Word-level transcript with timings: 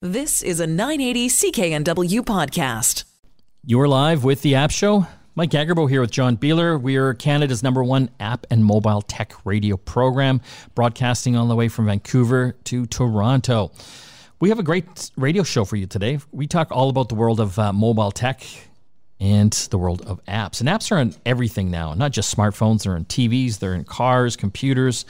This 0.00 0.44
is 0.44 0.60
a 0.60 0.66
980 0.68 1.28
CKNW 1.28 2.20
podcast. 2.20 3.02
You're 3.66 3.88
live 3.88 4.22
with 4.22 4.42
the 4.42 4.54
App 4.54 4.70
Show. 4.70 5.08
Mike 5.34 5.50
Agerbo 5.50 5.90
here 5.90 6.00
with 6.00 6.12
John 6.12 6.36
Beeler. 6.36 6.80
We 6.80 6.94
are 6.94 7.14
Canada's 7.14 7.64
number 7.64 7.82
one 7.82 8.08
app 8.20 8.46
and 8.48 8.64
mobile 8.64 9.02
tech 9.02 9.34
radio 9.44 9.76
program, 9.76 10.40
broadcasting 10.76 11.34
all 11.34 11.48
the 11.48 11.56
way 11.56 11.66
from 11.66 11.86
Vancouver 11.86 12.52
to 12.62 12.86
Toronto. 12.86 13.72
We 14.38 14.50
have 14.50 14.60
a 14.60 14.62
great 14.62 15.10
radio 15.16 15.42
show 15.42 15.64
for 15.64 15.74
you 15.74 15.88
today. 15.88 16.20
We 16.30 16.46
talk 16.46 16.68
all 16.70 16.90
about 16.90 17.08
the 17.08 17.16
world 17.16 17.40
of 17.40 17.58
uh, 17.58 17.72
mobile 17.72 18.12
tech 18.12 18.44
and 19.18 19.52
the 19.52 19.78
world 19.78 20.02
of 20.02 20.24
apps. 20.26 20.60
And 20.60 20.68
apps 20.68 20.92
are 20.92 20.98
on 20.98 21.16
everything 21.26 21.72
now, 21.72 21.94
not 21.94 22.12
just 22.12 22.32
smartphones, 22.32 22.84
they're 22.84 22.94
in 22.94 23.04
TVs, 23.04 23.58
they're 23.58 23.74
in 23.74 23.82
cars, 23.82 24.36
computers, 24.36 25.04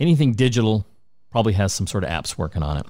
anything 0.00 0.32
digital 0.32 0.86
probably 1.30 1.52
has 1.52 1.72
some 1.72 1.86
sort 1.86 2.04
of 2.04 2.10
apps 2.10 2.36
working 2.36 2.62
on 2.62 2.78
it. 2.78 2.86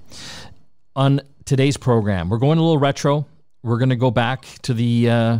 On 1.00 1.18
today's 1.46 1.78
program, 1.78 2.28
we're 2.28 2.36
going 2.36 2.58
a 2.58 2.60
little 2.60 2.76
retro. 2.76 3.26
We're 3.62 3.78
going 3.78 3.88
to 3.88 3.96
go 3.96 4.10
back 4.10 4.44
to 4.64 4.74
the 4.74 5.08
uh, 5.08 5.38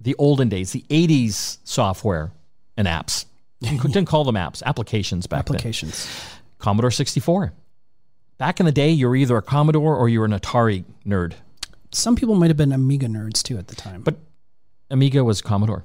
the 0.00 0.14
olden 0.14 0.48
days, 0.48 0.72
the 0.72 0.86
80s 0.88 1.58
software 1.64 2.32
and 2.78 2.88
apps. 2.88 3.26
Didn't 3.60 4.06
call 4.06 4.24
them 4.24 4.36
apps, 4.36 4.62
applications 4.62 5.26
back 5.26 5.40
applications. 5.40 6.06
then. 6.06 6.40
Commodore 6.60 6.90
64. 6.90 7.52
Back 8.38 8.58
in 8.58 8.64
the 8.64 8.72
day, 8.72 8.88
you 8.88 9.06
were 9.06 9.14
either 9.14 9.36
a 9.36 9.42
Commodore 9.42 9.94
or 9.94 10.08
you 10.08 10.18
were 10.18 10.24
an 10.24 10.32
Atari 10.32 10.82
nerd. 11.06 11.34
Some 11.90 12.16
people 12.16 12.34
might 12.34 12.48
have 12.48 12.56
been 12.56 12.72
Amiga 12.72 13.06
nerds 13.06 13.42
too 13.42 13.58
at 13.58 13.68
the 13.68 13.76
time. 13.76 14.00
But 14.00 14.16
Amiga 14.90 15.22
was 15.24 15.42
Commodore. 15.42 15.84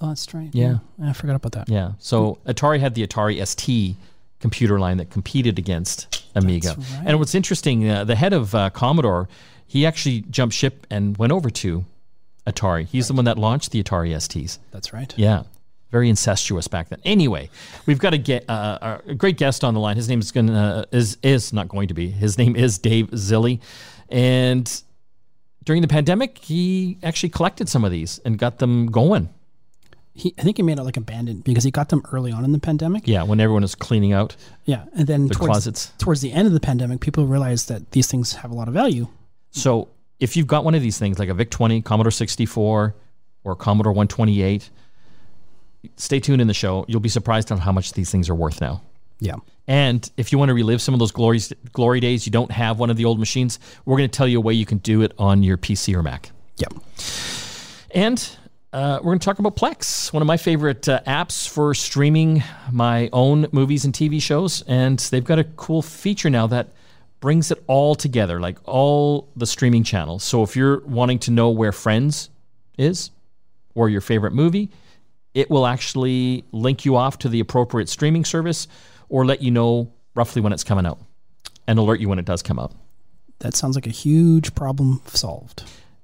oh, 0.00 0.10
that's 0.10 0.32
right. 0.34 0.50
Yeah. 0.52 0.78
I 1.02 1.12
forgot 1.14 1.34
about 1.34 1.50
that. 1.52 1.68
Yeah. 1.68 1.94
So 1.98 2.38
Atari 2.46 2.78
had 2.78 2.94
the 2.94 3.04
Atari 3.04 3.44
ST 3.44 3.96
computer 4.42 4.78
line 4.78 4.98
that 4.98 5.08
competed 5.08 5.58
against 5.58 6.22
Amiga. 6.34 6.74
Right. 6.76 7.02
And 7.06 7.18
what's 7.18 7.34
interesting, 7.34 7.88
uh, 7.88 8.04
the 8.04 8.16
head 8.16 8.34
of 8.34 8.54
uh, 8.54 8.68
Commodore, 8.70 9.28
he 9.66 9.86
actually 9.86 10.20
jumped 10.28 10.54
ship 10.54 10.86
and 10.90 11.16
went 11.16 11.32
over 11.32 11.48
to 11.48 11.86
Atari. 12.46 12.86
He's 12.86 13.08
the 13.08 13.14
one 13.14 13.24
that 13.24 13.38
launched 13.38 13.70
the 13.70 13.82
Atari 13.82 14.10
STs. 14.10 14.58
That's 14.72 14.92
right. 14.92 15.14
Yeah. 15.16 15.44
Very 15.90 16.08
incestuous 16.08 16.68
back 16.68 16.88
then. 16.88 17.00
Anyway, 17.04 17.50
we've 17.86 17.98
got 17.98 18.14
a, 18.14 18.18
get, 18.18 18.48
uh, 18.48 18.98
a 19.06 19.14
great 19.14 19.36
guest 19.36 19.62
on 19.62 19.74
the 19.74 19.80
line. 19.80 19.96
His 19.96 20.08
name 20.08 20.20
is 20.20 20.32
going 20.32 20.48
to 20.48 20.88
is 20.90 21.18
is 21.22 21.52
not 21.52 21.68
going 21.68 21.88
to 21.88 21.94
be. 21.94 22.10
His 22.10 22.38
name 22.38 22.56
is 22.56 22.78
Dave 22.78 23.10
Zilli, 23.10 23.60
and 24.08 24.82
during 25.64 25.82
the 25.82 25.88
pandemic, 25.88 26.38
he 26.38 26.96
actually 27.02 27.28
collected 27.28 27.68
some 27.68 27.84
of 27.84 27.90
these 27.90 28.20
and 28.24 28.38
got 28.38 28.58
them 28.58 28.86
going. 28.86 29.28
He, 30.14 30.34
I 30.38 30.42
think 30.42 30.58
he 30.58 30.62
made 30.62 30.78
it 30.78 30.82
like 30.82 30.98
abandoned 30.98 31.42
because 31.44 31.64
he 31.64 31.70
got 31.70 31.88
them 31.88 32.02
early 32.12 32.32
on 32.32 32.44
in 32.44 32.52
the 32.52 32.58
pandemic. 32.58 33.08
Yeah, 33.08 33.22
when 33.22 33.40
everyone 33.40 33.62
was 33.62 33.74
cleaning 33.74 34.12
out 34.12 34.36
Yeah, 34.66 34.84
and 34.94 35.06
then 35.06 35.28
the 35.28 35.34
towards, 35.34 35.50
closets. 35.52 35.92
towards 35.98 36.20
the 36.20 36.32
end 36.32 36.46
of 36.46 36.52
the 36.52 36.60
pandemic, 36.60 37.00
people 37.00 37.26
realized 37.26 37.68
that 37.68 37.92
these 37.92 38.08
things 38.10 38.34
have 38.34 38.50
a 38.50 38.54
lot 38.54 38.68
of 38.68 38.74
value. 38.74 39.08
So 39.52 39.88
if 40.20 40.36
you've 40.36 40.46
got 40.46 40.64
one 40.64 40.74
of 40.74 40.82
these 40.82 40.98
things, 40.98 41.18
like 41.18 41.30
a 41.30 41.34
VIC 41.34 41.50
20, 41.50 41.82
Commodore 41.82 42.10
64, 42.10 42.94
or 43.44 43.56
Commodore 43.56 43.92
128, 43.92 44.68
stay 45.96 46.20
tuned 46.20 46.40
in 46.40 46.46
the 46.46 46.54
show. 46.54 46.84
You'll 46.88 47.00
be 47.00 47.08
surprised 47.08 47.50
on 47.50 47.58
how 47.58 47.72
much 47.72 47.94
these 47.94 48.10
things 48.10 48.28
are 48.28 48.34
worth 48.34 48.60
now. 48.60 48.82
Yeah. 49.18 49.36
And 49.66 50.08
if 50.16 50.30
you 50.32 50.38
want 50.38 50.50
to 50.50 50.54
relive 50.54 50.82
some 50.82 50.94
of 50.94 51.00
those 51.00 51.12
glories, 51.12 51.52
glory 51.72 52.00
days, 52.00 52.26
you 52.26 52.32
don't 52.32 52.50
have 52.50 52.78
one 52.78 52.90
of 52.90 52.96
the 52.96 53.04
old 53.04 53.18
machines, 53.18 53.58
we're 53.84 53.96
going 53.96 54.10
to 54.10 54.16
tell 54.16 54.28
you 54.28 54.38
a 54.38 54.40
way 54.40 54.52
you 54.52 54.66
can 54.66 54.78
do 54.78 55.02
it 55.02 55.12
on 55.18 55.42
your 55.42 55.56
PC 55.56 55.94
or 55.94 56.02
Mac. 56.02 56.30
Yeah. 56.56 56.66
And 57.94 58.28
uh, 58.72 58.98
we're 59.02 59.10
going 59.10 59.18
to 59.18 59.24
talk 59.24 59.38
about 59.38 59.54
Plex, 59.54 60.12
one 60.12 60.22
of 60.22 60.26
my 60.26 60.38
favorite 60.38 60.88
uh, 60.88 61.00
apps 61.06 61.46
for 61.46 61.74
streaming 61.74 62.42
my 62.70 63.10
own 63.12 63.46
movies 63.52 63.84
and 63.84 63.92
TV 63.92 64.20
shows. 64.20 64.62
And 64.66 64.98
they've 64.98 65.24
got 65.24 65.38
a 65.38 65.44
cool 65.44 65.82
feature 65.82 66.30
now 66.30 66.46
that 66.46 66.68
brings 67.20 67.50
it 67.50 67.62
all 67.66 67.94
together, 67.94 68.40
like 68.40 68.58
all 68.64 69.28
the 69.36 69.46
streaming 69.46 69.84
channels. 69.84 70.24
So 70.24 70.42
if 70.42 70.56
you're 70.56 70.80
wanting 70.80 71.18
to 71.20 71.30
know 71.30 71.50
where 71.50 71.70
Friends 71.70 72.30
is 72.78 73.10
or 73.74 73.90
your 73.90 74.00
favorite 74.00 74.32
movie, 74.32 74.70
it 75.34 75.50
will 75.50 75.66
actually 75.66 76.44
link 76.52 76.84
you 76.84 76.96
off 76.96 77.18
to 77.18 77.28
the 77.28 77.40
appropriate 77.40 77.90
streaming 77.90 78.24
service 78.24 78.68
or 79.10 79.26
let 79.26 79.42
you 79.42 79.50
know 79.50 79.92
roughly 80.14 80.40
when 80.40 80.52
it's 80.52 80.64
coming 80.64 80.86
out 80.86 80.98
and 81.66 81.78
alert 81.78 82.00
you 82.00 82.08
when 82.08 82.18
it 82.18 82.24
does 82.24 82.42
come 82.42 82.58
out. 82.58 82.72
That 83.40 83.54
sounds 83.54 83.76
like 83.76 83.86
a 83.86 83.90
huge 83.90 84.54
problem 84.54 85.02
solved. 85.06 85.62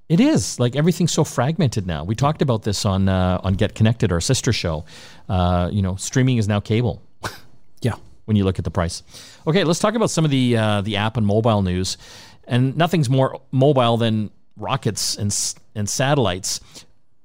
It 0.09 0.21
is 0.21 0.59
like 0.59 0.75
everything's 0.75 1.13
so 1.13 1.23
fragmented 1.23 1.87
now. 1.87 2.03
We 2.03 2.15
talked 2.15 2.41
about 2.41 2.63
this 2.63 2.87
on 2.87 3.09
uh, 3.09 3.41
on 3.45 3.55
Get 3.55 3.75
Connected, 3.75 4.11
our 4.11 4.21
sister 4.21 4.53
show. 4.53 4.85
Uh, 5.29 5.69
you 5.71 5.83
know, 5.83 5.97
streaming 5.97 6.39
is 6.39 6.49
now 6.49 6.61
cable. 6.61 7.03
Yeah. 7.81 7.95
when 8.25 8.37
you 8.37 8.45
look 8.45 8.59
at 8.59 8.65
the 8.65 8.73
price. 8.73 9.05
Okay, 9.47 9.63
let's 9.63 9.79
talk 9.79 9.95
about 9.95 10.11
some 10.11 10.25
of 10.25 10.33
the 10.33 10.57
uh, 10.57 10.81
the 10.81 10.97
app 10.97 11.17
and 11.17 11.25
mobile 11.27 11.63
news. 11.63 11.97
And 12.45 12.77
nothing's 12.77 13.09
more 13.09 13.41
mobile 13.53 13.97
than 13.99 14.31
rockets 14.57 15.17
and 15.17 15.33
and 15.75 15.89
satellites. 15.89 16.61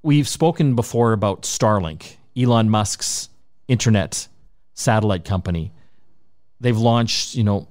We've 0.03 0.27
spoken 0.27 0.75
before 0.75 1.13
about 1.13 1.43
Starlink, 1.43 2.17
Elon 2.37 2.69
Musk's 2.69 3.29
internet 3.67 4.27
satellite 4.73 5.23
company. 5.25 5.71
They've 6.59 6.77
launched, 6.77 7.35
you 7.35 7.43
know, 7.43 7.67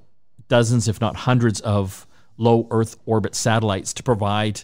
dozens 0.49 0.89
if 0.89 1.01
not 1.01 1.15
hundreds 1.15 1.61
of 1.61 2.07
low 2.39 2.67
earth 2.71 2.97
orbit 3.07 3.35
satellites 3.35 3.93
to 3.95 4.03
provide 4.03 4.63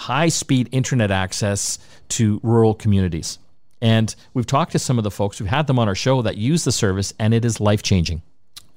high 0.00 0.28
speed 0.28 0.68
internet 0.72 1.10
access 1.10 1.78
to 2.08 2.40
rural 2.42 2.74
communities. 2.74 3.38
And 3.82 4.14
we've 4.34 4.46
talked 4.46 4.72
to 4.72 4.78
some 4.78 4.98
of 4.98 5.04
the 5.04 5.10
folks 5.10 5.38
who've 5.38 5.48
had 5.48 5.66
them 5.66 5.78
on 5.78 5.88
our 5.88 5.94
show 5.94 6.22
that 6.22 6.36
use 6.36 6.64
the 6.64 6.72
service, 6.72 7.12
and 7.18 7.32
it 7.32 7.44
is 7.44 7.60
life 7.60 7.82
changing. 7.82 8.22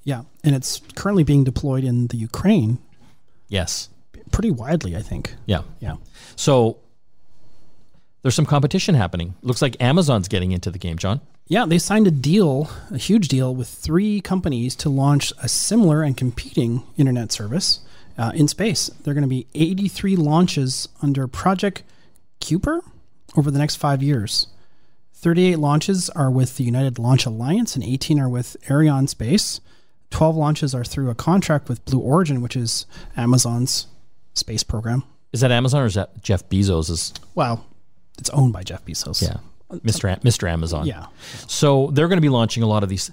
Yeah. 0.03 0.23
And 0.43 0.53
it's 0.55 0.81
currently 0.95 1.23
being 1.23 1.43
deployed 1.43 1.83
in 1.83 2.07
the 2.07 2.17
Ukraine 2.17 2.77
Yes. 3.49 3.89
pretty 4.31 4.51
widely, 4.51 4.95
I 4.95 5.01
think. 5.01 5.35
Yeah. 5.45 5.61
Yeah. 5.79 5.95
So 6.35 6.77
there's 8.21 8.35
some 8.35 8.45
competition 8.45 8.95
happening. 8.95 9.35
Looks 9.41 9.61
like 9.61 9.75
Amazon's 9.79 10.27
getting 10.27 10.51
into 10.51 10.71
the 10.71 10.79
game, 10.79 10.97
John. 10.97 11.21
Yeah, 11.47 11.65
they 11.65 11.77
signed 11.77 12.07
a 12.07 12.11
deal, 12.11 12.69
a 12.89 12.97
huge 12.97 13.27
deal, 13.27 13.53
with 13.53 13.67
three 13.67 14.21
companies 14.21 14.75
to 14.77 14.89
launch 14.89 15.33
a 15.41 15.47
similar 15.49 16.01
and 16.01 16.15
competing 16.15 16.83
internet 16.97 17.31
service 17.33 17.79
uh, 18.17 18.31
in 18.35 18.47
space. 18.47 18.89
There 19.03 19.11
are 19.11 19.15
going 19.15 19.23
to 19.23 19.27
be 19.27 19.47
83 19.55 20.15
launches 20.15 20.87
under 21.01 21.27
Project 21.27 21.83
Kuiper 22.41 22.81
over 23.37 23.49
the 23.51 23.59
next 23.59 23.77
five 23.77 24.03
years. 24.03 24.47
38 25.13 25.57
launches 25.57 26.09
are 26.11 26.29
with 26.29 26.57
the 26.57 26.63
United 26.63 26.99
Launch 26.99 27.25
Alliance, 27.25 27.75
and 27.75 27.83
18 27.83 28.19
are 28.19 28.27
with 28.29 28.57
Arianespace. 28.67 29.61
12 30.09 30.35
launches 30.35 30.75
are 30.75 30.83
through 30.83 31.09
a 31.09 31.15
contract 31.15 31.69
with 31.69 31.83
Blue 31.85 31.99
Origin, 31.99 32.41
which 32.41 32.55
is 32.55 32.85
Amazon's 33.15 33.87
space 34.33 34.63
program. 34.63 35.03
Is 35.31 35.41
that 35.41 35.51
Amazon 35.51 35.81
or 35.81 35.85
is 35.85 35.95
that 35.95 36.21
Jeff 36.21 36.47
Bezos's? 36.49 37.13
Well, 37.35 37.65
it's 38.19 38.29
owned 38.31 38.53
by 38.53 38.63
Jeff 38.63 38.85
Bezos. 38.85 39.21
Yeah. 39.21 39.37
Mr. 39.79 40.11
A- 40.13 40.19
Mr. 40.19 40.47
Amazon. 40.47 40.85
Yeah. 40.85 41.07
So 41.47 41.89
they're 41.93 42.07
going 42.07 42.17
to 42.17 42.21
be 42.21 42.29
launching 42.29 42.61
a 42.61 42.67
lot 42.67 42.83
of 42.83 42.89
these. 42.89 43.09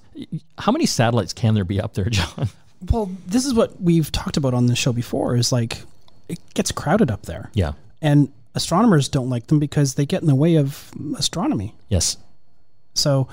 How 0.58 0.72
many 0.72 0.84
satellites 0.84 1.32
can 1.32 1.54
there 1.54 1.64
be 1.64 1.80
up 1.80 1.94
there, 1.94 2.04
John? 2.10 2.48
Well, 2.88 3.10
this 3.26 3.44
is 3.44 3.52
what 3.54 3.80
we've 3.80 4.10
talked 4.10 4.36
about 4.36 4.54
on 4.54 4.66
the 4.66 4.76
show 4.76 4.92
before 4.92 5.36
is 5.36 5.52
like 5.52 5.82
it 6.28 6.38
gets 6.54 6.72
crowded 6.72 7.10
up 7.10 7.22
there. 7.22 7.50
Yeah. 7.52 7.72
And 8.00 8.32
astronomers 8.54 9.08
don't 9.08 9.28
like 9.28 9.48
them 9.48 9.58
because 9.58 9.94
they 9.94 10.06
get 10.06 10.22
in 10.22 10.28
the 10.28 10.34
way 10.34 10.56
of 10.56 10.90
astronomy. 11.16 11.74
Yes. 11.88 12.16
So, 12.94 13.28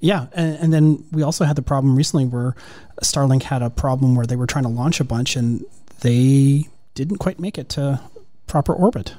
yeah, 0.00 0.26
and, 0.32 0.56
and 0.56 0.72
then 0.72 1.04
we 1.12 1.22
also 1.22 1.44
had 1.44 1.56
the 1.56 1.62
problem 1.62 1.96
recently 1.96 2.24
where 2.24 2.54
Starlink 3.02 3.42
had 3.42 3.62
a 3.62 3.70
problem 3.70 4.14
where 4.14 4.26
they 4.26 4.36
were 4.36 4.46
trying 4.46 4.64
to 4.64 4.70
launch 4.70 5.00
a 5.00 5.04
bunch 5.04 5.36
and 5.36 5.64
they 6.00 6.68
didn't 6.94 7.18
quite 7.18 7.38
make 7.38 7.58
it 7.58 7.68
to 7.70 8.00
proper 8.46 8.72
orbit. 8.72 9.14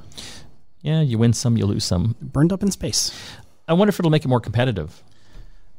Yeah, 0.82 1.02
you 1.02 1.18
win 1.18 1.34
some, 1.34 1.58
you 1.58 1.66
lose 1.66 1.86
some. 1.86 2.16
Burned 2.22 2.52
up 2.52 2.64
in 2.64 2.72
space. 2.72 3.12
I 3.68 3.74
wonder 3.74 3.90
if 3.90 4.00
it'll 4.00 4.12
make 4.12 4.26
it 4.26 4.28
more 4.28 4.42
competitive. 4.42 5.02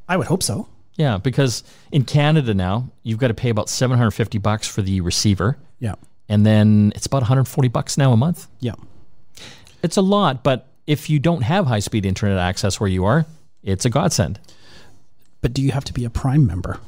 I 0.09 0.17
would 0.17 0.27
hope 0.27 0.43
so. 0.43 0.69
Yeah, 0.97 1.19
because 1.19 1.65
in 1.91 2.05
Canada 2.05 2.55
now, 2.55 2.91
you've 3.03 3.19
got 3.19 3.29
to 3.29 3.35
pay 3.35 3.49
about 3.51 3.69
750 3.69 4.39
bucks 4.39 4.69
for 4.69 4.81
the 4.83 5.01
receiver, 5.01 5.59
Yeah. 5.81 5.95
and 6.29 6.47
then 6.47 6.93
it's 6.95 7.07
about 7.07 7.23
140 7.23 7.69
bucks 7.69 7.99
now 7.99 8.13
a 8.13 8.17
month. 8.17 8.47
Yeah. 8.61 8.75
It's 9.83 9.97
a 9.97 10.03
lot, 10.03 10.45
but 10.45 10.69
if 10.87 11.11
you 11.11 11.19
don't 11.19 11.43
have 11.43 11.67
high-speed 11.67 12.07
internet 12.07 12.39
access 12.39 12.79
where 12.79 12.89
you 12.89 13.05
are, 13.05 13.27
it's 13.63 13.85
a 13.85 13.91
godsend. 13.91 14.39
But 15.41 15.53
do 15.53 15.63
you 15.63 15.73
have 15.73 15.85
to 15.85 15.93
be 15.93 16.05
a 16.05 16.11
Prime 16.11 16.47
member 16.47 16.79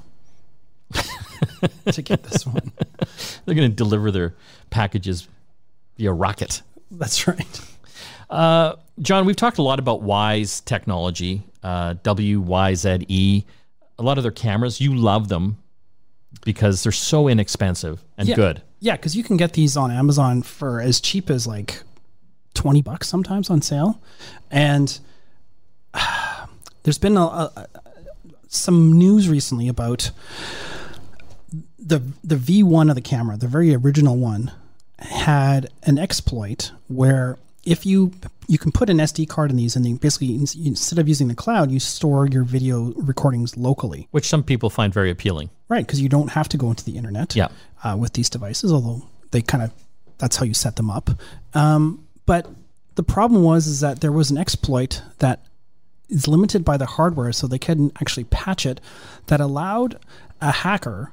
to 1.90 2.02
get 2.02 2.22
this 2.24 2.46
one? 2.46 2.72
They're 3.44 3.54
going 3.54 3.70
to 3.70 3.74
deliver 3.74 4.10
their 4.10 4.34
packages 4.70 5.28
via 5.96 6.12
rocket. 6.12 6.62
That's 6.90 7.26
right. 7.26 7.60
Uh, 8.30 8.74
John, 9.00 9.26
we've 9.26 9.36
talked 9.36 9.58
a 9.58 9.62
lot 9.62 9.78
about 9.78 10.02
Wyze 10.02 10.64
technology, 10.64 11.42
uh, 11.62 11.94
W 12.02 12.40
Y 12.40 12.74
Z 12.74 13.04
E. 13.08 13.44
A 13.98 14.02
lot 14.02 14.18
of 14.18 14.22
their 14.24 14.32
cameras, 14.32 14.80
you 14.80 14.94
love 14.94 15.28
them 15.28 15.58
because 16.44 16.82
they're 16.82 16.92
so 16.92 17.28
inexpensive 17.28 18.04
and 18.18 18.28
Yeah. 18.28 18.36
good. 18.36 18.62
Yeah, 18.80 18.96
because 18.96 19.16
you 19.16 19.24
can 19.24 19.36
get 19.36 19.54
these 19.54 19.76
on 19.76 19.90
Amazon 19.90 20.42
for 20.42 20.80
as 20.80 21.00
cheap 21.00 21.30
as 21.30 21.46
like 21.46 21.82
twenty 22.54 22.82
bucks 22.82 23.08
sometimes 23.08 23.48
on 23.50 23.62
sale, 23.62 24.00
and 24.50 24.98
there's 26.82 26.98
been 26.98 27.16
a, 27.16 27.22
a, 27.22 27.66
some 28.48 28.92
news 28.92 29.28
recently 29.28 29.68
about 29.68 30.10
the 31.78 32.02
the 32.22 32.36
V1 32.36 32.88
of 32.90 32.94
the 32.96 33.00
camera, 33.00 33.36
the 33.36 33.48
very 33.48 33.74
original 33.74 34.16
one, 34.16 34.52
had 34.98 35.68
an 35.84 35.98
exploit 35.98 36.72
where 36.88 37.38
if 37.64 37.86
you 37.86 38.12
you 38.48 38.58
can 38.58 38.72
put 38.72 38.88
an 38.90 38.98
SD 38.98 39.28
card 39.28 39.50
in 39.50 39.56
these, 39.56 39.76
and 39.76 39.86
you 39.86 39.96
basically 39.96 40.34
instead 40.34 40.98
of 40.98 41.08
using 41.08 41.28
the 41.28 41.34
cloud, 41.34 41.70
you 41.70 41.80
store 41.80 42.26
your 42.26 42.44
video 42.44 42.92
recordings 42.96 43.56
locally, 43.56 44.08
which 44.10 44.28
some 44.28 44.42
people 44.42 44.70
find 44.70 44.92
very 44.92 45.10
appealing. 45.10 45.50
Right, 45.68 45.86
because 45.86 46.00
you 46.00 46.08
don't 46.08 46.28
have 46.28 46.48
to 46.50 46.56
go 46.56 46.70
into 46.70 46.84
the 46.84 46.96
internet. 46.96 47.34
Yeah. 47.34 47.48
Uh, 47.82 47.96
with 47.98 48.14
these 48.14 48.30
devices, 48.30 48.72
although 48.72 49.06
they 49.30 49.42
kind 49.42 49.62
of 49.62 49.72
that's 50.18 50.36
how 50.36 50.44
you 50.44 50.54
set 50.54 50.76
them 50.76 50.90
up. 50.90 51.10
Um, 51.54 52.06
but 52.24 52.48
the 52.94 53.02
problem 53.02 53.42
was 53.42 53.66
is 53.66 53.80
that 53.80 54.00
there 54.00 54.12
was 54.12 54.30
an 54.30 54.38
exploit 54.38 55.02
that 55.18 55.44
is 56.08 56.26
limited 56.26 56.64
by 56.64 56.76
the 56.76 56.86
hardware, 56.86 57.32
so 57.32 57.46
they 57.46 57.58
couldn't 57.58 57.92
actually 58.00 58.24
patch 58.24 58.64
it. 58.64 58.80
That 59.26 59.40
allowed 59.40 59.98
a 60.40 60.50
hacker 60.50 61.12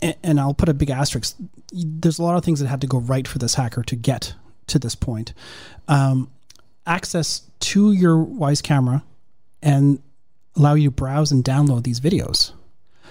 and 0.00 0.38
I'll 0.38 0.54
put 0.54 0.68
a 0.68 0.74
big 0.74 0.90
asterisk. 0.90 1.36
There's 1.72 2.18
a 2.18 2.22
lot 2.22 2.36
of 2.36 2.44
things 2.44 2.60
that 2.60 2.68
had 2.68 2.80
to 2.82 2.86
go 2.86 2.98
right 2.98 3.26
for 3.26 3.38
this 3.38 3.54
hacker 3.54 3.82
to 3.84 3.96
get 3.96 4.34
to 4.70 4.78
this 4.78 4.94
point. 4.94 5.32
Um, 5.88 6.30
access 6.86 7.42
to 7.60 7.92
your 7.92 8.16
Wyze 8.16 8.62
camera 8.62 9.02
and 9.62 10.02
allow 10.56 10.74
you 10.74 10.88
to 10.88 10.94
browse 10.94 11.30
and 11.30 11.44
download 11.44 11.84
these 11.84 12.00
videos. 12.00 12.52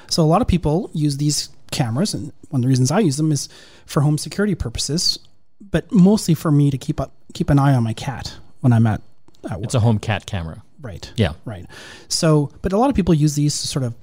So 0.09 0.23
a 0.23 0.25
lot 0.25 0.41
of 0.41 0.47
people 0.47 0.89
use 0.93 1.17
these 1.17 1.49
cameras, 1.71 2.13
and 2.13 2.33
one 2.49 2.59
of 2.59 2.63
the 2.63 2.67
reasons 2.67 2.91
I 2.91 2.99
use 2.99 3.17
them 3.17 3.31
is 3.31 3.47
for 3.85 4.01
home 4.01 4.17
security 4.17 4.55
purposes, 4.55 5.19
but 5.59 5.91
mostly 5.91 6.33
for 6.33 6.51
me 6.51 6.71
to 6.71 6.77
keep 6.77 6.99
up 6.99 7.13
keep 7.33 7.49
an 7.51 7.59
eye 7.59 7.75
on 7.75 7.83
my 7.83 7.93
cat 7.93 8.35
when 8.61 8.73
I'm 8.73 8.87
at, 8.87 9.01
at 9.45 9.57
work. 9.57 9.65
It's 9.65 9.75
a 9.75 9.79
home 9.79 9.99
cat 9.99 10.25
camera. 10.25 10.63
Right. 10.81 11.11
Yeah. 11.15 11.33
Right. 11.45 11.65
So, 12.07 12.51
but 12.61 12.73
a 12.73 12.77
lot 12.77 12.89
of 12.89 12.95
people 12.95 13.13
use 13.13 13.35
these 13.35 13.61
to 13.61 13.67
sort 13.67 13.83
of 13.83 13.93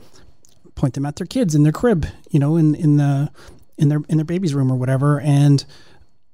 point 0.77 0.95
them 0.95 1.07
at 1.07 1.17
their 1.17 1.27
kids 1.27 1.55
in 1.55 1.65
their 1.65 1.73
crib, 1.73 2.07
you 2.31 2.39
know, 2.39 2.57
in 2.57 2.75
in 2.75 2.99
the 2.99 3.31
in 3.79 3.89
their 3.89 4.01
in 4.09 4.19
their 4.19 4.25
baby's 4.25 4.55
room 4.55 4.71
or 4.71 4.77
whatever, 4.77 5.21
and 5.21 5.65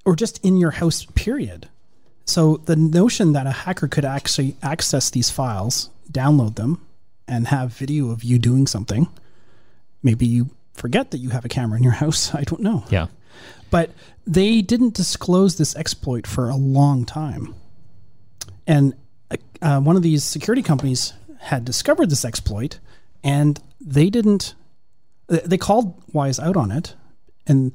or 0.04 0.16
just 0.16 0.44
in 0.44 0.56
your 0.56 0.72
house. 0.72 1.06
Period. 1.14 1.68
So 2.24 2.58
the 2.58 2.76
notion 2.76 3.32
that 3.32 3.46
a 3.46 3.50
hacker 3.50 3.88
could 3.88 4.04
actually 4.04 4.56
access 4.62 5.10
these 5.10 5.30
files, 5.30 5.90
download 6.10 6.56
them, 6.56 6.84
and 7.26 7.48
have 7.48 7.72
video 7.72 8.10
of 8.10 8.22
you 8.22 8.38
doing 8.38 8.66
something, 8.66 9.08
maybe 10.02 10.26
you 10.26 10.50
forget 10.74 11.10
that 11.10 11.18
you 11.18 11.30
have 11.30 11.44
a 11.44 11.48
camera 11.48 11.76
in 11.76 11.82
your 11.82 11.92
house. 11.92 12.34
I 12.34 12.42
don't 12.42 12.60
know. 12.60 12.84
Yeah. 12.90 13.08
But 13.70 13.90
they 14.26 14.62
didn't 14.62 14.94
disclose 14.94 15.56
this 15.56 15.74
exploit 15.76 16.26
for 16.26 16.48
a 16.48 16.56
long 16.56 17.04
time. 17.04 17.54
And 18.66 18.94
uh, 19.62 19.80
one 19.80 19.96
of 19.96 20.02
these 20.02 20.24
security 20.24 20.62
companies 20.62 21.14
had 21.40 21.64
discovered 21.64 22.10
this 22.10 22.24
exploit 22.24 22.78
and 23.24 23.60
they 23.80 24.10
didn't 24.10 24.54
they 25.28 25.56
called 25.56 26.04
Wyze 26.12 26.42
out 26.42 26.56
on 26.56 26.70
it 26.70 26.94
and 27.46 27.72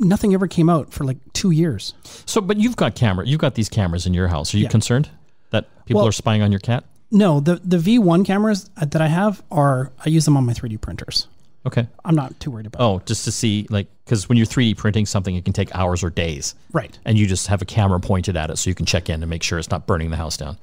nothing 0.00 0.34
ever 0.34 0.46
came 0.46 0.68
out 0.68 0.92
for 0.92 1.04
like 1.04 1.18
two 1.32 1.50
years 1.50 1.94
so 2.26 2.40
but 2.40 2.56
you've 2.56 2.76
got 2.76 2.94
camera 2.94 3.26
you've 3.26 3.40
got 3.40 3.54
these 3.54 3.68
cameras 3.68 4.06
in 4.06 4.14
your 4.14 4.28
house 4.28 4.54
are 4.54 4.58
you 4.58 4.64
yeah. 4.64 4.68
concerned 4.68 5.08
that 5.50 5.66
people 5.84 6.00
well, 6.00 6.08
are 6.08 6.12
spying 6.12 6.42
on 6.42 6.50
your 6.50 6.60
cat 6.60 6.84
no 7.10 7.40
the 7.40 7.56
the 7.64 7.76
v1 7.76 8.24
cameras 8.24 8.70
that 8.76 9.00
i 9.00 9.06
have 9.06 9.42
are 9.50 9.92
i 10.04 10.08
use 10.08 10.24
them 10.24 10.36
on 10.36 10.44
my 10.44 10.52
3d 10.52 10.80
printers 10.80 11.28
okay 11.66 11.86
i'm 12.04 12.14
not 12.14 12.38
too 12.40 12.50
worried 12.50 12.66
about 12.66 12.80
oh 12.80 12.96
it. 12.96 13.06
just 13.06 13.24
to 13.24 13.32
see 13.32 13.66
like 13.70 13.86
because 14.04 14.28
when 14.28 14.38
you're 14.38 14.46
3d 14.46 14.76
printing 14.76 15.06
something 15.06 15.36
it 15.36 15.44
can 15.44 15.52
take 15.52 15.74
hours 15.74 16.02
or 16.02 16.10
days 16.10 16.54
right 16.72 16.98
and 17.04 17.18
you 17.18 17.26
just 17.26 17.46
have 17.46 17.60
a 17.60 17.66
camera 17.66 18.00
pointed 18.00 18.36
at 18.36 18.50
it 18.50 18.56
so 18.56 18.70
you 18.70 18.74
can 18.74 18.86
check 18.86 19.08
in 19.08 19.22
and 19.22 19.28
make 19.28 19.42
sure 19.42 19.58
it's 19.58 19.70
not 19.70 19.86
burning 19.86 20.10
the 20.10 20.16
house 20.16 20.36
down 20.36 20.56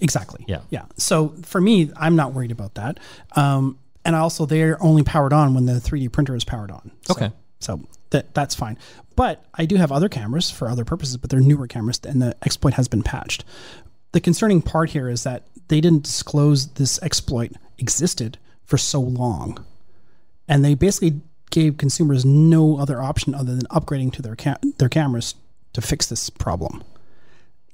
Exactly. 0.00 0.44
Yeah. 0.48 0.60
Yeah. 0.70 0.86
So 0.96 1.34
for 1.42 1.60
me, 1.60 1.90
I'm 1.96 2.16
not 2.16 2.32
worried 2.32 2.50
about 2.50 2.74
that. 2.74 2.98
Um, 3.36 3.78
and 4.04 4.16
also, 4.16 4.46
they're 4.46 4.82
only 4.82 5.02
powered 5.02 5.32
on 5.32 5.54
when 5.54 5.66
the 5.66 5.74
3D 5.74 6.10
printer 6.10 6.34
is 6.34 6.44
powered 6.44 6.70
on. 6.70 6.90
So, 7.02 7.12
okay. 7.12 7.32
So 7.58 7.80
that 8.10 8.34
that's 8.34 8.54
fine. 8.54 8.78
But 9.16 9.44
I 9.54 9.66
do 9.66 9.76
have 9.76 9.92
other 9.92 10.08
cameras 10.08 10.50
for 10.50 10.68
other 10.68 10.84
purposes, 10.84 11.16
but 11.16 11.30
they're 11.30 11.40
newer 11.40 11.66
cameras, 11.66 12.00
and 12.06 12.22
the 12.22 12.36
exploit 12.42 12.74
has 12.74 12.88
been 12.88 13.02
patched. 13.02 13.44
The 14.12 14.20
concerning 14.20 14.62
part 14.62 14.90
here 14.90 15.08
is 15.08 15.24
that 15.24 15.44
they 15.68 15.80
didn't 15.80 16.04
disclose 16.04 16.68
this 16.68 17.00
exploit 17.02 17.52
existed 17.78 18.38
for 18.64 18.78
so 18.78 19.00
long, 19.00 19.64
and 20.48 20.64
they 20.64 20.74
basically 20.74 21.20
gave 21.50 21.76
consumers 21.76 22.24
no 22.24 22.78
other 22.78 23.02
option 23.02 23.34
other 23.34 23.54
than 23.54 23.66
upgrading 23.66 24.12
to 24.14 24.22
their 24.22 24.36
ca- 24.36 24.58
their 24.78 24.88
cameras 24.88 25.34
to 25.72 25.80
fix 25.80 26.06
this 26.06 26.30
problem. 26.30 26.82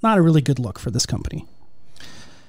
Not 0.02 0.18
a 0.18 0.22
really 0.22 0.42
good 0.42 0.58
look 0.58 0.78
for 0.78 0.90
this 0.90 1.06
company. 1.06 1.46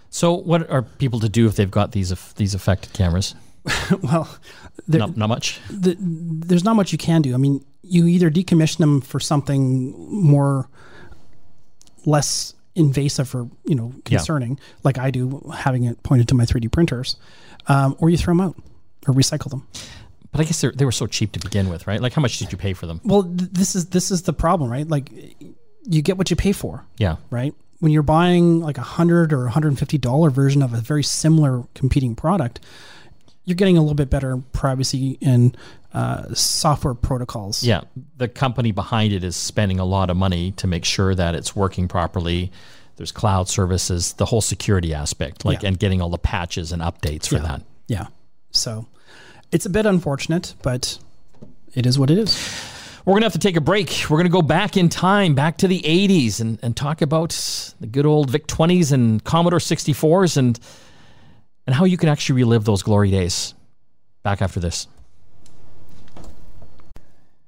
So, 0.09 0.33
what 0.33 0.69
are 0.69 0.81
people 0.81 1.19
to 1.19 1.29
do 1.29 1.47
if 1.47 1.55
they've 1.55 1.69
got 1.69 1.91
these 1.91 2.13
these 2.33 2.53
affected 2.53 2.93
cameras? 2.93 3.35
well, 4.01 4.29
not, 4.87 5.17
not 5.17 5.27
much. 5.27 5.59
The, 5.69 5.97
there's 5.99 6.63
not 6.63 6.75
much 6.75 6.91
you 6.91 6.97
can 6.97 7.21
do. 7.21 7.33
I 7.33 7.37
mean, 7.37 7.65
you 7.87 8.07
either 8.07 8.29
decommission 8.29 8.77
them 8.77 9.01
for 9.01 9.19
something 9.19 9.93
more 10.09 10.69
less 12.05 12.53
invasive 12.75 13.33
or 13.33 13.49
you 13.65 13.75
know 13.75 13.93
concerning, 14.05 14.51
yeah. 14.51 14.63
like 14.83 14.97
I 14.97 15.11
do, 15.11 15.51
having 15.55 15.83
it 15.85 16.01
pointed 16.03 16.27
to 16.29 16.35
my 16.35 16.45
3D 16.45 16.71
printers, 16.71 17.17
um, 17.67 17.95
or 17.99 18.09
you 18.09 18.17
throw 18.17 18.33
them 18.33 18.41
out 18.41 18.55
or 19.07 19.13
recycle 19.13 19.49
them. 19.49 19.67
But 20.31 20.41
I 20.41 20.43
guess 20.43 20.61
they 20.61 20.85
were 20.85 20.91
so 20.91 21.07
cheap 21.07 21.31
to 21.33 21.39
begin 21.39 21.69
with, 21.69 21.87
right? 21.87 22.01
Like, 22.01 22.13
how 22.13 22.21
much 22.21 22.37
did 22.37 22.51
you 22.51 22.57
pay 22.57 22.73
for 22.73 22.85
them? 22.85 23.01
Well, 23.03 23.23
th- 23.23 23.49
this 23.51 23.75
is 23.75 23.87
this 23.87 24.11
is 24.11 24.23
the 24.23 24.33
problem, 24.33 24.69
right? 24.69 24.87
Like, 24.87 25.11
you 25.83 26.01
get 26.01 26.17
what 26.17 26.29
you 26.29 26.35
pay 26.35 26.51
for. 26.51 26.85
Yeah. 26.97 27.15
Right 27.29 27.53
when 27.79 27.91
you're 27.91 28.03
buying 28.03 28.59
like 28.61 28.77
a 28.77 28.83
hundred 28.83 29.31
or 29.33 29.47
$150 29.47 30.31
version 30.31 30.61
of 30.61 30.73
a 30.73 30.77
very 30.77 31.03
similar 31.03 31.63
competing 31.75 32.15
product, 32.15 32.59
you're 33.47 33.55
getting 33.55 33.77
a 33.77 33.81
little 33.81 33.95
bit 33.95 34.09
better 34.09 34.38
privacy 34.51 35.17
and 35.21 35.55
uh, 35.94 36.33
software 36.33 36.94
protocols. 36.94 37.63
Yeah, 37.63 37.81
the 38.17 38.27
company 38.27 38.73
behind 38.73 39.13
it 39.13 39.23
is 39.23 39.38
spending 39.38 39.79
a 39.79 39.85
lot 39.85 40.09
of 40.09 40.17
money 40.17 40.51
to 40.57 40.67
make 40.67 40.83
sure 40.83 41.15
that 41.15 41.33
it's 41.33 41.55
working 41.55 41.88
properly. 41.88 42.51
There's 42.97 43.13
cloud 43.13 43.47
services, 43.47 44.13
the 44.13 44.25
whole 44.25 44.41
security 44.41 44.94
aspect, 44.94 45.45
like 45.45 45.61
yeah. 45.61 45.69
and 45.69 45.79
getting 45.79 46.01
all 46.01 46.09
the 46.09 46.17
patches 46.17 46.73
and 46.73 46.81
updates 46.81 47.29
for 47.29 47.35
yeah. 47.35 47.41
that. 47.44 47.61
Yeah. 47.88 48.07
So 48.51 48.85
it's 49.53 49.65
a 49.65 49.69
bit 49.69 49.85
unfortunate, 49.85 50.53
but 50.61 50.99
it 51.73 51.85
is 51.85 51.97
what 51.97 52.11
it 52.11 52.17
is. 52.17 52.35
We're 53.05 53.13
going 53.13 53.21
to 53.21 53.27
have 53.27 53.33
to 53.33 53.39
take 53.39 53.55
a 53.55 53.61
break. 53.61 54.09
We're 54.09 54.17
going 54.17 54.25
to 54.25 54.29
go 54.29 54.41
back 54.41 54.75
in 54.75 54.89
time, 54.89 55.35
back 55.35 55.59
to 55.59 55.69
the 55.69 55.79
80s, 55.79 56.41
and, 56.41 56.59
and 56.61 56.75
talk 56.75 57.01
about 57.01 57.29
the 57.79 57.88
good 57.88 58.05
old 58.05 58.29
VIC 58.29 58.47
20s 58.47 58.91
and 58.91 59.23
Commodore 59.23 59.59
64s 59.59 60.35
and, 60.35 60.59
and 61.67 61.75
how 61.75 61.85
you 61.85 61.97
can 61.97 62.09
actually 62.09 62.37
relive 62.37 62.65
those 62.65 62.81
glory 62.81 63.11
days. 63.11 63.53
Back 64.23 64.41
after 64.41 64.59
this. 64.59 64.87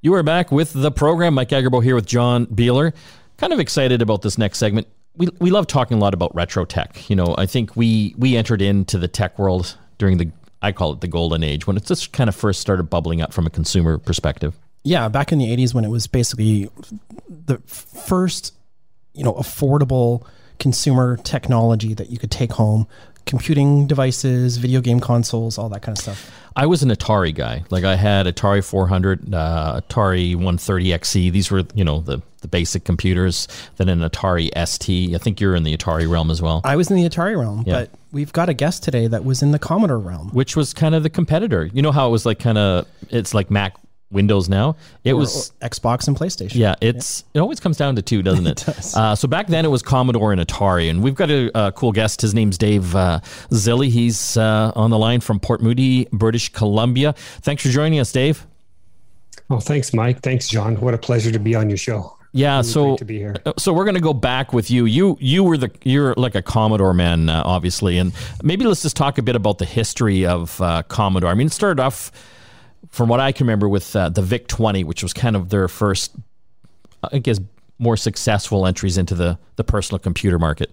You 0.02 0.14
are 0.14 0.24
back 0.24 0.52
with 0.52 0.72
the 0.74 0.92
program. 0.92 1.34
Mike 1.34 1.50
Agerbo 1.50 1.84
here 1.84 1.96
with 1.96 2.06
John 2.06 2.46
Beeler. 2.46 2.94
Kind 3.38 3.52
of 3.52 3.60
excited 3.60 4.02
about 4.02 4.22
this 4.22 4.38
next 4.38 4.60
segment. 4.60 4.88
We, 5.16 5.30
we 5.40 5.50
love 5.50 5.66
talking 5.66 5.98
a 5.98 6.00
lot 6.00 6.14
about 6.14 6.34
retro 6.36 6.64
tech. 6.64 7.10
You 7.10 7.16
know, 7.16 7.34
I 7.38 7.48
think 7.48 7.76
we 7.76 8.14
we 8.18 8.38
entered 8.38 8.62
into 8.62 9.00
the 9.00 9.08
tech 9.08 9.40
world 9.40 9.76
during 9.98 10.18
the 10.18 10.32
I 10.62 10.72
call 10.74 10.94
it 10.94 11.02
the 11.02 11.08
golden 11.08 11.44
age 11.44 11.66
when 11.66 11.76
it 11.76 11.86
just 11.86 12.14
kind 12.14 12.30
of 12.30 12.36
first 12.36 12.62
started 12.62 12.84
bubbling 12.84 13.22
up 13.22 13.34
from 13.34 13.48
a 13.48 13.50
consumer 13.50 13.98
perspective 13.98 14.54
yeah, 14.84 15.08
back 15.10 15.32
in 15.32 15.40
the 15.40 15.46
80s 15.46 15.74
when 15.74 15.84
it 15.84 15.90
was 15.90 16.08
basically 16.08 16.70
the 17.28 17.58
first, 17.66 18.54
you 19.14 19.24
know, 19.24 19.34
affordable 19.34 20.26
consumer 20.58 21.18
technology 21.18 21.94
that 21.94 22.10
you 22.10 22.18
could 22.18 22.32
take 22.32 22.54
home, 22.54 22.88
computing 23.26 23.88
devices, 23.88 24.58
video 24.58 24.82
game 24.82 25.00
consoles, 25.00 25.58
all 25.58 25.70
that 25.70 25.82
kind 25.82 25.98
of 25.98 26.02
stuff. 26.02 26.32
I 26.56 26.66
was 26.66 26.84
an 26.84 26.90
Atari 26.90 27.34
guy. 27.34 27.64
Like 27.70 27.84
I 27.84 27.96
had 27.96 28.26
Atari 28.26 28.64
400, 28.64 29.34
uh, 29.34 29.82
Atari 29.82 30.36
130XE. 30.36 31.32
These 31.32 31.52
were, 31.52 31.64
you 31.74 31.84
know, 31.84 32.00
the, 32.00 32.22
the 32.42 32.48
basic 32.48 32.84
computers. 32.84 33.48
Then 33.78 33.88
an 33.88 34.00
Atari 34.00 34.50
ST. 34.68 35.16
I 35.16 35.18
think 35.20 35.40
you're 35.40 35.56
in 35.56 35.64
the 35.64 35.78
Atari 35.78 36.10
realm 36.10 36.32
as 36.32 36.42
well. 36.42 36.62
I 36.64 36.76
was 36.76 36.90
in 36.90 36.98
the 36.98 37.08
Atari 37.08 37.40
realm, 37.40 37.64
yeah. 37.66 37.74
but 37.74 37.92
we've 38.12 38.34
got 38.34 38.50
a 38.50 38.54
guest 38.54 38.84
today 38.84 39.08
that 39.08 39.24
was 39.24 39.42
in 39.42 39.52
the 39.52 39.60
Commodore 39.60 40.00
realm, 40.00 40.30
which 40.32 40.56
was 40.56 40.74
kind 40.74 40.96
of 40.96 41.04
the 41.04 41.10
competitor. 41.10 41.70
You 41.72 41.82
know 41.82 41.92
how 41.92 42.08
it 42.08 42.12
was 42.12 42.26
like 42.26 42.40
kind 42.40 42.58
of 42.58 42.88
it's 43.10 43.34
like 43.34 43.50
Mac 43.50 43.76
Windows 44.12 44.50
now. 44.50 44.76
It 45.04 45.14
or, 45.14 45.18
was 45.18 45.52
or 45.62 45.70
Xbox 45.70 46.08
and 46.08 46.18
PlayStation. 46.18 46.56
Yeah, 46.56 46.76
it's 46.82 47.24
it 47.34 47.40
always 47.40 47.60
comes 47.60 47.78
down 47.78 47.96
to 47.96 48.02
two, 48.02 48.22
doesn't 48.22 48.48
it? 48.48 48.62
it 48.62 48.66
does. 48.66 48.96
Uh, 48.96 49.16
so 49.16 49.28
back 49.28 49.48
then 49.48 49.66
it 49.66 49.70
was 49.70 49.82
Commodore 49.82 50.32
and 50.32 50.42
Atari, 50.42 50.90
and 50.90 51.04
we've 51.04 51.16
got 51.16 51.30
a, 51.30 51.52
a 51.68 51.72
cool 51.72 51.92
guest. 51.92 52.22
His 52.22 52.34
name's 52.34 52.58
Dave 52.58 52.96
uh, 52.96 53.20
Zilli. 53.52 53.90
He's 53.90 54.38
uh, 54.38 54.72
on 54.76 54.90
the 54.90 54.98
line 54.98 55.22
from 55.22 55.40
Port 55.40 55.62
Moody, 55.62 56.08
British 56.12 56.50
Columbia. 56.50 57.14
Thanks 57.42 57.64
for 57.64 57.70
joining 57.70 58.00
us, 58.00 58.12
Dave. 58.12 58.46
Oh, 59.50 59.60
thanks, 59.60 59.94
Mike. 59.94 60.22
Thanks, 60.22 60.48
John. 60.48 60.80
What 60.80 60.94
a 60.94 60.98
pleasure 60.98 61.32
to 61.32 61.40
be 61.40 61.56
on 61.56 61.70
your 61.70 61.78
show. 61.78 62.16
Yeah, 62.32 62.58
really 62.58 62.68
so 62.68 62.98
to 62.98 63.06
be 63.06 63.18
here. 63.18 63.36
Uh, 63.46 63.54
so 63.58 63.74
we're 63.74 63.86
going 63.86 63.96
to 63.96 64.02
go 64.02 64.14
back 64.14 64.54
with 64.54 64.70
you. 64.70 64.86
You 64.86 65.18
you 65.20 65.44
were 65.44 65.58
the 65.58 65.72
you're 65.84 66.14
like 66.16 66.36
a 66.36 66.44
Commodore 66.44 66.94
man, 66.94 67.30
uh, 67.30 67.42
obviously, 67.44 67.98
and 67.98 68.14
maybe 68.44 68.66
let's 68.66 68.84
just 68.84 68.96
talk 68.96 69.18
a 69.18 69.24
bit 69.24 69.36
about 69.36 69.58
the 69.58 69.66
history 69.66 70.26
of 70.26 70.62
uh, 70.62 70.84
Commodore. 70.84 71.32
I 71.32 71.34
mean, 71.34 71.48
it 71.48 71.54
started 71.54 71.82
off 71.82 72.12
from 72.90 73.10
what 73.10 73.20
I 73.20 73.32
can 73.32 73.46
remember 73.46 73.68
with 73.68 73.96
uh, 73.96 74.10
the 74.10 74.22
VIC 74.22 74.48
20, 74.48 74.84
which 74.84 75.04
was 75.04 75.14
kind 75.14 75.36
of 75.36 75.50
their 75.50 75.68
first, 75.68 76.16
I 77.12 77.20
guess, 77.20 77.40
more 77.78 77.98
successful 77.98 78.66
entries 78.66 78.98
into 78.98 79.16
the, 79.16 79.38
the 79.56 79.64
personal 79.64 80.00
computer 80.00 80.40
market. 80.40 80.72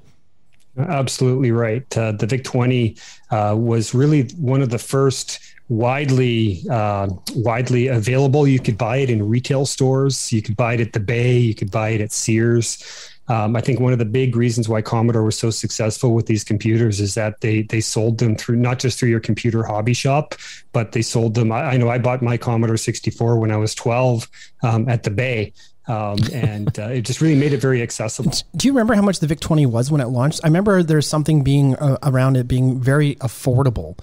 Absolutely 0.79 1.53
right. 1.53 1.97
Uh, 1.97 2.13
the 2.13 2.27
VIC 2.27 2.45
20 2.45 2.97
uh, 3.31 3.55
was 3.59 3.95
really 3.95 4.25
one 4.37 4.61
of 4.61 4.71
the 4.71 4.79
first 4.79 5.41
widely 5.69 6.65
uh, 6.71 7.09
widely 7.35 7.89
available. 7.89 8.47
You 8.47 8.61
could 8.61 8.79
buy 8.79 8.99
it 8.99 9.11
in 9.11 9.29
retail 9.29 9.67
stores. 9.67 10.33
You 10.33 10.43
could 10.43 10.57
buy 10.57 10.75
it 10.75 10.81
at 10.81 10.93
the 10.93 11.01
Bay. 11.01 11.39
You 11.39 11.55
could 11.55 11.71
buy 11.71 11.91
it 11.91 12.01
at 12.01 12.13
Sears. 12.13 13.13
Um, 13.29 13.57
I 13.57 13.61
think 13.61 13.81
one 13.81 13.93
of 13.93 13.99
the 13.99 14.05
big 14.05 14.37
reasons 14.37 14.69
why 14.69 14.83
Commodore 14.83 15.25
was 15.25 15.37
so 15.37 15.51
successful 15.51 16.15
with 16.15 16.27
these 16.27 16.45
computers 16.45 17.01
is 17.01 17.15
that 17.15 17.41
they 17.41 17.63
they 17.63 17.81
sold 17.81 18.19
them 18.19 18.37
through 18.37 18.57
not 18.57 18.79
just 18.79 18.99
through 18.99 19.09
your 19.09 19.21
computer 19.21 19.65
hobby 19.65 19.95
shop, 19.95 20.37
but 20.73 20.93
they 20.93 21.03
sold 21.03 21.35
them. 21.35 21.51
I, 21.51 21.63
I 21.63 21.77
know 21.77 21.89
I 21.89 21.99
bought 21.99 22.23
my 22.23 22.37
Commodore 22.37 22.77
64 22.77 23.39
when 23.39 23.51
I 23.51 23.57
was 23.57 23.75
12 23.75 24.29
um, 24.63 24.89
at 24.89 25.03
the 25.03 25.11
Bay. 25.11 25.53
Um, 25.89 26.19
and 26.33 26.77
uh, 26.81 26.89
it 26.89 27.03
just 27.03 27.21
really 27.21 27.37
made 27.37 27.53
it 27.53 27.61
very 27.61 27.81
accessible. 27.81 28.33
Do 28.57 28.67
you 28.67 28.73
remember 28.73 28.95
how 28.95 29.03
much 29.03 29.21
the 29.21 29.29
VIC 29.29 29.39
20 29.39 29.67
was 29.67 29.89
when 29.89 30.01
it 30.01 30.09
launched? 30.09 30.41
I 30.43 30.49
remember 30.49 30.83
there's 30.83 31.07
something 31.07 31.45
being 31.45 31.77
uh, 31.77 31.99
around 32.03 32.37
it 32.37 32.49
being 32.49 32.81
very 32.81 33.15
affordable. 33.17 33.97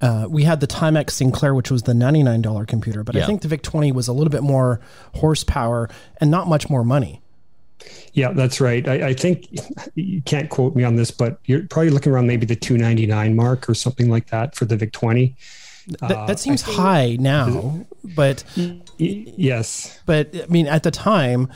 Uh, 0.00 0.26
we 0.28 0.44
had 0.44 0.60
the 0.60 0.66
Timex 0.66 1.10
Sinclair, 1.10 1.54
which 1.54 1.70
was 1.70 1.82
the 1.82 1.92
$99 1.92 2.66
computer, 2.68 3.02
but 3.02 3.14
yeah. 3.14 3.24
I 3.24 3.26
think 3.26 3.42
the 3.42 3.48
VIC 3.48 3.62
20 3.62 3.92
was 3.92 4.08
a 4.08 4.12
little 4.12 4.30
bit 4.30 4.42
more 4.42 4.80
horsepower 5.14 5.90
and 6.20 6.30
not 6.30 6.46
much 6.46 6.70
more 6.70 6.84
money. 6.84 7.20
Yeah, 8.12 8.32
that's 8.32 8.60
right. 8.60 8.86
I, 8.86 9.08
I, 9.08 9.14
think 9.14 9.48
you 9.94 10.22
can't 10.22 10.50
quote 10.50 10.74
me 10.74 10.82
on 10.82 10.96
this, 10.96 11.10
but 11.10 11.38
you're 11.44 11.66
probably 11.66 11.90
looking 11.90 12.12
around 12.12 12.26
maybe 12.26 12.46
the 12.46 12.56
299 12.56 13.36
mark 13.36 13.68
or 13.68 13.74
something 13.74 14.10
like 14.10 14.28
that 14.30 14.56
for 14.56 14.64
the 14.64 14.76
VIC 14.76 14.92
20. 14.92 15.36
That, 15.88 16.08
that 16.08 16.30
uh, 16.30 16.36
seems 16.36 16.62
high 16.62 17.16
now, 17.18 17.86
but 18.04 18.44
yes. 18.98 20.00
But 20.04 20.34
I 20.34 20.46
mean, 20.46 20.66
at 20.66 20.82
the 20.82 20.90
time, 20.90 21.50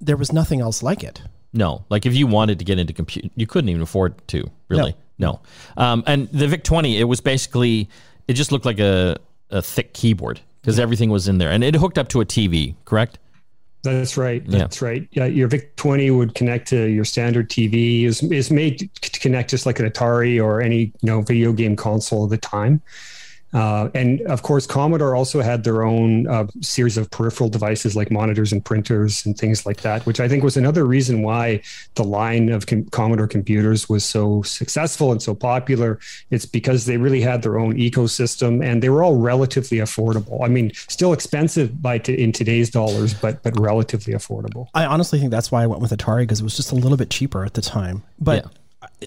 there 0.00 0.16
was 0.16 0.32
nothing 0.32 0.60
else 0.60 0.82
like 0.82 1.02
it. 1.02 1.22
No, 1.54 1.84
like 1.88 2.04
if 2.04 2.14
you 2.14 2.26
wanted 2.26 2.58
to 2.58 2.64
get 2.64 2.78
into 2.78 2.92
compute, 2.92 3.30
you 3.34 3.46
couldn't 3.46 3.70
even 3.70 3.80
afford 3.80 4.26
to. 4.28 4.50
Really, 4.68 4.90
no. 4.90 4.96
No. 5.18 5.40
Um, 5.76 6.04
and 6.06 6.28
the 6.28 6.48
VIC 6.48 6.64
20, 6.64 6.98
it 6.98 7.04
was 7.04 7.20
basically 7.20 7.88
it 8.26 8.34
just 8.34 8.52
looked 8.52 8.64
like 8.64 8.78
a, 8.78 9.16
a 9.50 9.62
thick 9.62 9.94
keyboard 9.94 10.40
because 10.60 10.78
everything 10.78 11.10
was 11.10 11.28
in 11.28 11.38
there, 11.38 11.50
and 11.50 11.64
it 11.64 11.74
hooked 11.74 11.98
up 11.98 12.08
to 12.08 12.20
a 12.20 12.24
TV. 12.26 12.74
Correct? 12.84 13.18
That's 13.82 14.16
right. 14.16 14.44
That's 14.46 14.82
yeah. 14.82 14.88
right. 14.88 15.08
Yeah, 15.12 15.24
your 15.26 15.48
VIC 15.48 15.76
20 15.76 16.10
would 16.10 16.34
connect 16.34 16.68
to 16.68 16.86
your 16.86 17.04
standard 17.04 17.48
TV. 17.48 18.04
is 18.04 18.22
is 18.24 18.50
made 18.50 18.90
to 19.00 19.20
connect 19.20 19.50
just 19.50 19.66
like 19.66 19.78
an 19.78 19.88
Atari 19.88 20.42
or 20.42 20.60
any 20.60 20.78
you 20.78 20.92
know 21.02 21.22
video 21.22 21.52
game 21.52 21.76
console 21.76 22.24
of 22.24 22.30
the 22.30 22.38
time. 22.38 22.82
Uh, 23.52 23.88
and 23.94 24.20
of 24.22 24.42
course, 24.42 24.66
Commodore 24.66 25.14
also 25.14 25.40
had 25.40 25.64
their 25.64 25.82
own 25.82 26.26
uh, 26.26 26.46
series 26.60 26.98
of 26.98 27.10
peripheral 27.10 27.48
devices 27.48 27.96
like 27.96 28.10
monitors 28.10 28.52
and 28.52 28.64
printers 28.64 29.24
and 29.24 29.38
things 29.38 29.64
like 29.64 29.80
that, 29.80 30.04
which 30.04 30.20
I 30.20 30.28
think 30.28 30.44
was 30.44 30.56
another 30.56 30.84
reason 30.84 31.22
why 31.22 31.62
the 31.94 32.04
line 32.04 32.50
of 32.50 32.66
com- 32.66 32.84
Commodore 32.86 33.26
computers 33.26 33.88
was 33.88 34.04
so 34.04 34.42
successful 34.42 35.12
and 35.12 35.22
so 35.22 35.34
popular. 35.34 35.98
It's 36.30 36.44
because 36.44 36.84
they 36.86 36.98
really 36.98 37.20
had 37.20 37.42
their 37.42 37.58
own 37.58 37.74
ecosystem 37.74 38.64
and 38.64 38.82
they 38.82 38.90
were 38.90 39.02
all 39.02 39.16
relatively 39.16 39.78
affordable. 39.78 40.44
I 40.44 40.48
mean, 40.48 40.72
still 40.74 41.12
expensive 41.12 41.80
by 41.80 41.98
t- 41.98 42.14
in 42.14 42.32
today's 42.32 42.70
dollars, 42.70 43.14
but 43.14 43.42
but 43.42 43.58
relatively 43.58 44.12
affordable. 44.12 44.68
I 44.74 44.84
honestly 44.84 45.18
think 45.18 45.30
that's 45.30 45.50
why 45.50 45.62
I 45.62 45.66
went 45.66 45.80
with 45.80 45.90
Atari 45.90 46.22
because 46.22 46.40
it 46.40 46.44
was 46.44 46.56
just 46.56 46.72
a 46.72 46.74
little 46.74 46.98
bit 46.98 47.10
cheaper 47.10 47.44
at 47.44 47.54
the 47.54 47.62
time. 47.62 48.02
But 48.18 48.44
yeah. 48.44 48.50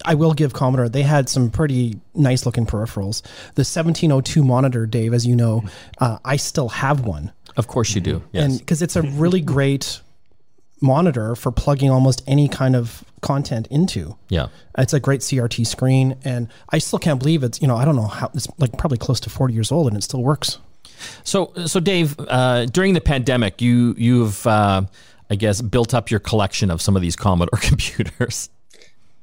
I 0.04 0.14
will 0.14 0.32
give 0.32 0.52
Commodore, 0.52 0.88
they 0.88 1.02
had 1.02 1.28
some 1.28 1.50
pretty 1.50 2.00
nice 2.14 2.46
looking 2.46 2.66
peripherals. 2.66 3.22
The 3.54 3.64
1702 3.64 4.42
monitor, 4.42 4.86
Dave, 4.86 5.12
as 5.12 5.26
you 5.26 5.36
know, 5.36 5.64
uh, 5.98 6.18
I 6.24 6.36
still 6.36 6.68
have 6.68 7.00
one. 7.00 7.32
Of 7.56 7.66
course 7.66 7.94
you 7.94 8.00
do. 8.00 8.22
Yes. 8.32 8.44
And 8.44 8.58
because 8.58 8.80
it's 8.80 8.96
a 8.96 9.02
really 9.02 9.40
great 9.40 10.00
monitor 10.80 11.36
for 11.36 11.52
plugging 11.52 11.90
almost 11.90 12.22
any 12.26 12.48
kind 12.48 12.74
of 12.74 13.04
content 13.20 13.68
into. 13.68 14.16
Yeah. 14.28 14.48
It's 14.76 14.92
a 14.92 15.00
great 15.00 15.20
CRT 15.20 15.66
screen. 15.66 16.16
And 16.24 16.48
I 16.70 16.78
still 16.78 16.98
can't 16.98 17.20
believe 17.20 17.42
it's, 17.44 17.62
you 17.62 17.68
know, 17.68 17.76
I 17.76 17.84
don't 17.84 17.96
know 17.96 18.06
how, 18.06 18.30
it's 18.34 18.48
like 18.58 18.76
probably 18.76 18.98
close 18.98 19.20
to 19.20 19.30
40 19.30 19.54
years 19.54 19.70
old 19.70 19.86
and 19.86 19.96
it 19.96 20.02
still 20.02 20.22
works. 20.22 20.58
So, 21.24 21.52
so 21.66 21.80
Dave, 21.80 22.18
uh, 22.18 22.66
during 22.66 22.94
the 22.94 23.00
pandemic, 23.00 23.60
you, 23.62 23.94
you've, 23.96 24.46
uh, 24.46 24.82
I 25.30 25.34
guess, 25.34 25.62
built 25.62 25.94
up 25.94 26.10
your 26.10 26.20
collection 26.20 26.70
of 26.70 26.82
some 26.82 26.96
of 26.96 27.02
these 27.02 27.16
Commodore 27.16 27.58
computers. 27.62 28.50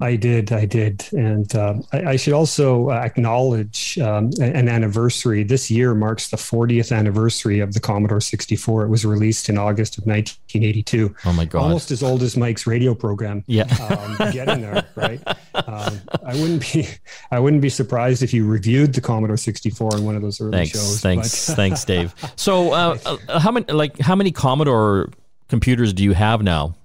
I 0.02 0.16
did, 0.16 0.54
I 0.54 0.66
did, 0.66 1.06
and 1.12 1.54
uh, 1.54 1.76
I, 1.92 2.12
I, 2.12 2.16
should 2.16 2.34
also 2.34 2.90
acknowledge 2.90 4.00
um, 4.00 4.30
an 4.40 4.70
anniversary. 4.70 5.44
This 5.44 5.70
year 5.70 5.94
marks 5.94 6.30
the 6.30 6.38
40th 6.38 6.96
anniversary 6.96 7.60
of 7.60 7.74
the 7.74 7.82
Commodore 7.82 8.22
64. 8.22 8.86
It 8.86 8.88
was 8.88 9.06
released 9.06 9.50
in 9.50 9.58
August 9.58 9.98
of 9.98 10.06
1982. 10.06 11.14
Oh 11.26 11.34
my 11.34 11.44
god! 11.44 11.64
Almost 11.64 11.92
as 11.92 12.02
old 12.02 12.24
as 12.24 12.38
Mike's 12.38 12.66
radio 12.66 12.96
program. 12.96 13.44
Yeah, 13.48 13.64
um, 14.20 14.32
getting 14.32 14.62
there, 14.62 14.88
right? 14.96 15.22
Um, 15.54 16.00
I 16.24 16.34
wouldn't 16.34 16.62
be, 16.62 16.88
I 17.32 17.40
wouldn't 17.40 17.62
be 17.62 17.70
surprised 17.70 18.24
if 18.24 18.34
you 18.34 18.48
reviewed 18.48 18.94
the 18.94 19.02
Commodore 19.02 19.36
64 19.38 19.98
in 19.98 20.06
one 20.06 20.16
of 20.16 20.22
those 20.22 20.40
early 20.40 20.52
thanks, 20.52 20.72
shows. 20.72 21.02
Thanks, 21.02 21.48
but. 21.48 21.56
thanks, 21.58 21.84
Dave. 21.84 22.16
So, 22.38 22.72
uh, 22.72 22.98
uh, 23.06 23.40
how 23.40 23.52
many, 23.52 23.66
like, 23.72 24.00
how 24.00 24.16
many 24.16 24.32
Commodore 24.32 25.10
computers 25.50 25.92
do 25.92 26.04
you 26.04 26.14
have 26.14 26.42
now? 26.42 26.76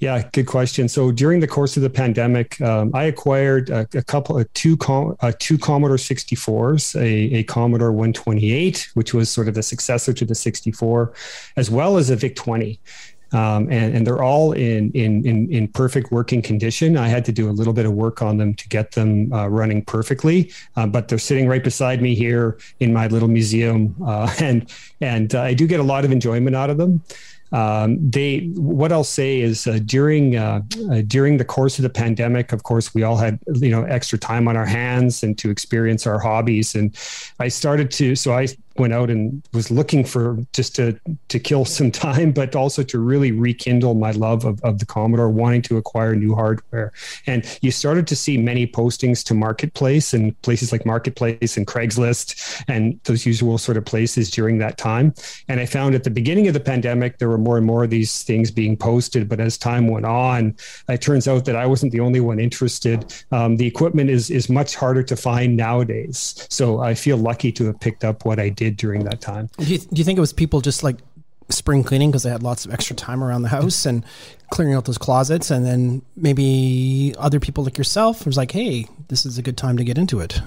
Yeah, 0.00 0.28
good 0.32 0.46
question. 0.46 0.88
So 0.88 1.10
during 1.10 1.40
the 1.40 1.48
course 1.48 1.76
of 1.76 1.82
the 1.82 1.90
pandemic, 1.90 2.60
um, 2.60 2.92
I 2.94 3.04
acquired 3.04 3.68
a, 3.70 3.80
a 3.94 4.02
couple 4.02 4.38
of 4.38 4.52
two 4.54 4.76
com- 4.76 5.16
uh, 5.20 5.32
two 5.38 5.58
Commodore 5.58 5.96
64s, 5.96 6.94
a, 6.94 7.38
a, 7.38 7.42
Commodore 7.44 7.90
128, 7.90 8.90
which 8.94 9.12
was 9.12 9.28
sort 9.28 9.48
of 9.48 9.54
the 9.54 9.62
successor 9.62 10.12
to 10.12 10.24
the 10.24 10.36
64, 10.36 11.12
as 11.56 11.68
well 11.70 11.96
as 11.96 12.10
a 12.10 12.16
VIC 12.16 12.36
20. 12.36 12.80
Um, 13.30 13.70
and, 13.70 13.94
and 13.94 14.06
they're 14.06 14.22
all 14.22 14.52
in, 14.52 14.90
in, 14.92 15.26
in 15.26 15.52
in 15.52 15.68
perfect 15.68 16.10
working 16.10 16.40
condition. 16.40 16.96
I 16.96 17.08
had 17.08 17.26
to 17.26 17.32
do 17.32 17.50
a 17.50 17.52
little 17.52 17.74
bit 17.74 17.84
of 17.84 17.92
work 17.92 18.22
on 18.22 18.38
them 18.38 18.54
to 18.54 18.68
get 18.70 18.92
them 18.92 19.30
uh, 19.34 19.48
running 19.48 19.84
perfectly, 19.84 20.50
uh, 20.76 20.86
but 20.86 21.08
they're 21.08 21.18
sitting 21.18 21.46
right 21.46 21.62
beside 21.62 22.00
me 22.00 22.14
here 22.14 22.56
in 22.80 22.90
my 22.90 23.06
little 23.06 23.28
museum, 23.28 23.94
uh, 24.02 24.34
and 24.40 24.72
and 25.02 25.34
uh, 25.34 25.42
I 25.42 25.52
do 25.52 25.66
get 25.66 25.78
a 25.78 25.82
lot 25.82 26.06
of 26.06 26.10
enjoyment 26.10 26.56
out 26.56 26.70
of 26.70 26.78
them 26.78 27.02
um, 27.52 28.10
they 28.10 28.50
what 28.56 28.92
I'll 28.92 29.04
say 29.04 29.40
is 29.40 29.66
uh, 29.66 29.78
during 29.84 30.36
uh, 30.36 30.62
uh, 30.90 31.02
during 31.06 31.38
the 31.38 31.44
course 31.44 31.78
of 31.78 31.82
the 31.82 31.90
pandemic, 31.90 32.52
of 32.52 32.62
course, 32.62 32.94
we 32.94 33.02
all 33.02 33.16
had 33.16 33.38
you 33.54 33.70
know 33.70 33.84
extra 33.84 34.18
time 34.18 34.48
on 34.48 34.56
our 34.56 34.66
hands 34.66 35.22
and 35.22 35.36
to 35.38 35.50
experience 35.50 36.06
our 36.06 36.18
hobbies, 36.18 36.74
and 36.74 36.94
I 37.40 37.48
started 37.48 37.90
to 37.92 38.14
so 38.16 38.34
I 38.34 38.48
went 38.78 38.92
out 38.92 39.10
and 39.10 39.42
was 39.52 39.70
looking 39.70 40.04
for 40.04 40.38
just 40.52 40.74
to 40.76 40.98
to 41.28 41.38
kill 41.38 41.64
some 41.64 41.90
time, 42.08 42.32
but 42.32 42.54
also 42.56 42.82
to 42.82 42.98
really 42.98 43.32
rekindle 43.32 43.94
my 43.94 44.10
love 44.12 44.44
of, 44.44 44.62
of 44.62 44.78
the 44.78 44.86
Commodore, 44.86 45.30
wanting 45.30 45.62
to 45.62 45.76
acquire 45.76 46.14
new 46.14 46.34
hardware. 46.34 46.92
And 47.26 47.44
you 47.62 47.70
started 47.70 48.06
to 48.08 48.16
see 48.16 48.36
many 48.36 48.66
postings 48.66 49.24
to 49.24 49.34
Marketplace 49.34 50.14
and 50.14 50.40
places 50.42 50.72
like 50.72 50.86
Marketplace 50.86 51.56
and 51.56 51.66
Craigslist 51.66 52.64
and 52.68 52.98
those 53.04 53.26
usual 53.26 53.58
sort 53.58 53.76
of 53.76 53.84
places 53.84 54.30
during 54.30 54.58
that 54.58 54.78
time. 54.78 55.14
And 55.48 55.60
I 55.60 55.66
found 55.66 55.94
at 55.94 56.04
the 56.04 56.10
beginning 56.10 56.48
of 56.48 56.54
the 56.54 56.60
pandemic 56.60 57.18
there 57.18 57.28
were 57.28 57.38
more 57.38 57.56
and 57.56 57.66
more 57.66 57.84
of 57.84 57.90
these 57.90 58.22
things 58.22 58.50
being 58.50 58.76
posted, 58.76 59.28
but 59.28 59.40
as 59.40 59.58
time 59.58 59.88
went 59.88 60.06
on, 60.06 60.56
it 60.88 61.00
turns 61.00 61.28
out 61.28 61.44
that 61.46 61.56
I 61.56 61.66
wasn't 61.66 61.92
the 61.92 62.00
only 62.00 62.20
one 62.20 62.38
interested. 62.38 63.14
Um, 63.32 63.56
the 63.56 63.66
equipment 63.66 64.10
is 64.10 64.30
is 64.30 64.48
much 64.48 64.74
harder 64.74 65.02
to 65.02 65.16
find 65.16 65.56
nowadays, 65.56 66.46
so 66.50 66.80
I 66.80 66.94
feel 66.94 67.16
lucky 67.16 67.52
to 67.52 67.66
have 67.66 67.80
picked 67.80 68.04
up 68.04 68.24
what 68.24 68.38
I 68.38 68.48
did 68.48 68.67
did 68.68 68.76
during 68.76 69.04
that 69.04 69.20
time. 69.20 69.48
Do 69.58 69.64
you, 69.64 69.78
do 69.78 69.96
you 69.96 70.04
think 70.04 70.18
it 70.18 70.20
was 70.20 70.32
people 70.32 70.60
just 70.60 70.82
like 70.82 70.96
spring 71.50 71.82
cleaning 71.82 72.10
because 72.10 72.22
they 72.22 72.30
had 72.30 72.42
lots 72.42 72.66
of 72.66 72.72
extra 72.72 72.94
time 72.94 73.24
around 73.24 73.42
the 73.42 73.48
house 73.48 73.86
and 73.86 74.04
clearing 74.50 74.74
out 74.74 74.84
those 74.84 74.98
closets 74.98 75.50
and 75.50 75.64
then 75.64 76.02
maybe 76.14 77.14
other 77.18 77.40
people 77.40 77.64
like 77.64 77.78
yourself 77.78 78.26
was 78.26 78.36
like 78.36 78.52
hey 78.52 78.86
this 79.08 79.24
is 79.24 79.38
a 79.38 79.42
good 79.42 79.56
time 79.56 79.76
to 79.78 79.82
get 79.84 79.96
into 79.96 80.20
it 80.20 80.42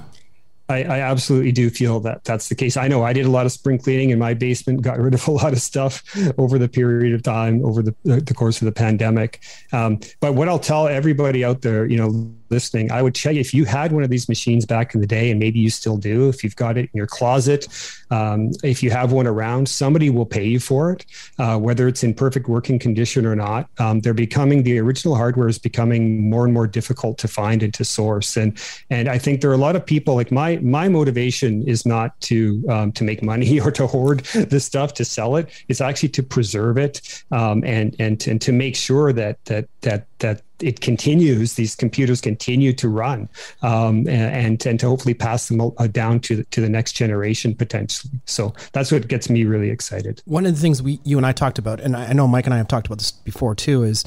I, 0.69 0.83
I, 0.83 0.99
absolutely 0.99 1.51
do 1.51 1.69
feel 1.69 1.99
that 2.01 2.23
that's 2.23 2.47
the 2.47 2.55
case. 2.55 2.77
I 2.77 2.87
know 2.87 3.03
I 3.03 3.11
did 3.11 3.25
a 3.25 3.29
lot 3.29 3.45
of 3.45 3.51
spring 3.51 3.77
cleaning 3.77 4.11
in 4.11 4.19
my 4.19 4.33
basement, 4.33 4.81
got 4.81 4.97
rid 4.99 5.13
of 5.13 5.27
a 5.27 5.31
lot 5.31 5.51
of 5.51 5.59
stuff 5.59 6.01
over 6.37 6.57
the 6.57 6.69
period 6.69 7.13
of 7.13 7.23
time, 7.23 7.65
over 7.65 7.81
the, 7.81 7.93
the 8.05 8.33
course 8.33 8.61
of 8.61 8.65
the 8.67 8.71
pandemic. 8.71 9.41
Um, 9.73 9.99
but 10.21 10.33
what 10.33 10.47
I'll 10.47 10.59
tell 10.59 10.87
everybody 10.87 11.43
out 11.43 11.61
there, 11.61 11.85
you 11.85 11.97
know, 11.97 12.33
listening, 12.51 12.91
I 12.91 13.01
would 13.01 13.15
check 13.15 13.35
if 13.35 13.53
you 13.53 13.65
had 13.65 13.91
one 13.91 14.03
of 14.03 14.09
these 14.09 14.29
machines 14.29 14.65
back 14.65 14.93
in 14.93 15.01
the 15.01 15.07
day, 15.07 15.31
and 15.31 15.39
maybe 15.39 15.59
you 15.59 15.69
still 15.69 15.97
do, 15.97 16.29
if 16.29 16.43
you've 16.43 16.55
got 16.55 16.77
it 16.77 16.81
in 16.81 16.91
your 16.93 17.07
closet, 17.07 17.67
um, 18.11 18.51
if 18.63 18.83
you 18.83 18.91
have 18.91 19.11
one 19.11 19.25
around, 19.25 19.67
somebody 19.67 20.09
will 20.09 20.25
pay 20.25 20.45
you 20.45 20.59
for 20.59 20.91
it, 20.91 21.05
uh, 21.39 21.57
whether 21.57 21.87
it's 21.87 22.03
in 22.03 22.13
perfect 22.13 22.47
working 22.47 22.77
condition 22.77 23.25
or 23.25 23.35
not. 23.35 23.69
Um, 23.79 24.01
they're 24.01 24.13
becoming 24.13 24.63
the 24.63 24.77
original 24.79 25.15
hardware 25.15 25.47
is 25.47 25.57
becoming 25.57 26.29
more 26.29 26.43
and 26.43 26.53
more 26.53 26.67
difficult 26.67 27.17
to 27.19 27.27
find 27.27 27.63
and 27.63 27.73
to 27.73 27.85
source, 27.85 28.37
and 28.37 28.57
and 28.89 29.07
I 29.07 29.17
think 29.17 29.41
there 29.41 29.49
are 29.49 29.55
a 29.55 29.57
lot 29.57 29.75
of 29.75 29.85
people 29.85 30.15
like 30.15 30.31
my 30.31 30.57
my 30.57 30.89
motivation 30.89 31.67
is 31.67 31.85
not 31.85 32.19
to 32.21 32.63
um, 32.69 32.91
to 32.93 33.03
make 33.03 33.23
money 33.23 33.59
or 33.65 33.71
to 33.71 33.87
hoard 33.87 34.19
this 34.33 34.65
stuff 34.65 34.93
to 34.95 35.05
sell 35.05 35.37
it. 35.37 35.49
It's 35.69 35.81
actually 35.81 36.09
to 36.09 36.23
preserve 36.23 36.77
it 36.77 37.23
um, 37.31 37.63
and 37.63 37.95
and 37.99 38.27
and 38.27 38.41
to 38.41 38.51
make 38.51 38.75
sure 38.75 39.13
that 39.13 39.43
that 39.45 39.67
that 39.81 40.07
that 40.19 40.41
it 40.63 40.79
continues 40.81 41.53
these 41.55 41.75
computers 41.75 42.21
continue 42.21 42.71
to 42.73 42.87
run 42.89 43.27
um, 43.61 44.07
and 44.07 44.65
and 44.65 44.79
to 44.79 44.87
hopefully 44.87 45.13
pass 45.13 45.47
them 45.47 45.59
uh, 45.61 45.87
down 45.87 46.19
to 46.19 46.37
the, 46.37 46.43
to 46.45 46.61
the 46.61 46.69
next 46.69 46.93
generation 46.93 47.53
potentially 47.55 48.13
so 48.25 48.53
that's 48.73 48.91
what 48.91 49.07
gets 49.07 49.29
me 49.29 49.43
really 49.45 49.69
excited 49.69 50.21
one 50.25 50.45
of 50.45 50.53
the 50.55 50.61
things 50.61 50.81
we 50.81 50.99
you 51.03 51.17
and 51.17 51.25
i 51.25 51.31
talked 51.31 51.57
about 51.59 51.79
and 51.79 51.95
i 51.95 52.13
know 52.13 52.27
mike 52.27 52.45
and 52.45 52.53
i 52.53 52.57
have 52.57 52.67
talked 52.67 52.87
about 52.87 52.97
this 52.99 53.11
before 53.11 53.55
too 53.55 53.83
is 53.83 54.03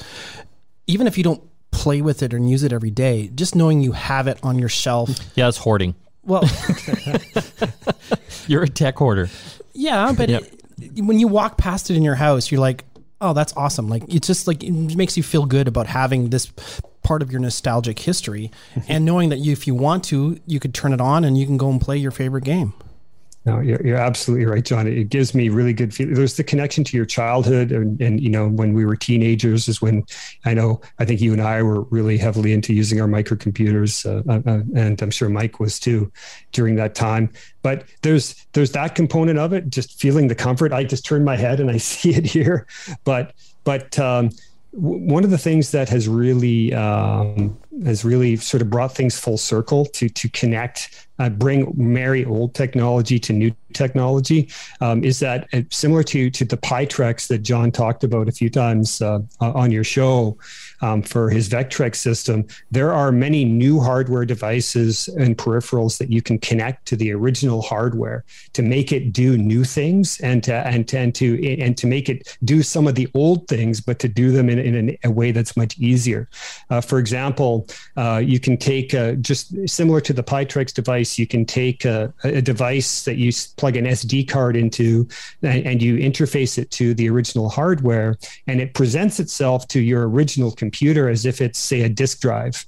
even 0.86 1.06
if 1.06 1.16
you 1.18 1.24
don't 1.24 1.42
play 1.70 2.00
with 2.02 2.22
it 2.22 2.32
and 2.32 2.48
use 2.50 2.62
it 2.62 2.72
every 2.72 2.90
day 2.90 3.28
just 3.34 3.54
knowing 3.56 3.80
you 3.80 3.92
have 3.92 4.26
it 4.28 4.38
on 4.42 4.58
your 4.58 4.68
shelf 4.68 5.10
yeah 5.34 5.48
it's 5.48 5.58
hoarding 5.58 5.94
Well, 6.24 6.42
You're 8.46 8.62
a 8.62 8.68
tech 8.68 8.96
hoarder. 8.98 9.28
yeah, 9.72 10.12
but 10.16 10.28
Yep. 10.28 10.42
it, 10.80 11.02
when 11.04 11.18
you 11.18 11.28
walk 11.28 11.56
past 11.56 11.90
it 11.90 11.96
in 11.96 12.02
your 12.02 12.14
house, 12.14 12.50
you're 12.50 12.60
like, 12.60 12.84
oh, 13.20 13.32
that's 13.32 13.52
awesome. 13.56 13.88
Like 13.88 14.02
it's 14.08 14.26
just 14.26 14.46
like 14.46 14.62
it 14.62 14.72
makes 14.72 15.16
you 15.16 15.22
feel 15.22 15.46
good 15.46 15.68
about 15.68 15.86
having 15.86 16.30
this 16.30 16.52
part 17.02 17.22
of 17.22 17.30
your 17.30 17.40
nostalgic 17.40 17.98
history 17.98 18.50
mm-hmm. 18.74 18.90
and 18.90 19.04
knowing 19.04 19.28
that 19.28 19.38
you, 19.38 19.52
if 19.52 19.66
you 19.66 19.74
want 19.74 20.04
to, 20.04 20.38
you 20.46 20.58
could 20.58 20.74
turn 20.74 20.92
it 20.92 21.00
on 21.00 21.24
and 21.24 21.38
you 21.38 21.46
can 21.46 21.56
go 21.56 21.70
and 21.70 21.80
play 21.80 21.96
your 21.96 22.10
favorite 22.10 22.44
game. 22.44 22.72
No, 23.46 23.60
you're, 23.60 23.84
you're 23.86 23.98
absolutely 23.98 24.46
right, 24.46 24.64
John. 24.64 24.86
It 24.86 25.10
gives 25.10 25.34
me 25.34 25.50
really 25.50 25.74
good 25.74 25.92
feeling. 25.92 26.14
There's 26.14 26.36
the 26.36 26.44
connection 26.44 26.82
to 26.84 26.96
your 26.96 27.04
childhood, 27.04 27.72
and, 27.72 28.00
and 28.00 28.18
you 28.18 28.30
know 28.30 28.48
when 28.48 28.72
we 28.72 28.86
were 28.86 28.96
teenagers 28.96 29.68
is 29.68 29.82
when 29.82 30.04
I 30.46 30.54
know 30.54 30.80
I 30.98 31.04
think 31.04 31.20
you 31.20 31.32
and 31.32 31.42
I 31.42 31.62
were 31.62 31.82
really 31.82 32.16
heavily 32.16 32.54
into 32.54 32.72
using 32.72 33.02
our 33.02 33.06
microcomputers, 33.06 34.06
uh, 34.06 34.22
uh, 34.32 34.40
uh, 34.50 34.62
and 34.74 35.00
I'm 35.02 35.10
sure 35.10 35.28
Mike 35.28 35.60
was 35.60 35.78
too 35.78 36.10
during 36.52 36.76
that 36.76 36.94
time. 36.94 37.30
But 37.60 37.84
there's 38.00 38.34
there's 38.54 38.72
that 38.72 38.94
component 38.94 39.38
of 39.38 39.52
it, 39.52 39.68
just 39.68 40.00
feeling 40.00 40.28
the 40.28 40.34
comfort. 40.34 40.72
I 40.72 40.84
just 40.84 41.04
turn 41.04 41.22
my 41.22 41.36
head 41.36 41.60
and 41.60 41.70
I 41.70 41.76
see 41.78 42.14
it 42.14 42.24
here, 42.24 42.66
but 43.04 43.34
but 43.64 43.98
um, 43.98 44.30
w- 44.72 45.04
one 45.06 45.22
of 45.22 45.30
the 45.30 45.38
things 45.38 45.70
that 45.72 45.90
has 45.90 46.08
really 46.08 46.72
um, 46.72 47.58
has 47.84 48.04
really 48.04 48.36
sort 48.36 48.60
of 48.62 48.70
brought 48.70 48.94
things 48.94 49.18
full 49.18 49.38
circle 49.38 49.86
to 49.86 50.08
to 50.08 50.28
connect 50.30 51.06
uh, 51.18 51.28
bring 51.28 51.72
marry 51.76 52.24
old 52.24 52.54
technology 52.54 53.18
to 53.20 53.32
new 53.32 53.54
technology. 53.72 54.48
Um, 54.80 55.04
is 55.04 55.20
that 55.20 55.48
uh, 55.52 55.62
similar 55.70 56.02
to 56.04 56.30
to 56.30 56.44
the 56.44 56.56
pie 56.56 56.86
PiTrex 56.86 57.28
that 57.28 57.38
John 57.38 57.70
talked 57.70 58.04
about 58.04 58.28
a 58.28 58.32
few 58.32 58.50
times 58.50 59.00
uh, 59.00 59.20
on 59.40 59.70
your 59.70 59.84
show 59.84 60.36
um, 60.84 61.00
for 61.00 61.30
his 61.30 61.48
Vectrex 61.48 61.96
system. 61.96 62.46
There 62.70 62.92
are 62.92 63.10
many 63.10 63.44
new 63.46 63.80
hardware 63.80 64.26
devices 64.26 65.08
and 65.08 65.36
peripherals 65.38 65.96
that 65.96 66.10
you 66.10 66.20
can 66.20 66.38
connect 66.38 66.84
to 66.88 66.96
the 66.96 67.10
original 67.12 67.62
hardware 67.62 68.24
to 68.52 68.62
make 68.62 68.92
it 68.92 69.12
do 69.12 69.38
new 69.38 69.64
things 69.64 70.20
and 70.20 70.44
to 70.44 70.52
and 70.54 70.86
to, 70.88 70.98
and 70.98 71.14
to 71.14 71.58
and 71.58 71.76
to 71.78 71.86
make 71.86 72.10
it 72.10 72.36
do 72.44 72.62
some 72.62 72.86
of 72.86 72.96
the 72.96 73.08
old 73.14 73.48
things, 73.48 73.80
but 73.80 73.98
to 73.98 74.08
do 74.08 74.30
them 74.30 74.50
in, 74.50 74.58
in 74.58 74.98
a 75.04 75.10
way 75.10 75.32
that's 75.32 75.56
much 75.56 75.78
easier. 75.78 76.28
Uh, 76.68 76.82
for 76.82 76.98
example, 76.98 77.66
uh, 77.96 78.20
you 78.22 78.38
can 78.38 78.58
take 78.58 78.92
uh, 78.92 79.12
just 79.12 79.56
similar 79.66 80.02
to 80.02 80.12
the 80.12 80.22
PiTrex 80.22 80.74
device 80.74 81.18
you 81.18 81.26
can 81.26 81.46
take 81.46 81.86
a, 81.86 82.12
a 82.24 82.42
device 82.42 83.04
that 83.04 83.16
you 83.16 83.32
plug 83.56 83.76
an 83.76 83.86
SD 83.86 84.28
card 84.28 84.54
into 84.54 85.08
and, 85.42 85.66
and, 85.66 85.82
you 85.84 85.96
interface 85.96 86.58
it 86.58 86.70
to 86.70 86.94
the 86.94 87.08
original 87.08 87.48
hardware, 87.48 88.16
and 88.46 88.60
it 88.60 88.74
presents 88.74 89.20
itself 89.20 89.66
to 89.68 89.80
your 89.80 90.08
original 90.08 90.50
computer 90.50 90.73
as 91.08 91.26
if 91.26 91.40
it's, 91.40 91.58
say, 91.58 91.82
a 91.82 91.88
disk 91.88 92.20
drive. 92.20 92.64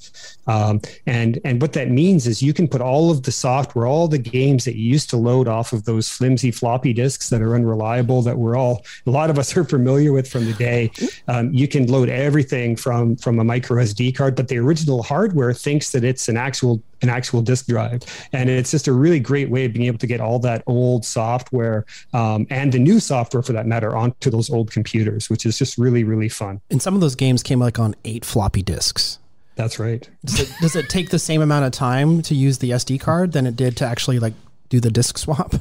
Um, 0.47 0.81
and 1.07 1.41
and 1.45 1.61
what 1.61 1.73
that 1.73 1.91
means 1.91 2.27
is 2.27 2.43
you 2.43 2.53
can 2.53 2.69
put 2.69 2.81
all 2.81 3.11
of 3.11 3.25
the 3.25 3.33
software, 3.33 3.87
all 3.87 4.07
the 4.07 4.19
games 4.19 4.65
that 4.65 4.77
you 4.77 4.89
used 4.89 5.11
to 5.11 5.17
load 5.17 5.49
off 5.49 5.73
of 5.73 5.85
those 5.85 6.09
flimsy 6.09 6.51
floppy 6.51 6.93
disks 6.93 7.31
that 7.31 7.43
are 7.43 7.55
unreliable, 7.55 8.23
that 8.23 8.39
we're 8.39 8.57
all 8.57 8.85
a 9.07 9.11
lot 9.11 9.29
of 9.31 9.39
us 9.39 9.57
are 9.57 9.65
familiar 9.65 10.13
with 10.13 10.29
from 10.29 10.45
the 10.45 10.53
day. 10.53 10.91
Um, 11.27 11.53
you 11.53 11.67
can 11.67 11.87
load 11.87 12.09
everything 12.09 12.77
from 12.77 13.17
from 13.17 13.41
a 13.41 13.45
micro 13.45 13.83
SD 13.83 14.15
card, 14.15 14.37
but 14.37 14.49
the 14.49 14.59
original 14.59 15.03
hardware 15.03 15.53
thinks 15.53 15.91
that 15.91 16.05
it's 16.05 16.29
an 16.29 16.37
actual 16.37 16.81
an 17.03 17.09
actual 17.09 17.43
disk 17.43 17.67
drive, 17.67 18.03
and 18.33 18.49
it's 18.49 18.71
just 18.71 18.89
a 18.89 18.93
really 18.93 19.21
great 19.21 19.51
way 19.51 19.65
of 19.65 19.73
being 19.73 19.87
able 19.87 19.99
to 19.99 20.07
get 20.07 20.21
all 20.21 20.39
that 20.41 20.63
old 20.67 21.05
software 21.05 21.85
um, 22.13 22.47
and 22.51 22.73
the 22.73 22.79
new 22.79 23.01
software 23.01 23.43
for 23.43 23.53
that 23.53 23.67
matter 23.67 23.97
onto 23.97 24.31
those 24.31 24.51
old 24.51 24.71
computers, 24.71 25.29
which 25.31 25.47
is 25.47 25.59
just 25.59 25.79
really 25.79 26.05
really 26.05 26.29
fun. 26.29 26.61
And 26.71 26.81
some 26.81 26.95
of 26.95 27.01
those 27.01 27.15
games 27.15 27.43
came 27.43 27.61
like 27.61 27.79
on 27.79 27.95
eight 28.05 28.25
floppy 28.25 28.63
disks. 28.63 29.19
That's 29.57 29.79
right. 29.79 30.09
Does 30.25 30.41
it, 30.41 30.53
does 30.61 30.77
it 30.77 30.89
take 30.91 31.09
the 31.09 31.19
same 31.19 31.41
amount 31.41 31.65
of 31.65 31.73
time 31.73 32.21
to 32.23 32.35
use 32.35 32.59
the 32.59 32.71
SD 32.71 33.01
card 33.01 33.33
than 33.33 33.47
it 33.47 33.57
did 33.57 33.77
to 33.79 33.87
actually 33.87 34.19
like 34.19 34.35
do 34.69 34.81
the 34.81 34.91
disk 34.91 35.19
swap? 35.19 35.55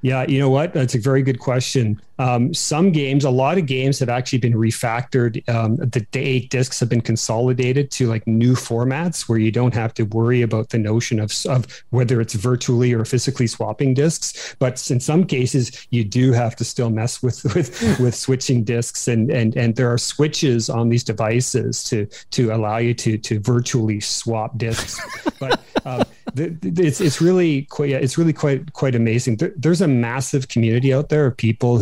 Yeah, 0.00 0.24
you 0.26 0.38
know 0.38 0.50
what? 0.50 0.72
That's 0.72 0.94
a 0.94 0.98
very 0.98 1.22
good 1.22 1.38
question. 1.38 2.00
Um, 2.18 2.54
some 2.54 2.92
games, 2.92 3.24
a 3.24 3.30
lot 3.30 3.58
of 3.58 3.66
games 3.66 3.98
have 3.98 4.08
actually 4.08 4.38
been 4.38 4.54
refactored. 4.54 5.46
Um, 5.48 5.76
the, 5.76 6.06
the, 6.12 6.26
eight 6.26 6.50
discs 6.50 6.80
have 6.80 6.88
been 6.88 7.02
consolidated 7.02 7.90
to 7.92 8.06
like 8.06 8.26
new 8.26 8.54
formats 8.54 9.28
where 9.28 9.38
you 9.38 9.52
don't 9.52 9.74
have 9.74 9.92
to 9.94 10.04
worry 10.04 10.42
about 10.42 10.70
the 10.70 10.78
notion 10.78 11.20
of, 11.20 11.32
of 11.46 11.66
whether 11.90 12.20
it's 12.20 12.34
virtually 12.34 12.92
or 12.92 13.04
physically 13.04 13.46
swapping 13.46 13.94
discs. 13.94 14.56
But 14.58 14.90
in 14.90 14.98
some 14.98 15.24
cases, 15.24 15.86
you 15.90 16.04
do 16.04 16.32
have 16.32 16.56
to 16.56 16.64
still 16.64 16.90
mess 16.90 17.22
with 17.22 17.44
with, 17.54 18.00
with 18.00 18.14
switching 18.14 18.64
discs, 18.64 19.08
and 19.08 19.30
and 19.30 19.56
and 19.56 19.76
there 19.76 19.92
are 19.92 19.98
switches 19.98 20.70
on 20.70 20.88
these 20.88 21.04
devices 21.04 21.84
to 21.84 22.06
to 22.30 22.50
allow 22.50 22.78
you 22.78 22.94
to 22.94 23.18
to 23.18 23.40
virtually 23.40 24.00
swap 24.00 24.56
discs. 24.56 24.98
but 25.38 25.60
um, 25.84 26.02
it's 26.34 27.00
it's 27.00 27.20
really 27.20 27.62
quite 27.62 27.90
it's 27.90 28.18
really 28.18 28.32
quite 28.32 28.72
quite 28.72 28.94
amazing. 28.94 29.36
There, 29.36 29.52
there's 29.56 29.80
a 29.80 29.88
massive 29.88 30.48
community 30.48 30.92
out 30.92 31.08
there 31.08 31.26
of 31.26 31.36
people 31.36 31.78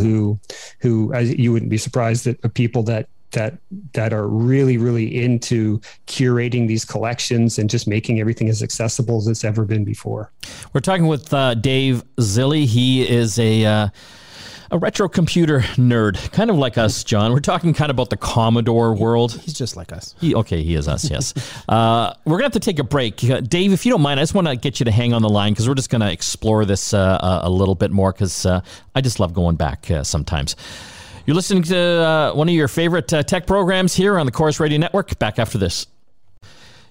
who 0.79 1.13
as 1.13 1.33
you 1.35 1.51
wouldn't 1.51 1.69
be 1.69 1.77
surprised 1.77 2.25
that 2.25 2.53
people 2.53 2.83
that 2.83 3.07
that 3.31 3.57
that 3.93 4.13
are 4.13 4.27
really 4.27 4.77
really 4.77 5.23
into 5.23 5.79
curating 6.07 6.67
these 6.67 6.85
collections 6.85 7.59
and 7.59 7.69
just 7.69 7.87
making 7.87 8.19
everything 8.19 8.49
as 8.49 8.63
accessible 8.63 9.17
as 9.17 9.27
it's 9.27 9.43
ever 9.43 9.65
been 9.65 9.83
before. 9.83 10.31
We're 10.73 10.81
talking 10.81 11.07
with 11.07 11.33
uh, 11.33 11.53
Dave 11.55 12.03
Zilli. 12.17 12.65
He 12.65 13.07
is 13.07 13.37
a 13.37 13.65
uh, 13.65 13.89
a 14.71 14.77
retro 14.77 15.07
computer 15.07 15.59
nerd, 15.75 16.31
kind 16.31 16.49
of 16.49 16.57
like 16.57 16.77
us, 16.77 17.03
John. 17.03 17.31
We're 17.31 17.39
talking 17.39 17.73
kind 17.73 17.89
of 17.89 17.95
about 17.95 18.09
the 18.09 18.17
Commodore 18.17 18.93
world. 18.93 19.33
He's 19.33 19.53
just 19.53 19.75
like 19.75 19.91
us. 19.91 20.15
He, 20.19 20.35
okay, 20.35 20.63
he 20.63 20.75
is 20.75 20.87
us, 20.87 21.09
yes. 21.09 21.33
uh, 21.69 22.13
we're 22.25 22.39
going 22.39 22.41
to 22.41 22.45
have 22.45 22.51
to 22.53 22.59
take 22.59 22.79
a 22.79 22.83
break. 22.83 23.23
Uh, 23.23 23.41
Dave, 23.41 23.73
if 23.73 23.85
you 23.85 23.91
don't 23.91 24.01
mind, 24.01 24.19
I 24.19 24.23
just 24.23 24.33
want 24.33 24.47
to 24.47 24.55
get 24.55 24.79
you 24.79 24.85
to 24.85 24.91
hang 24.91 25.13
on 25.13 25.21
the 25.21 25.29
line 25.29 25.53
because 25.53 25.67
we're 25.67 25.75
just 25.75 25.89
going 25.89 26.01
to 26.01 26.11
explore 26.11 26.65
this 26.65 26.93
uh, 26.93 27.39
a 27.43 27.49
little 27.49 27.75
bit 27.75 27.91
more 27.91 28.11
because 28.11 28.45
uh, 28.45 28.61
I 28.95 29.01
just 29.01 29.19
love 29.19 29.33
going 29.33 29.55
back 29.55 29.89
uh, 29.91 30.03
sometimes. 30.03 30.55
You're 31.25 31.35
listening 31.35 31.63
to 31.63 31.77
uh, 31.77 32.33
one 32.33 32.47
of 32.47 32.53
your 32.55 32.67
favorite 32.67 33.07
tech 33.07 33.47
programs 33.47 33.95
here 33.95 34.19
on 34.19 34.25
the 34.25 34.31
Corus 34.31 34.59
Radio 34.59 34.77
Network. 34.77 35.17
Back 35.17 35.39
after 35.39 35.57
this. 35.57 35.87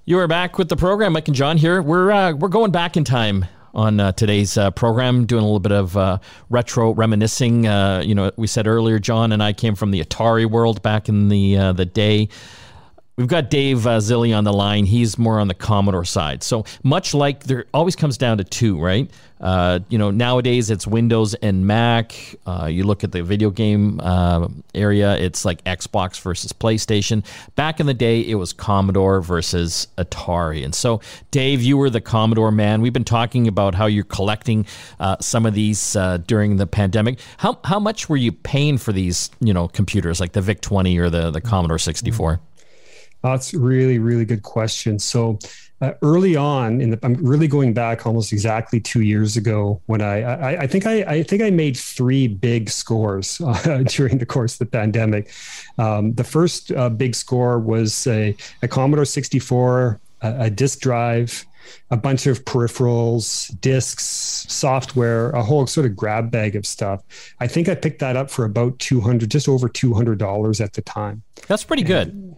You 0.06 0.18
are 0.18 0.28
back 0.28 0.58
with 0.58 0.68
the 0.68 0.76
program, 0.76 1.14
Mike 1.14 1.28
and 1.28 1.36
John 1.36 1.56
here. 1.56 1.80
We're 1.80 2.34
we're 2.34 2.48
going 2.48 2.72
back 2.72 2.96
in 2.96 3.04
time 3.04 3.46
on 3.74 4.00
uh, 4.00 4.12
today's 4.12 4.56
uh, 4.56 4.70
program, 4.70 5.26
doing 5.26 5.42
a 5.42 5.46
little 5.46 5.60
bit 5.60 5.72
of 5.72 5.96
uh, 5.96 6.18
retro 6.48 6.92
reminiscing. 6.92 7.66
Uh, 7.66 8.02
you 8.04 8.14
know, 8.14 8.30
we 8.36 8.46
said 8.46 8.66
earlier, 8.66 8.98
John 8.98 9.32
and 9.32 9.42
I 9.42 9.52
came 9.52 9.74
from 9.74 9.90
the 9.90 10.00
Atari 10.02 10.46
world 10.46 10.82
back 10.82 11.08
in 11.08 11.28
the 11.28 11.56
uh, 11.56 11.72
the 11.72 11.84
day. 11.84 12.28
We've 13.16 13.28
got 13.28 13.48
Dave 13.48 13.86
uh, 13.86 13.98
Zilli 13.98 14.36
on 14.36 14.42
the 14.42 14.52
line. 14.52 14.86
He's 14.86 15.18
more 15.18 15.38
on 15.38 15.46
the 15.46 15.54
Commodore 15.54 16.04
side. 16.04 16.42
So 16.42 16.64
much 16.82 17.14
like 17.14 17.44
there 17.44 17.66
always 17.72 17.94
comes 17.94 18.18
down 18.18 18.38
to 18.38 18.44
two, 18.44 18.80
right? 18.80 19.08
Uh, 19.40 19.80
you 19.88 19.98
know, 19.98 20.10
nowadays 20.10 20.68
it's 20.68 20.84
Windows 20.84 21.34
and 21.34 21.64
Mac. 21.64 22.12
Uh, 22.44 22.66
you 22.66 22.82
look 22.82 23.04
at 23.04 23.12
the 23.12 23.22
video 23.22 23.50
game 23.50 24.00
uh, 24.00 24.48
area, 24.74 25.16
it's 25.16 25.44
like 25.44 25.62
Xbox 25.62 26.20
versus 26.20 26.52
PlayStation. 26.52 27.24
Back 27.54 27.78
in 27.78 27.86
the 27.86 27.94
day, 27.94 28.20
it 28.20 28.34
was 28.34 28.52
Commodore 28.52 29.20
versus 29.20 29.86
Atari. 29.96 30.64
And 30.64 30.74
so, 30.74 31.00
Dave, 31.30 31.62
you 31.62 31.76
were 31.76 31.90
the 31.90 32.00
Commodore 32.00 32.50
man. 32.50 32.80
We've 32.80 32.92
been 32.92 33.04
talking 33.04 33.46
about 33.46 33.76
how 33.76 33.86
you're 33.86 34.02
collecting 34.02 34.66
uh, 34.98 35.18
some 35.20 35.46
of 35.46 35.54
these 35.54 35.94
uh, 35.94 36.18
during 36.26 36.56
the 36.56 36.66
pandemic. 36.66 37.20
How 37.36 37.60
how 37.62 37.78
much 37.78 38.08
were 38.08 38.16
you 38.16 38.32
paying 38.32 38.76
for 38.78 38.92
these, 38.92 39.30
you 39.38 39.54
know, 39.54 39.68
computers 39.68 40.18
like 40.18 40.32
the 40.32 40.40
VIC 40.40 40.62
20 40.62 40.98
or 40.98 41.10
the 41.10 41.30
the 41.30 41.40
Commodore 41.40 41.78
64? 41.78 42.40
That's 43.24 43.54
really, 43.54 43.98
really 43.98 44.26
good 44.26 44.42
question. 44.42 44.98
So 44.98 45.38
uh, 45.80 45.92
early 46.02 46.36
on, 46.36 46.82
in 46.82 46.90
the, 46.90 46.98
I'm 47.02 47.14
really 47.14 47.48
going 47.48 47.72
back 47.72 48.06
almost 48.06 48.34
exactly 48.34 48.80
two 48.80 49.00
years 49.00 49.38
ago 49.38 49.80
when 49.86 50.02
I, 50.02 50.20
I, 50.20 50.60
I 50.60 50.66
think 50.66 50.86
I, 50.86 51.02
I 51.04 51.22
think 51.22 51.40
I 51.40 51.48
made 51.48 51.74
three 51.74 52.28
big 52.28 52.68
scores 52.68 53.40
uh, 53.44 53.82
during 53.86 54.18
the 54.18 54.26
course 54.26 54.52
of 54.52 54.58
the 54.58 54.66
pandemic. 54.66 55.32
Um, 55.78 56.12
the 56.12 56.22
first 56.22 56.70
uh, 56.72 56.90
big 56.90 57.14
score 57.14 57.58
was 57.58 58.06
a, 58.06 58.36
a 58.60 58.68
Commodore 58.68 59.06
64, 59.06 59.98
a, 60.20 60.34
a 60.40 60.50
disk 60.50 60.80
drive, 60.80 61.46
a 61.90 61.96
bunch 61.96 62.26
of 62.26 62.44
peripherals, 62.44 63.58
disks, 63.62 64.04
software, 64.50 65.30
a 65.30 65.42
whole 65.42 65.66
sort 65.66 65.86
of 65.86 65.96
grab 65.96 66.30
bag 66.30 66.56
of 66.56 66.66
stuff. 66.66 67.02
I 67.40 67.46
think 67.46 67.70
I 67.70 67.74
picked 67.74 68.00
that 68.00 68.18
up 68.18 68.28
for 68.28 68.44
about 68.44 68.78
200, 68.80 69.30
just 69.30 69.48
over 69.48 69.70
$200 69.70 70.60
at 70.62 70.74
the 70.74 70.82
time. 70.82 71.22
That's 71.48 71.64
pretty 71.64 71.84
good. 71.84 72.36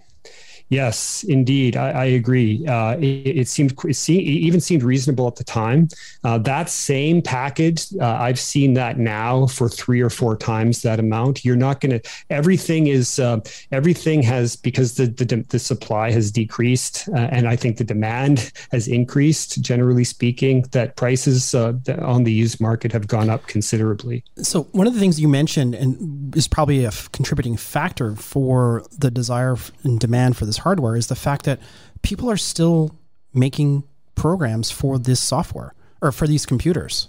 Yes, 0.68 1.24
indeed, 1.29 1.76
I, 1.76 1.90
I 1.90 2.05
agree. 2.07 2.66
Uh, 2.66 2.96
it, 2.96 3.38
it, 3.38 3.48
seemed 3.48 3.72
it, 3.85 3.94
seemed, 3.94 4.22
it 4.22 4.24
even 4.24 4.61
seemed 4.61 4.83
reasonable 4.83 5.29
at 5.29 5.37
the 5.37 5.44
time. 5.44 5.88
Uh, 6.24 6.38
that 6.38 6.68
same 6.68 7.22
package, 7.22 7.87
uh, 8.00 8.16
I've 8.20 8.40
seen 8.40 8.74
that 8.74 8.98
now 8.98 9.46
for 9.46 9.68
three 9.68 10.00
or 10.00 10.11
four 10.11 10.37
times 10.37 10.83
that 10.83 10.98
amount. 10.98 11.44
You're 11.44 11.55
not 11.55 11.81
going 11.81 12.00
to. 12.00 12.11
Everything 12.31 12.88
is 12.88 13.20
uh, 13.20 13.40
everything 13.70 14.22
has 14.24 14.57
because 14.57 14.96
the 14.96 15.07
the, 15.07 15.44
the 15.48 15.59
supply 15.61 16.11
has 16.11 16.33
decreased, 16.33 17.09
uh, 17.11 17.29
and 17.31 17.46
I 17.46 17.55
think 17.55 17.76
the 17.76 17.85
demand 17.85 18.50
has 18.72 18.88
increased. 18.88 19.62
Generally 19.62 20.05
speaking, 20.05 20.62
that 20.72 20.96
prices 20.96 21.55
uh, 21.55 21.74
on 22.02 22.24
the 22.24 22.33
used 22.33 22.61
market 22.61 22.90
have 22.90 23.07
gone 23.07 23.31
up 23.31 23.46
considerably. 23.46 24.24
So 24.38 24.64
one 24.72 24.88
of 24.88 24.94
the 24.94 25.00
things 25.00 25.20
you 25.20 25.29
mentioned 25.29 25.76
and 25.76 26.37
is 26.37 26.48
probably 26.48 26.85
a 26.85 26.88
f- 26.88 27.11
contributing 27.12 27.57
factor 27.57 28.16
for 28.16 28.85
the 28.98 29.12
desire 29.12 29.57
and 29.85 30.00
demand 30.00 30.37
for 30.37 30.44
this 30.44 30.56
this 30.57 30.62
hardware 30.62 30.97
is 30.97 31.09
the 31.09 31.14
fact 31.14 31.45
that 31.45 31.61
people 32.03 32.31
are 32.31 32.37
still 32.37 32.95
making 33.35 33.85
programs 34.14 34.71
for 34.71 34.99
this 34.99 35.21
software 35.21 35.75
or 36.01 36.12
for 36.12 36.27
these 36.27 36.47
computers. 36.47 37.09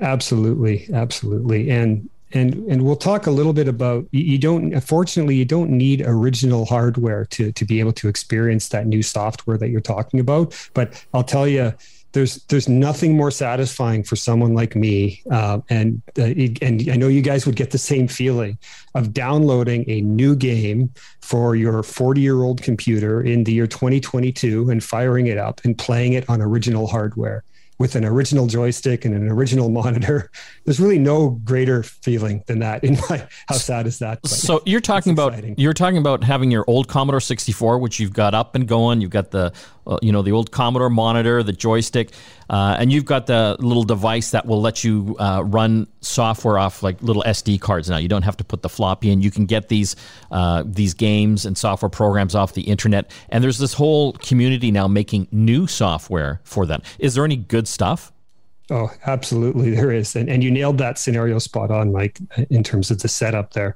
Absolutely, 0.00 0.88
absolutely, 0.92 1.70
and 1.70 2.08
and 2.32 2.54
and 2.68 2.82
we'll 2.82 2.96
talk 2.96 3.26
a 3.26 3.30
little 3.30 3.52
bit 3.52 3.68
about 3.68 4.06
you 4.10 4.38
don't 4.38 4.74
unfortunately 4.74 5.34
you 5.34 5.46
don't 5.46 5.70
need 5.70 6.02
original 6.04 6.66
hardware 6.66 7.24
to 7.24 7.52
to 7.52 7.64
be 7.64 7.80
able 7.80 7.92
to 7.92 8.06
experience 8.06 8.68
that 8.68 8.86
new 8.86 9.02
software 9.02 9.56
that 9.56 9.70
you're 9.70 9.80
talking 9.80 10.20
about 10.20 10.54
but 10.74 11.02
i'll 11.14 11.24
tell 11.24 11.48
you 11.48 11.72
there's 12.12 12.36
there's 12.44 12.68
nothing 12.68 13.16
more 13.16 13.30
satisfying 13.30 14.02
for 14.02 14.16
someone 14.16 14.54
like 14.54 14.74
me 14.74 15.22
uh, 15.30 15.60
and 15.68 16.02
uh, 16.18 16.32
and 16.62 16.88
I 16.90 16.96
know 16.96 17.08
you 17.08 17.22
guys 17.22 17.46
would 17.46 17.56
get 17.56 17.70
the 17.70 17.78
same 17.78 18.08
feeling 18.08 18.58
of 18.94 19.12
downloading 19.12 19.84
a 19.88 20.00
new 20.00 20.34
game 20.34 20.90
for 21.20 21.54
your 21.54 21.82
40 21.82 22.20
year 22.20 22.42
old 22.42 22.62
computer 22.62 23.20
in 23.20 23.44
the 23.44 23.52
year 23.52 23.66
2022 23.66 24.70
and 24.70 24.82
firing 24.82 25.26
it 25.26 25.38
up 25.38 25.60
and 25.64 25.76
playing 25.76 26.14
it 26.14 26.28
on 26.30 26.40
original 26.40 26.86
hardware 26.86 27.44
with 27.78 27.94
an 27.94 28.04
original 28.04 28.46
joystick 28.46 29.04
and 29.04 29.14
an 29.14 29.28
original 29.28 29.68
monitor. 29.78 30.30
There's 30.64 30.80
really 30.80 30.98
no 30.98 31.30
greater 31.44 31.82
feeling 31.82 32.42
than 32.46 32.58
that. 32.58 32.84
In 32.84 32.98
my, 33.08 33.26
how 33.46 33.56
sad 33.56 33.86
is 33.86 33.98
that? 34.00 34.22
But 34.22 34.30
so 34.30 34.62
you're 34.66 34.80
talking 34.80 35.12
about 35.12 35.58
you're 35.58 35.72
talking 35.72 35.98
about 35.98 36.24
having 36.24 36.50
your 36.50 36.64
old 36.66 36.88
Commodore 36.88 37.20
64, 37.20 37.78
which 37.78 38.00
you've 38.00 38.12
got 38.12 38.34
up 38.34 38.54
and 38.54 38.66
going. 38.66 39.00
You've 39.00 39.10
got 39.10 39.30
the 39.30 39.52
you 40.02 40.12
know 40.12 40.22
the 40.22 40.32
old 40.32 40.50
Commodore 40.50 40.90
monitor, 40.90 41.42
the 41.42 41.52
joystick, 41.52 42.12
uh, 42.50 42.76
and 42.78 42.92
you've 42.92 43.04
got 43.04 43.26
the 43.26 43.56
little 43.60 43.82
device 43.82 44.30
that 44.30 44.46
will 44.46 44.60
let 44.60 44.84
you 44.84 45.16
uh, 45.18 45.42
run 45.44 45.86
software 46.00 46.58
off 46.58 46.82
like 46.82 47.02
little 47.02 47.22
SD 47.24 47.60
cards. 47.60 47.88
Now 47.88 47.96
you 47.96 48.08
don't 48.08 48.22
have 48.22 48.36
to 48.38 48.44
put 48.44 48.62
the 48.62 48.68
floppy 48.68 49.10
in. 49.10 49.20
You 49.20 49.30
can 49.30 49.46
get 49.46 49.68
these 49.68 49.96
uh, 50.30 50.64
these 50.66 50.94
games 50.94 51.44
and 51.44 51.56
software 51.56 51.88
programs 51.88 52.34
off 52.34 52.54
the 52.54 52.62
internet. 52.62 53.10
And 53.30 53.42
there's 53.42 53.58
this 53.58 53.74
whole 53.74 54.12
community 54.14 54.70
now 54.70 54.88
making 54.88 55.28
new 55.30 55.66
software 55.66 56.40
for 56.44 56.66
that. 56.66 56.84
Is 56.98 57.14
there 57.14 57.24
any 57.24 57.36
good 57.36 57.68
stuff? 57.68 58.12
Oh, 58.70 58.92
absolutely, 59.06 59.70
there 59.70 59.90
is, 59.90 60.14
and 60.14 60.28
and 60.28 60.44
you 60.44 60.50
nailed 60.50 60.76
that 60.78 60.98
scenario 60.98 61.38
spot 61.38 61.70
on, 61.70 61.90
Mike, 61.90 62.18
in 62.50 62.62
terms 62.62 62.90
of 62.90 63.00
the 63.00 63.08
setup 63.08 63.54
there. 63.54 63.74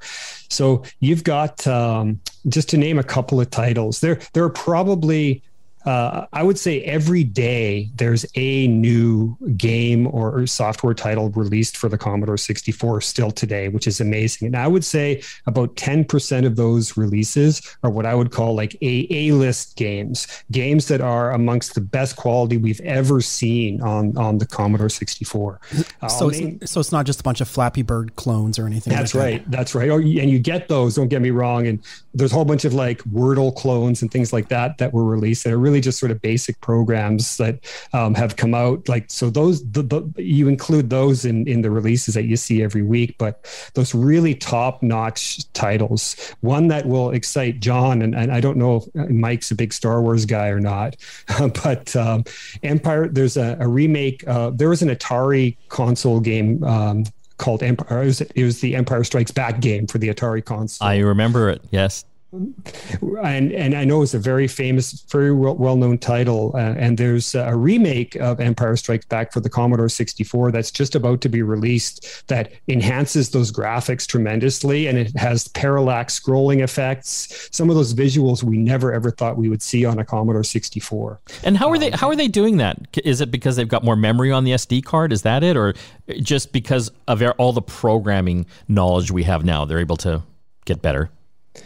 So 0.51 0.83
you've 1.01 1.25
got 1.25 1.67
um, 1.67 2.21
just 2.49 2.69
to 2.71 2.77
name 2.77 2.99
a 2.99 3.03
couple 3.03 3.41
of 3.41 3.49
titles. 3.49 4.01
There 4.01 4.21
there 4.35 4.45
are 4.45 4.51
probably 4.51 5.43
uh, 5.85 6.27
I 6.33 6.43
would 6.43 6.59
say 6.59 6.83
every 6.83 7.25
day 7.25 7.91
there's 7.97 8.25
a 8.35 8.69
new 8.69 9.37
game 9.57 10.07
or 10.09 10.47
software 10.47 10.95
title 10.95 11.31
released 11.31 11.77
for 11.77 11.89
the 11.89 11.99
Commodore 11.99 12.37
64 12.37 13.01
still 13.01 13.31
today, 13.31 13.69
which 13.69 13.87
is 13.87 14.01
amazing. 14.01 14.47
And 14.47 14.57
I 14.57 14.69
would 14.69 14.85
say 14.85 15.23
about 15.47 15.75
10% 15.77 16.47
of 16.47 16.57
those 16.57 16.97
releases 16.97 17.77
are 17.83 17.91
what 17.91 18.07
I 18.07 18.15
would 18.15 18.31
call 18.31 18.55
like 18.55 18.77
a 18.83 19.07
A-list 19.11 19.77
games, 19.77 20.27
games 20.51 20.89
that 20.89 21.01
are 21.01 21.33
amongst 21.33 21.75
the 21.75 21.81
best 21.81 22.17
quality 22.17 22.57
we've 22.57 22.81
ever 22.81 23.21
seen 23.21 23.81
on 23.83 24.17
on 24.17 24.39
the 24.39 24.47
Commodore 24.47 24.89
64. 24.89 25.61
So, 26.09 26.29
it's, 26.29 26.71
so 26.71 26.81
it's 26.81 26.93
not 26.93 27.07
just 27.07 27.21
a 27.21 27.23
bunch 27.23 27.41
of 27.41 27.49
Flappy 27.49 27.83
Bird 27.83 28.17
clones 28.17 28.59
or 28.59 28.67
anything. 28.67 28.93
That's 28.93 29.15
like 29.15 29.23
right. 29.23 29.45
That. 29.45 29.57
That's 29.57 29.75
right. 29.75 29.89
Oh, 29.91 29.99
and 29.99 30.31
you 30.31 30.39
get 30.39 30.69
those. 30.69 30.95
Don't 30.95 31.09
get 31.09 31.23
me 31.23 31.31
wrong. 31.31 31.67
And 31.67 31.83
there's 32.15 32.33
a 32.33 32.35
whole 32.35 32.45
bunch 32.45 32.65
of 32.65 32.75
like 32.75 33.03
Wordle 33.05 33.55
clones 33.55 34.03
and 34.03 34.11
things 34.11 34.33
like 34.33 34.49
that 34.49 34.79
that 34.79 34.93
were 34.93 35.05
released 35.05 35.45
that 35.45 35.53
are 35.53 35.59
really 35.59 35.72
really 35.73 35.81
just 35.81 35.99
sort 35.99 36.13
of 36.13 36.21
basic 36.21 36.61
programs 36.61 37.39
that 37.39 37.59
um, 37.95 38.15
have 38.15 38.37
come 38.37 38.55
out. 38.55 38.87
Like 38.89 39.11
so, 39.11 39.31
those 39.31 39.65
the, 39.71 39.83
the, 39.83 40.23
you 40.23 40.49
include 40.49 40.91
those 40.91 41.25
in 41.25 41.49
in 41.49 41.63
the 41.63 41.71
releases 41.71 42.15
that 42.15 42.25
you 42.25 42.37
see 42.37 42.63
every 42.63 42.83
week. 42.83 43.17
But 43.17 43.47
those 43.75 43.95
really 43.95 44.35
top 44.35 44.83
notch 44.83 45.51
titles, 45.55 46.35
one 46.41 46.69
that 46.69 46.87
will 46.87 47.11
excite 47.11 47.61
John, 47.61 48.03
and, 48.03 48.15
and 48.15 48.31
I 48.31 48.41
don't 48.41 48.59
know 48.59 48.85
if 48.95 49.11
Mike's 49.11 49.51
a 49.51 49.55
big 49.55 49.73
Star 49.73 50.03
Wars 50.03 50.27
guy 50.27 50.49
or 50.49 50.61
not, 50.61 50.97
but 51.65 51.97
um, 51.97 52.25
Empire. 52.63 53.09
There's 53.09 53.37
a, 53.37 53.57
a 53.59 53.69
remake. 53.69 54.27
Uh, 54.29 54.51
there 54.51 54.69
was 54.69 54.83
an 54.83 54.91
Atari 54.91 55.57
console 55.69 56.21
game. 56.21 56.63
Um, 56.65 57.05
called 57.39 57.63
Empire. 57.63 58.03
It 58.03 58.07
was, 58.07 58.21
it 58.21 58.45
was 58.45 58.61
the 58.61 58.77
Empire 58.77 59.03
Strikes 59.03 59.33
Back 59.33 59.61
game 59.61 59.89
for 59.89 59.99
the 59.99 60.09
Atari 60.09 60.45
console. 60.45 60.87
I 60.87 60.99
remember 60.99 61.51
it. 61.51 61.61
Yes 61.73 62.05
and 62.33 63.53
and 63.53 63.75
I 63.75 63.85
know 63.85 64.03
it's 64.03 64.15
a 64.15 64.19
very 64.19 64.49
famous, 64.49 65.05
very 65.11 65.33
well 65.35 65.77
known 65.77 65.99
title. 65.99 66.53
Uh, 66.55 66.75
and 66.79 66.97
there's 66.97 67.35
a 67.35 67.55
remake 67.55 68.17
of 68.17 68.41
Empire 68.41 68.77
Strikes 68.77 69.05
Back 69.05 69.33
for 69.33 69.41
the 69.41 69.51
Commodore 69.51 69.89
64 69.89 70.51
that's 70.51 70.71
just 70.71 70.95
about 70.95 71.21
to 71.23 71.29
be 71.29 71.43
released 71.43 72.27
that 72.29 72.53
enhances 72.69 73.31
those 73.31 73.53
graphics 73.53 74.07
tremendously, 74.07 74.87
and 74.87 74.97
it 74.97 75.15
has 75.17 75.49
parallax 75.49 76.19
scrolling 76.19 76.63
effects. 76.63 77.49
Some 77.53 77.69
of 77.69 77.77
those 77.77 77.93
visuals 77.93 78.43
we 78.43 78.57
never 78.57 78.93
ever 78.93 79.11
thought 79.11 79.37
we 79.37 79.49
would 79.49 79.63
see 79.63 79.85
on 79.85 79.99
a 79.99 80.05
Commodore 80.05 80.45
64. 80.45 81.21
And 81.45 81.57
how 81.59 81.69
are 81.69 81.79
they? 81.79 81.91
How 81.91 82.09
are 82.09 82.17
they 82.17 82.29
doing 82.29 82.57
that? 82.57 82.97
Is 83.05 83.21
it 83.21 83.31
because 83.31 83.57
they've 83.57 83.69
got 83.69 83.85
more 83.85 83.97
memory 83.97 84.33
on 84.33 84.45
the 84.45 84.53
SD 84.53 84.85
card? 84.85 85.13
Is 85.13 85.23
that 85.23 85.43
it, 85.43 85.57
or 85.57 85.75
just 86.21 86.53
because 86.53 86.91
of 87.09 87.23
all 87.39 87.53
the 87.53 87.63
programming 87.63 88.47
knowledge 88.69 89.11
we 89.11 89.25
have 89.25 89.45
now, 89.45 89.67
they're 89.67 89.79
able 89.79 89.99
to 89.99 90.23
get 90.65 90.81
better? 90.81 91.11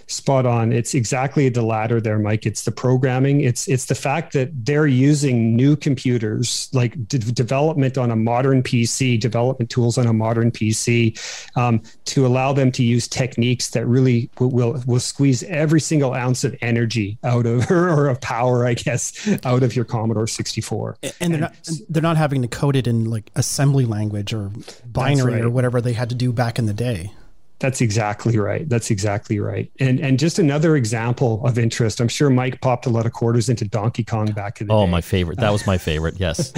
Spot 0.07 0.46
on. 0.46 0.72
It's 0.72 0.94
exactly 0.94 1.49
the 1.49 1.62
latter 1.62 2.01
there 2.01 2.18
mike. 2.18 2.46
It's 2.46 2.64
the 2.64 2.72
programming. 2.72 3.40
It's 3.40 3.68
it's 3.68 3.87
the 3.87 3.94
fact 3.94 4.33
that 4.33 4.51
they're 4.64 4.87
using 4.87 5.57
new 5.57 5.77
computers 5.77 6.68
like 6.72 7.09
d- 7.09 7.18
development 7.18 7.99
on 7.99 8.11
a 8.11 8.16
modern 8.16 8.62
pc 8.62 9.18
development 9.18 9.70
tools 9.70 9.99
on 9.99 10.07
a 10.07 10.12
modern 10.12 10.51
pc 10.51 11.16
um, 11.57 11.83
to 12.05 12.27
allow 12.27 12.53
them 12.53 12.70
to 12.72 12.83
use 12.83 13.09
techniques 13.09 13.70
that 13.70 13.87
really 13.87 14.31
will, 14.38 14.51
will, 14.51 14.83
will 14.87 15.01
squeeze 15.01 15.42
every 15.44 15.81
single 15.81 16.14
ounce 16.14 16.44
of 16.44 16.57
energy 16.61 17.18
out 17.25 17.46
of 17.46 17.70
or 17.70 18.09
of 18.09 18.20
power 18.20 18.66
i 18.66 18.75
guess 18.75 19.29
out 19.44 19.62
of 19.62 19.75
your 19.75 19.85
commodore 19.85 20.27
64 20.27 20.96
and 21.20 21.33
they're 21.33 21.40
not 21.40 21.55
they're 21.88 22.03
not 22.03 22.16
having 22.16 22.42
to 22.42 22.49
code 22.49 22.77
it 22.77 22.87
in 22.87 23.05
like 23.05 23.31
assembly 23.35 23.85
language 23.85 24.33
or 24.33 24.51
binary 24.85 25.35
right. 25.35 25.42
or 25.42 25.51
whatever 25.51 25.81
they 25.81 25.92
had 25.92 26.09
to 26.09 26.14
do 26.14 26.33
back 26.33 26.59
in 26.59 26.66
the 26.66 26.75
day 26.75 27.12
that's 27.59 27.81
exactly 27.81 28.38
right. 28.38 28.69
That's 28.69 28.90
exactly 28.90 29.40
right. 29.40 29.71
And 29.81 29.99
and 29.99 30.19
just 30.19 30.38
another 30.38 30.77
example 30.77 31.45
of 31.47 31.59
interest. 31.59 32.01
I'm 32.01 32.09
sure 32.09 32.29
Mike 32.29 32.61
popped 32.61 32.85
a 32.85 32.90
lot 32.90 33.07
of 33.07 33.12
quarters 33.12 33.49
into 33.49 33.64
Donkey 33.64 34.05
Kong 34.05 34.27
back 34.27 34.61
in 34.61 34.66
the 34.66 34.75
oh, 34.75 34.85
day. 34.85 34.90
my 34.90 35.01
favorite. 35.01 35.38
That 35.38 35.53
was 35.53 35.66
my 35.66 35.79
favorite. 35.79 36.16
Yes, 36.19 36.53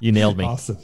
you 0.00 0.12
nailed 0.12 0.36
me. 0.36 0.44
Awesome, 0.44 0.78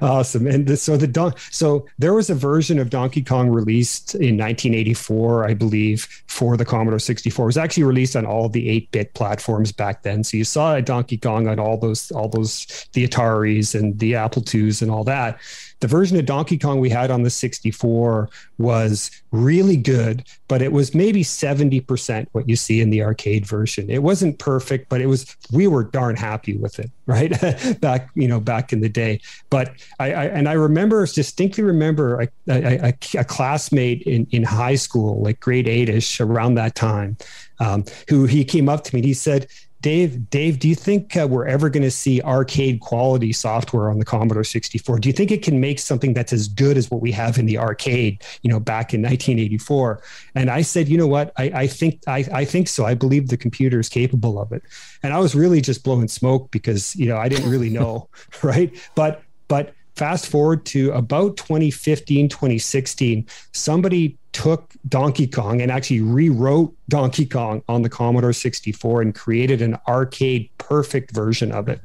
awesome. 0.00 0.46
And 0.46 0.66
the, 0.66 0.76
so 0.78 0.96
the 0.96 1.06
Don, 1.06 1.34
so 1.50 1.86
there 1.98 2.14
was 2.14 2.30
a 2.30 2.34
version 2.34 2.78
of 2.78 2.88
Donkey 2.88 3.22
Kong 3.22 3.50
released 3.50 4.14
in 4.14 4.38
1984, 4.38 5.48
I 5.48 5.54
believe, 5.54 6.04
for 6.26 6.56
the 6.56 6.64
Commodore 6.64 6.98
64. 6.98 7.44
It 7.44 7.46
was 7.46 7.56
actually 7.58 7.84
released 7.84 8.16
on 8.16 8.24
all 8.24 8.48
the 8.48 8.68
8-bit 8.80 9.12
platforms 9.12 9.70
back 9.70 10.02
then. 10.02 10.24
So 10.24 10.38
you 10.38 10.44
saw 10.44 10.76
a 10.76 10.82
Donkey 10.82 11.18
Kong 11.18 11.46
on 11.46 11.58
all 11.58 11.76
those 11.76 12.10
all 12.12 12.28
those 12.28 12.88
the 12.94 13.06
Ataris 13.06 13.78
and 13.78 13.98
the 13.98 14.14
Apple 14.14 14.42
IIs 14.42 14.80
and 14.80 14.90
all 14.90 15.04
that 15.04 15.38
the 15.84 15.88
version 15.88 16.18
of 16.18 16.24
Donkey 16.24 16.56
Kong 16.56 16.80
we 16.80 16.88
had 16.88 17.10
on 17.10 17.24
the 17.24 17.28
64 17.28 18.30
was 18.56 19.10
really 19.32 19.76
good, 19.76 20.24
but 20.48 20.62
it 20.62 20.72
was 20.72 20.94
maybe 20.94 21.22
70% 21.22 22.26
what 22.32 22.48
you 22.48 22.56
see 22.56 22.80
in 22.80 22.88
the 22.88 23.02
arcade 23.02 23.44
version. 23.44 23.90
It 23.90 24.02
wasn't 24.02 24.38
perfect, 24.38 24.88
but 24.88 25.02
it 25.02 25.08
was, 25.08 25.36
we 25.52 25.66
were 25.66 25.84
darn 25.84 26.16
happy 26.16 26.56
with 26.56 26.78
it, 26.78 26.90
right? 27.06 27.38
back, 27.82 28.08
you 28.14 28.26
know, 28.26 28.40
back 28.40 28.72
in 28.72 28.80
the 28.80 28.88
day. 28.88 29.20
But 29.50 29.74
I, 30.00 30.14
I 30.14 30.24
and 30.24 30.48
I 30.48 30.54
remember, 30.54 31.04
distinctly 31.04 31.62
remember 31.62 32.22
a, 32.22 32.28
a, 32.48 32.88
a, 32.88 32.94
a 33.18 33.24
classmate 33.24 34.04
in, 34.04 34.26
in 34.30 34.42
high 34.42 34.76
school, 34.76 35.20
like 35.20 35.38
grade 35.38 35.68
eight 35.68 35.90
ish 35.90 36.18
around 36.18 36.54
that 36.54 36.76
time, 36.76 37.18
um, 37.60 37.84
who 38.08 38.24
he 38.24 38.42
came 38.42 38.70
up 38.70 38.84
to 38.84 38.94
me 38.94 39.00
and 39.00 39.06
he 39.06 39.12
said, 39.12 39.48
Dave, 39.84 40.30
Dave, 40.30 40.60
do 40.60 40.66
you 40.66 40.74
think 40.74 41.14
uh, 41.14 41.26
we're 41.28 41.46
ever 41.46 41.68
going 41.68 41.82
to 41.82 41.90
see 41.90 42.22
arcade 42.22 42.80
quality 42.80 43.34
software 43.34 43.90
on 43.90 43.98
the 43.98 44.04
Commodore 44.06 44.42
64? 44.42 44.98
Do 44.98 45.10
you 45.10 45.12
think 45.12 45.30
it 45.30 45.42
can 45.42 45.60
make 45.60 45.78
something 45.78 46.14
that's 46.14 46.32
as 46.32 46.48
good 46.48 46.78
as 46.78 46.90
what 46.90 47.02
we 47.02 47.12
have 47.12 47.36
in 47.36 47.44
the 47.44 47.58
arcade, 47.58 48.24
you 48.40 48.48
know, 48.48 48.58
back 48.58 48.94
in 48.94 49.02
1984? 49.02 50.02
And 50.36 50.50
I 50.50 50.62
said, 50.62 50.88
you 50.88 50.96
know 50.96 51.06
what? 51.06 51.34
I, 51.36 51.50
I 51.54 51.66
think 51.66 52.00
I, 52.06 52.24
I 52.32 52.46
think 52.46 52.68
so. 52.68 52.86
I 52.86 52.94
believe 52.94 53.28
the 53.28 53.36
computer 53.36 53.78
is 53.78 53.90
capable 53.90 54.40
of 54.40 54.52
it. 54.52 54.62
And 55.02 55.12
I 55.12 55.18
was 55.18 55.34
really 55.34 55.60
just 55.60 55.84
blowing 55.84 56.08
smoke 56.08 56.50
because 56.50 56.96
you 56.96 57.06
know 57.06 57.18
I 57.18 57.28
didn't 57.28 57.50
really 57.50 57.68
know, 57.68 58.08
right? 58.42 58.74
But 58.94 59.22
but 59.48 59.74
fast 59.96 60.28
forward 60.28 60.64
to 60.64 60.92
about 60.92 61.36
2015 61.36 62.30
2016 62.30 63.26
somebody 63.52 64.18
took 64.34 64.74
Donkey 64.88 65.26
Kong 65.26 65.62
and 65.62 65.70
actually 65.70 66.00
rewrote 66.00 66.74
Donkey 66.88 67.24
Kong 67.24 67.62
on 67.68 67.82
the 67.82 67.88
Commodore 67.88 68.32
64 68.32 69.00
and 69.00 69.14
created 69.14 69.62
an 69.62 69.78
arcade 69.88 70.50
perfect 70.58 71.12
version 71.12 71.52
of 71.52 71.68
it. 71.68 71.80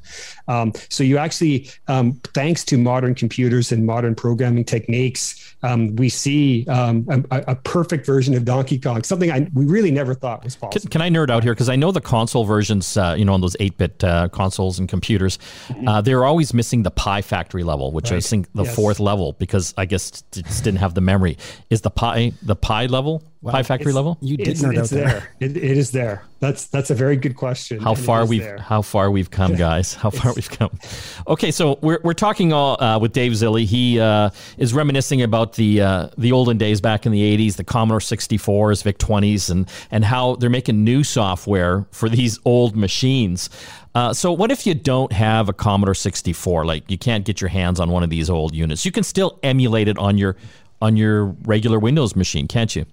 Um, 0.47 0.73
so 0.89 1.03
you 1.03 1.17
actually, 1.17 1.69
um, 1.87 2.19
thanks 2.33 2.63
to 2.65 2.77
modern 2.77 3.15
computers 3.15 3.71
and 3.71 3.85
modern 3.85 4.15
programming 4.15 4.65
techniques, 4.65 5.55
um, 5.63 5.95
we 5.97 6.09
see 6.09 6.65
um, 6.67 7.05
a, 7.31 7.43
a, 7.49 7.55
perfect 7.55 8.05
version 8.05 8.33
of 8.33 8.45
Donkey 8.45 8.79
Kong, 8.79 9.03
something 9.03 9.31
I, 9.31 9.47
we 9.53 9.65
really 9.65 9.91
never 9.91 10.13
thought 10.13 10.43
was 10.43 10.55
possible. 10.55 10.79
Can, 10.79 10.89
can 10.89 11.01
I 11.01 11.09
nerd 11.09 11.29
out 11.29 11.43
here? 11.43 11.53
Because 11.53 11.69
I 11.69 11.75
know 11.75 11.91
the 11.91 12.01
console 12.01 12.45
versions, 12.45 12.95
uh, 12.95 13.15
you 13.17 13.25
know, 13.25 13.33
on 13.33 13.41
those 13.41 13.57
8-bit 13.57 14.03
uh, 14.03 14.29
consoles 14.29 14.79
and 14.79 14.87
computers, 14.87 15.37
mm-hmm. 15.67 15.87
uh, 15.87 16.01
they're 16.01 16.23
always 16.23 16.53
missing 16.53 16.83
the 16.83 16.91
Pi 16.91 17.21
Factory 17.21 17.63
level, 17.63 17.91
which 17.91 18.11
right. 18.11 18.17
I 18.17 18.21
think 18.21 18.51
the 18.53 18.63
yes. 18.63 18.75
fourth 18.75 18.99
level, 19.01 19.33
because 19.33 19.73
I 19.77 19.85
guess 19.85 20.23
it 20.35 20.45
just 20.45 20.63
didn't 20.63 20.79
have 20.79 20.93
the 20.93 21.01
memory. 21.01 21.37
Is 21.69 21.81
the 21.81 21.91
Pi 21.91 22.31
the 22.41 22.55
Pi 22.55 22.85
level, 22.85 23.23
wow. 23.41 23.51
Pi 23.51 23.63
Factory 23.63 23.91
level? 23.91 24.17
You 24.21 24.37
did 24.37 24.49
it's, 24.49 24.61
nerd 24.61 24.77
it's 24.77 24.91
out 24.91 24.95
there. 24.95 25.07
there. 25.07 25.29
It, 25.39 25.57
it 25.57 25.77
is 25.77 25.91
there. 25.91 26.23
That's 26.39 26.67
that's 26.67 26.89
a 26.89 26.95
very 26.95 27.17
good 27.17 27.35
question. 27.35 27.79
How 27.79 27.95
far 27.95 28.25
we've 28.25 28.43
there. 28.43 28.59
how 28.59 28.81
far 28.81 29.11
we've 29.11 29.29
come, 29.29 29.55
guys? 29.55 29.93
How 29.93 30.09
far 30.09 30.33
we've 30.33 30.49
come. 30.49 30.79
Okay, 31.27 31.51
so 31.51 31.77
we're, 31.81 31.99
we're 32.03 32.13
talking 32.13 32.53
all 32.53 32.81
uh, 32.81 32.97
with 32.97 33.11
Dave 33.11 33.33
Zilli. 33.33 33.65
He 33.65 33.99
uh, 33.99 34.29
is 34.57 34.73
reminiscing 34.73 35.21
about 35.21 35.53
the 35.53 35.81
uh, 35.81 36.09
the 36.17 36.31
olden 36.31 36.57
days 36.57 36.79
back 36.79 37.05
in 37.05 37.11
the 37.11 37.37
'80s, 37.37 37.57
the 37.57 37.63
Commodore 37.63 37.99
64s, 37.99 38.83
VIC 38.83 38.97
20s, 38.97 39.49
and 39.49 39.69
and 39.91 40.05
how 40.05 40.35
they're 40.35 40.49
making 40.49 40.83
new 40.83 41.03
software 41.03 41.85
for 41.91 42.07
these 42.07 42.39
old 42.45 42.75
machines. 42.75 43.49
Uh, 43.95 44.13
so, 44.13 44.31
what 44.31 44.51
if 44.51 44.67
you 44.67 44.75
don't 44.75 45.11
have 45.11 45.49
a 45.49 45.53
Commodore 45.53 45.95
64? 45.95 46.63
Like, 46.63 46.89
you 46.91 46.97
can't 46.97 47.25
get 47.25 47.41
your 47.41 47.49
hands 47.49 47.79
on 47.79 47.89
one 47.89 48.03
of 48.03 48.09
these 48.09 48.29
old 48.29 48.53
units. 48.53 48.85
You 48.85 48.91
can 48.91 49.03
still 49.03 49.39
emulate 49.41 49.87
it 49.87 49.97
on 49.97 50.17
your 50.17 50.35
on 50.81 50.97
your 50.97 51.25
regular 51.43 51.79
Windows 51.79 52.15
machine, 52.15 52.47
can't 52.47 52.75
you? 52.75 52.85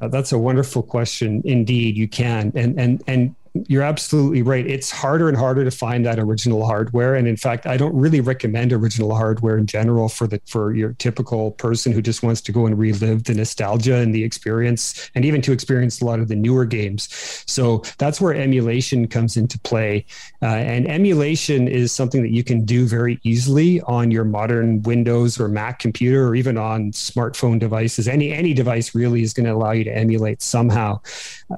Uh, 0.00 0.08
that's 0.08 0.32
a 0.32 0.38
wonderful 0.38 0.82
question. 0.82 1.42
Indeed, 1.44 1.96
you 1.96 2.08
can, 2.08 2.52
and 2.54 2.78
and 2.78 3.02
and 3.06 3.34
you're 3.68 3.82
absolutely 3.82 4.42
right. 4.42 4.66
It's 4.66 4.90
harder 4.90 5.28
and 5.28 5.36
harder 5.36 5.62
to 5.62 5.70
find 5.70 6.04
that 6.06 6.18
original 6.18 6.66
hardware, 6.66 7.14
and 7.14 7.28
in 7.28 7.36
fact, 7.36 7.66
I 7.66 7.76
don't 7.76 7.94
really 7.94 8.20
recommend 8.20 8.72
original 8.72 9.14
hardware 9.14 9.56
in 9.56 9.66
general 9.66 10.08
for 10.08 10.26
the 10.26 10.40
for 10.44 10.74
your 10.74 10.94
typical 10.94 11.52
person 11.52 11.92
who 11.92 12.02
just 12.02 12.24
wants 12.24 12.40
to 12.42 12.52
go 12.52 12.66
and 12.66 12.76
relive 12.76 13.24
the 13.24 13.34
nostalgia 13.34 13.94
and 13.94 14.12
the 14.12 14.24
experience, 14.24 15.08
and 15.14 15.24
even 15.24 15.40
to 15.42 15.52
experience 15.52 16.00
a 16.00 16.04
lot 16.04 16.18
of 16.18 16.26
the 16.26 16.34
newer 16.34 16.64
games. 16.64 17.08
So 17.46 17.84
that's 17.98 18.20
where 18.20 18.34
emulation 18.34 19.06
comes 19.06 19.36
into 19.36 19.56
play, 19.60 20.04
uh, 20.42 20.46
and 20.46 20.88
emulation 20.88 21.68
is 21.68 21.92
something 21.92 22.22
that 22.22 22.32
you 22.32 22.42
can 22.42 22.64
do 22.64 22.88
very 22.88 23.20
easily 23.22 23.80
on 23.82 24.10
your 24.10 24.24
modern 24.24 24.82
Windows 24.82 25.38
or 25.38 25.46
Mac 25.46 25.78
computer, 25.78 26.26
or 26.26 26.34
even 26.34 26.58
on 26.58 26.90
smartphone 26.90 27.60
devices. 27.60 28.08
Any 28.08 28.32
any 28.32 28.52
device 28.52 28.96
really 28.96 29.22
is 29.22 29.32
going 29.32 29.46
to 29.46 29.52
allow 29.52 29.70
you 29.70 29.84
to 29.84 29.96
emulate 29.96 30.42
somehow, 30.42 31.00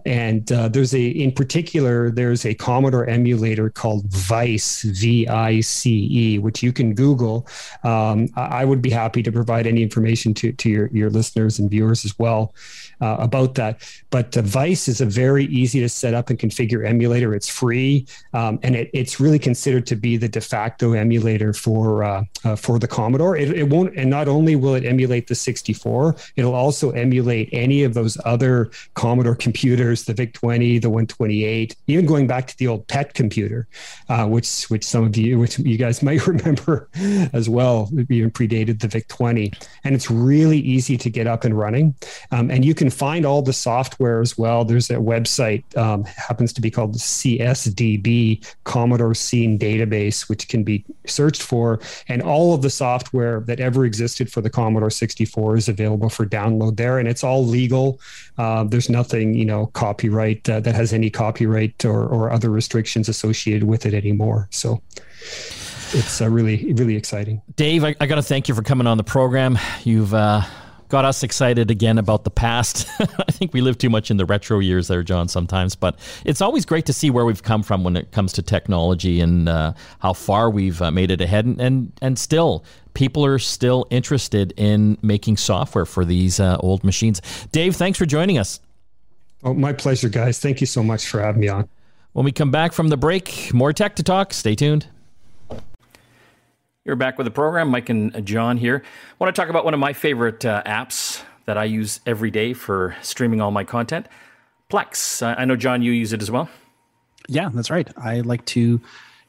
and 0.05 0.53
uh, 0.53 0.69
there's 0.69 0.95
a 0.95 1.07
in 1.07 1.33
particular 1.33 1.86
particular, 1.87 2.11
there's 2.11 2.45
a 2.45 2.55
Commodore 2.55 3.07
emulator 3.07 3.71
called 3.71 4.07
Vice, 4.07 4.83
V 4.83 5.29
I 5.29 5.61
C 5.61 6.09
E, 6.11 6.39
which 6.39 6.63
you 6.63 6.73
can 6.73 6.95
Google. 6.95 7.47
Um, 7.85 8.29
I 8.37 8.65
would 8.65 8.83
be 8.83 8.91
happy 8.91 9.23
to 9.23 9.33
provide 9.33 9.67
any 9.67 9.83
information 9.83 10.35
to, 10.35 10.53
to 10.53 10.69
your, 10.69 10.89
your 10.89 11.11
listeners 11.11 11.59
and 11.59 11.71
viewers 11.71 12.05
as 12.05 12.19
well 12.19 12.55
uh, 13.01 13.17
about 13.19 13.55
that. 13.55 13.81
But 14.11 14.37
uh, 14.37 14.43
Vice 14.43 14.89
is 14.89 15.01
a 15.01 15.07
very 15.07 15.47
easy 15.47 15.81
to 15.81 15.89
set 15.89 16.15
up 16.15 16.31
and 16.31 16.39
configure 16.39 16.87
emulator. 16.87 17.35
It's 17.35 17.49
free, 17.49 18.07
um, 18.33 18.59
and 18.63 18.77
it, 18.77 18.91
it's 18.93 19.21
really 19.21 19.39
considered 19.39 19.87
to 19.89 19.97
be 19.97 20.17
the 20.17 20.29
de 20.29 20.41
facto 20.41 20.93
emulator 20.93 21.53
for 21.53 22.05
uh, 22.05 22.25
uh 22.45 22.57
for 22.57 22.79
the 22.79 22.89
Commodore. 22.89 23.37
It, 23.37 23.51
it, 23.51 23.69
won't, 23.69 23.95
and 23.97 24.09
not 24.09 24.29
only 24.29 24.57
will 24.57 24.75
it 24.75 24.85
emulate 24.85 25.27
the 25.27 25.35
64, 25.35 26.17
it'll 26.37 26.55
also 26.55 26.91
emulate 26.91 27.49
any 27.53 27.85
of 27.85 27.95
those 27.95 28.17
other 28.25 28.71
Commodore 28.95 29.35
computers, 29.35 30.05
the 30.05 30.15
VIC-20, 30.15 30.81
the 30.81 30.89
128, 30.89 31.77
even 31.87 32.07
going 32.07 32.27
back 32.27 32.47
to 32.47 32.57
the 32.59 32.67
old 32.67 32.87
PET 32.89 33.15
computer, 33.15 33.69
uh, 34.09 34.27
which 34.27 34.65
which 34.65 34.85
some 34.85 35.05
of 35.05 35.17
you, 35.17 35.39
which 35.39 35.59
you 35.59 35.77
guys 35.77 36.03
might 36.09 36.27
remember 36.27 36.89
as 37.33 37.49
well, 37.49 37.91
even 38.09 38.31
predated 38.31 38.81
the 38.81 38.89
VIC-20. 38.89 39.55
And 39.85 39.95
it's 39.95 40.11
really 40.11 40.59
easy 40.59 40.97
to 40.97 41.11
get 41.11 41.27
up 41.27 41.45
and 41.45 41.57
running, 41.57 41.95
um, 42.31 42.51
and 42.51 42.65
you 42.65 42.75
can 42.75 42.86
can 42.87 42.97
find 42.97 43.27
all 43.27 43.43
the 43.43 43.53
software 43.53 44.21
as 44.21 44.39
well. 44.39 44.65
There's 44.65 44.91
a 44.91 44.95
website 44.95 45.65
um, 45.77 46.05
happens 46.05 46.53
to 46.53 46.61
be 46.61 46.71
called 46.71 46.95
CSDB 46.95 48.47
Commodore 48.63 49.15
Scene 49.15 49.59
Database, 49.59 50.29
which 50.29 50.49
can 50.49 50.63
be 50.63 50.85
searched 51.07 51.43
for, 51.43 51.81
and 52.09 52.23
all 52.23 52.55
of 52.55 52.63
the 52.63 52.71
software 52.71 53.41
that 53.41 53.59
ever 53.59 53.85
existed 53.85 54.31
for 54.31 54.41
the 54.41 54.51
Commodore 54.51 54.91
64 54.91 55.57
is 55.57 55.69
available 55.69 56.09
for 56.09 56.25
download 56.25 56.77
there, 56.77 56.99
and 56.99 57.09
it's 57.09 57.25
all 57.25 57.45
legal. 57.45 58.01
Uh, 58.39 58.63
there's 58.63 58.89
nothing 58.89 59.35
you 59.35 59.45
know 59.45 59.67
copyright 59.67 60.49
uh, 60.49 60.61
that 60.61 60.75
has 60.77 60.93
any 60.93 61.11
copyright 61.11 61.85
or, 61.85 62.07
or 62.07 62.31
other 62.31 62.51
restrictions 62.51 63.09
associated 63.09 63.65
with 63.65 63.85
it 63.85 63.95
anymore. 63.95 64.47
So 64.53 64.81
it's 65.93 66.21
uh, 66.21 66.31
really 66.31 66.73
really 66.75 66.95
exciting. 66.95 67.43
Dave, 67.57 67.83
I, 67.83 67.97
I 68.01 68.07
got 68.07 68.17
to 68.17 68.23
thank 68.23 68.49
you 68.49 68.55
for 68.55 68.63
coming 68.63 68.87
on 68.87 68.97
the 68.97 69.05
program. 69.05 69.59
You've 69.83 70.15
uh, 70.15 70.43
got 70.89 71.05
us 71.05 71.23
excited 71.23 71.71
again 71.71 71.99
about 71.99 72.25
the 72.25 72.31
past. 72.31 72.89
I 73.01 73.33
think 73.33 73.53
we 73.53 73.61
live 73.61 73.79
too 73.79 73.91
much 73.91 74.11
in 74.11 74.17
the 74.17 74.25
retro 74.25 74.59
years 74.59 74.89
there, 74.89 75.03
John, 75.03 75.29
sometimes. 75.29 75.75
But 75.75 75.99
it's 76.25 76.41
always 76.41 76.65
great 76.65 76.87
to 76.87 76.93
see 76.93 77.11
where 77.11 77.25
we've 77.25 77.43
come 77.43 77.63
from 77.63 77.85
when 77.85 77.97
it 77.97 78.13
comes 78.13 78.33
to 78.35 78.43
technology 78.43 79.21
and 79.21 79.49
uh, 79.49 79.73
how 80.01 80.13
far 80.13 80.51
we've 80.51 80.81
uh, 80.81 80.91
made 80.91 81.11
it 81.11 81.21
ahead. 81.21 81.45
And, 81.45 81.61
and, 81.61 81.93
and 82.01 82.19
still, 82.19 82.65
people 82.95 83.25
are 83.25 83.39
still 83.39 83.87
interested 83.91 84.53
in 84.57 84.99
making 85.03 85.37
software 85.37 85.87
for 85.87 86.05
these 86.05 86.41
uh, 86.41 86.57
old 86.61 86.85
machines. 86.85 87.21
Dave, 87.53 87.77
thanks 87.77 87.99
for 87.99 88.07
joining 88.07 88.39
us. 88.39 88.61
Oh, 89.43 89.55
my 89.55 89.73
pleasure, 89.73 90.09
guys. 90.09 90.39
Thank 90.39 90.61
you 90.61 90.67
so 90.67 90.83
much 90.83 91.07
for 91.07 91.21
having 91.21 91.41
me 91.41 91.49
on. 91.49 91.69
When 92.13 92.25
we 92.25 92.33
come 92.33 92.51
back 92.51 92.73
from 92.73 92.89
the 92.89 92.97
break, 92.97 93.53
more 93.53 93.73
tech 93.73 93.97
to 93.97 94.03
talk. 94.03 94.33
Stay 94.33 94.55
tuned. 94.55 94.87
You're 96.87 96.95
back 96.95 97.19
with 97.19 97.25
the 97.25 97.33
program. 97.33 97.69
Mike 97.69 97.89
and 97.89 98.25
John 98.25 98.57
here. 98.57 98.81
I 98.85 99.15
want 99.19 99.35
to 99.35 99.43
talk 99.43 99.51
about 99.51 99.65
one 99.65 99.75
of 99.75 99.81
my 99.81 99.93
favorite 99.93 100.45
uh, 100.45 100.63
apps 100.65 101.21
that 101.47 101.59
I 101.59 101.65
use 101.65 101.99
every 102.07 102.31
day 102.31 102.53
for 102.53 102.95
streaming 103.03 103.41
all 103.41 103.51
my 103.51 103.65
content 103.65 104.07
Plex. 104.71 105.21
I 105.37 105.45
know, 105.45 105.57
John, 105.57 105.83
you 105.83 105.91
use 105.91 106.13
it 106.13 106.23
as 106.23 106.31
well. 106.31 106.49
Yeah, 107.29 107.51
that's 107.53 107.71
right. 107.71 107.89
I 107.97 108.21
like 108.21 108.45
to 108.47 108.81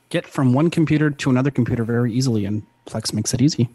get 0.09 0.27
from 0.27 0.53
one 0.53 0.69
computer 0.69 1.09
to 1.09 1.29
another 1.31 1.49
computer 1.49 1.83
very 1.83 2.13
easily, 2.13 2.45
and 2.45 2.63
Plex 2.85 3.11
makes 3.11 3.33
it 3.33 3.41
easy. 3.41 3.69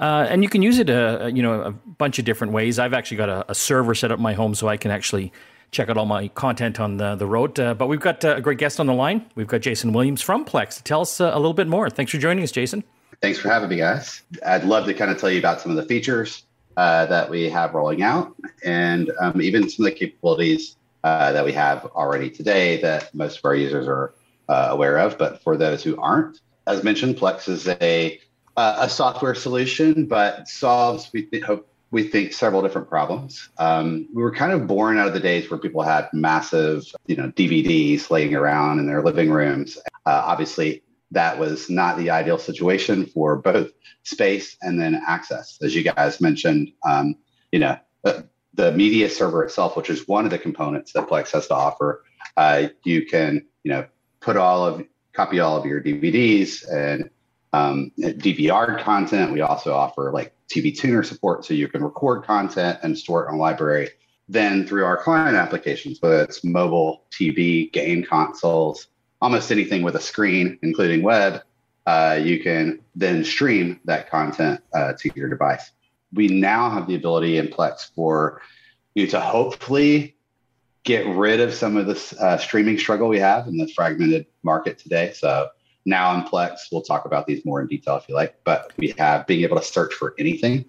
Uh, 0.00 0.26
and 0.28 0.42
you 0.42 0.48
can 0.48 0.62
use 0.62 0.78
it, 0.80 0.90
a, 0.90 1.24
uh, 1.24 1.26
you 1.28 1.42
know, 1.44 1.60
a 1.62 1.70
bunch 1.70 2.18
of 2.18 2.24
different 2.24 2.52
ways. 2.52 2.80
I've 2.80 2.94
actually 2.94 3.18
got 3.18 3.28
a, 3.28 3.50
a, 3.50 3.54
server 3.54 3.94
set 3.94 4.10
up 4.10 4.18
in 4.18 4.22
my 4.22 4.32
home 4.32 4.54
so 4.54 4.66
I 4.66 4.76
can 4.76 4.90
actually 4.90 5.32
check 5.70 5.88
out 5.88 5.96
all 5.96 6.06
my 6.06 6.28
content 6.28 6.80
on 6.80 6.96
the, 6.96 7.14
the 7.14 7.26
road. 7.26 7.58
Uh, 7.58 7.74
but 7.74 7.86
we've 7.86 8.00
got 8.00 8.24
uh, 8.24 8.36
a 8.36 8.40
great 8.40 8.58
guest 8.58 8.80
on 8.80 8.86
the 8.86 8.94
line. 8.94 9.26
We've 9.34 9.46
got 9.46 9.60
Jason 9.60 9.92
Williams 9.92 10.22
from 10.22 10.44
Plex 10.44 10.76
to 10.76 10.82
tell 10.82 11.00
us 11.02 11.20
uh, 11.20 11.30
a 11.32 11.36
little 11.36 11.54
bit 11.54 11.68
more. 11.68 11.88
Thanks 11.90 12.12
for 12.12 12.18
joining 12.18 12.42
us, 12.42 12.52
Jason. 12.52 12.84
Thanks 13.22 13.38
for 13.38 13.48
having 13.48 13.68
me, 13.68 13.76
guys. 13.76 14.22
I'd 14.44 14.64
love 14.64 14.86
to 14.86 14.94
kind 14.94 15.10
of 15.10 15.18
tell 15.18 15.30
you 15.30 15.38
about 15.38 15.60
some 15.60 15.70
of 15.70 15.76
the 15.76 15.84
features 15.84 16.44
uh, 16.76 17.06
that 17.06 17.28
we 17.28 17.48
have 17.50 17.74
rolling 17.74 18.02
out 18.02 18.34
and 18.64 19.10
um, 19.20 19.42
even 19.42 19.68
some 19.68 19.84
of 19.84 19.92
the 19.92 19.98
capabilities 19.98 20.76
uh, 21.04 21.32
that 21.32 21.44
we 21.44 21.52
have 21.52 21.84
already 21.86 22.30
today 22.30 22.80
that 22.80 23.14
most 23.14 23.38
of 23.38 23.44
our 23.44 23.54
users 23.54 23.86
are 23.86 24.14
uh, 24.48 24.68
aware 24.70 24.98
of. 24.98 25.18
But 25.18 25.42
for 25.42 25.56
those 25.56 25.82
who 25.82 25.96
aren't, 26.00 26.40
as 26.66 26.82
mentioned, 26.82 27.16
Plex 27.16 27.48
is 27.48 27.68
a 27.68 28.20
a 28.56 28.90
software 28.90 29.34
solution, 29.34 30.04
but 30.04 30.46
solves 30.46 31.10
we 31.14 31.26
hope 31.40 31.69
we 31.90 32.04
think 32.04 32.32
several 32.32 32.62
different 32.62 32.88
problems. 32.88 33.48
Um, 33.58 34.08
we 34.14 34.22
were 34.22 34.34
kind 34.34 34.52
of 34.52 34.66
born 34.66 34.98
out 34.98 35.08
of 35.08 35.14
the 35.14 35.20
days 35.20 35.50
where 35.50 35.58
people 35.58 35.82
had 35.82 36.08
massive, 36.12 36.84
you 37.06 37.16
know, 37.16 37.30
DVDs 37.32 38.10
laying 38.10 38.34
around 38.34 38.78
in 38.78 38.86
their 38.86 39.02
living 39.02 39.30
rooms. 39.30 39.76
Uh, 40.06 40.22
obviously, 40.24 40.82
that 41.10 41.38
was 41.38 41.68
not 41.68 41.98
the 41.98 42.10
ideal 42.10 42.38
situation 42.38 43.06
for 43.06 43.36
both 43.36 43.70
space 44.04 44.56
and 44.62 44.80
then 44.80 45.02
access, 45.06 45.58
as 45.62 45.74
you 45.74 45.82
guys 45.82 46.20
mentioned. 46.20 46.72
Um, 46.88 47.16
you 47.50 47.58
know, 47.58 47.76
uh, 48.04 48.22
the 48.54 48.72
media 48.72 49.08
server 49.10 49.44
itself, 49.44 49.76
which 49.76 49.90
is 49.90 50.06
one 50.06 50.24
of 50.24 50.30
the 50.30 50.38
components 50.38 50.92
that 50.92 51.08
Plex 51.08 51.30
has 51.32 51.48
to 51.48 51.54
offer, 51.54 52.04
uh, 52.36 52.68
you 52.84 53.06
can, 53.06 53.46
you 53.64 53.72
know, 53.72 53.86
put 54.20 54.36
all 54.36 54.64
of 54.64 54.84
copy 55.12 55.40
all 55.40 55.56
of 55.56 55.66
your 55.66 55.82
DVDs 55.82 56.64
and 56.72 57.10
um, 57.52 57.90
DVR 57.98 58.82
content. 58.82 59.32
We 59.32 59.40
also 59.40 59.74
offer 59.74 60.12
like 60.12 60.34
TV 60.48 60.76
tuner 60.76 61.02
support, 61.02 61.44
so 61.44 61.54
you 61.54 61.68
can 61.68 61.82
record 61.82 62.24
content 62.24 62.78
and 62.82 62.96
store 62.96 63.24
it 63.24 63.28
in 63.28 63.34
a 63.34 63.38
library. 63.38 63.90
Then 64.28 64.66
through 64.66 64.84
our 64.84 64.96
client 64.96 65.36
applications, 65.36 66.00
whether 66.00 66.22
it's 66.22 66.44
mobile, 66.44 67.04
TV, 67.10 67.72
game 67.72 68.04
consoles, 68.04 68.86
almost 69.20 69.50
anything 69.50 69.82
with 69.82 69.96
a 69.96 70.00
screen, 70.00 70.58
including 70.62 71.02
web, 71.02 71.42
uh, 71.86 72.20
you 72.22 72.42
can 72.42 72.80
then 72.94 73.24
stream 73.24 73.80
that 73.84 74.08
content 74.10 74.60
uh, 74.74 74.92
to 74.98 75.10
your 75.16 75.28
device. 75.28 75.72
We 76.12 76.28
now 76.28 76.70
have 76.70 76.86
the 76.86 76.94
ability 76.94 77.38
in 77.38 77.48
Plex 77.48 77.92
for 77.94 78.40
you 78.94 79.06
to 79.08 79.20
hopefully 79.20 80.16
get 80.84 81.06
rid 81.06 81.40
of 81.40 81.52
some 81.52 81.76
of 81.76 81.86
this 81.86 82.12
uh, 82.14 82.38
streaming 82.38 82.78
struggle 82.78 83.08
we 83.08 83.18
have 83.18 83.46
in 83.48 83.56
the 83.56 83.68
fragmented 83.68 84.26
market 84.42 84.78
today. 84.78 85.12
So 85.14 85.48
now 85.84 86.14
in 86.14 86.22
Plex, 86.22 86.58
we'll 86.70 86.82
talk 86.82 87.04
about 87.04 87.26
these 87.26 87.44
more 87.44 87.60
in 87.60 87.66
detail 87.66 87.96
if 87.96 88.08
you 88.08 88.14
like, 88.14 88.36
but 88.44 88.72
we 88.76 88.94
have 88.98 89.26
being 89.26 89.42
able 89.42 89.56
to 89.56 89.62
search 89.62 89.94
for 89.94 90.14
anything 90.18 90.64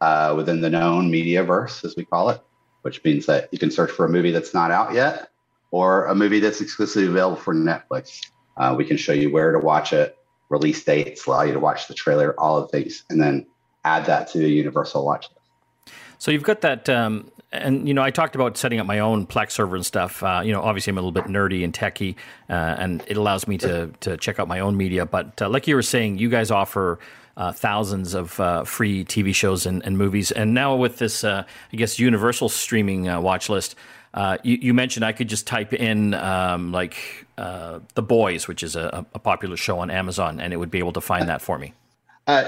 uh, 0.00 0.34
within 0.36 0.60
the 0.60 0.70
known 0.70 1.10
media 1.10 1.42
verse, 1.44 1.84
as 1.84 1.96
we 1.96 2.04
call 2.04 2.30
it, 2.30 2.40
which 2.82 3.02
means 3.04 3.26
that 3.26 3.48
you 3.52 3.58
can 3.58 3.70
search 3.70 3.90
for 3.90 4.06
a 4.06 4.08
movie 4.08 4.30
that's 4.30 4.54
not 4.54 4.70
out 4.70 4.92
yet 4.92 5.30
or 5.70 6.06
a 6.06 6.14
movie 6.14 6.40
that's 6.40 6.60
exclusively 6.60 7.08
available 7.08 7.36
for 7.36 7.54
Netflix. 7.54 8.20
Uh, 8.56 8.74
we 8.76 8.84
can 8.84 8.96
show 8.96 9.12
you 9.12 9.32
where 9.32 9.52
to 9.52 9.58
watch 9.58 9.92
it, 9.92 10.16
release 10.48 10.84
dates, 10.84 11.26
allow 11.26 11.42
you 11.42 11.52
to 11.52 11.60
watch 11.60 11.88
the 11.88 11.94
trailer, 11.94 12.38
all 12.38 12.56
of 12.56 12.70
these, 12.70 13.04
and 13.10 13.20
then 13.20 13.46
add 13.84 14.06
that 14.06 14.28
to 14.28 14.44
a 14.44 14.48
universal 14.48 15.04
watch 15.04 15.28
list. 15.30 15.94
So 16.18 16.30
you've 16.30 16.44
got 16.44 16.60
that 16.60 16.88
um, 16.88 17.30
and 17.54 17.88
you 17.88 17.94
know, 17.94 18.02
I 18.02 18.10
talked 18.10 18.34
about 18.34 18.56
setting 18.56 18.80
up 18.80 18.86
my 18.86 18.98
own 18.98 19.26
Plex 19.26 19.52
server 19.52 19.76
and 19.76 19.86
stuff. 19.86 20.22
Uh, 20.22 20.42
you 20.44 20.52
know, 20.52 20.62
obviously 20.62 20.90
I'm 20.90 20.98
a 20.98 21.00
little 21.00 21.12
bit 21.12 21.24
nerdy 21.24 21.64
and 21.64 21.72
techy, 21.72 22.16
uh, 22.50 22.52
and 22.52 23.02
it 23.06 23.16
allows 23.16 23.46
me 23.48 23.58
to 23.58 23.90
to 24.00 24.16
check 24.16 24.38
out 24.38 24.48
my 24.48 24.60
own 24.60 24.76
media. 24.76 25.06
But 25.06 25.40
uh, 25.40 25.48
like 25.48 25.66
you 25.66 25.74
were 25.74 25.82
saying, 25.82 26.18
you 26.18 26.28
guys 26.28 26.50
offer 26.50 26.98
uh, 27.36 27.52
thousands 27.52 28.14
of 28.14 28.38
uh, 28.38 28.64
free 28.64 29.04
TV 29.04 29.34
shows 29.34 29.66
and, 29.66 29.84
and, 29.84 29.98
movies. 29.98 30.30
And 30.30 30.54
now 30.54 30.76
with 30.76 30.98
this, 30.98 31.24
uh, 31.24 31.44
I 31.72 31.76
guess, 31.76 31.98
universal 31.98 32.48
streaming 32.48 33.08
uh, 33.08 33.20
watch 33.20 33.48
list, 33.48 33.74
uh, 34.14 34.38
you, 34.44 34.58
you, 34.60 34.74
mentioned 34.74 35.04
I 35.04 35.10
could 35.10 35.28
just 35.28 35.44
type 35.44 35.72
in 35.72 36.14
um, 36.14 36.70
like 36.70 37.26
uh, 37.36 37.80
The 37.94 38.02
Boys, 38.02 38.46
which 38.46 38.62
is 38.62 38.76
a, 38.76 39.04
a, 39.12 39.18
popular 39.18 39.56
show 39.56 39.80
on 39.80 39.90
Amazon, 39.90 40.38
and 40.38 40.52
it 40.52 40.56
would 40.58 40.70
be 40.70 40.78
able 40.78 40.92
to 40.92 41.00
find 41.00 41.28
that 41.28 41.42
for 41.42 41.58
me. 41.58 41.72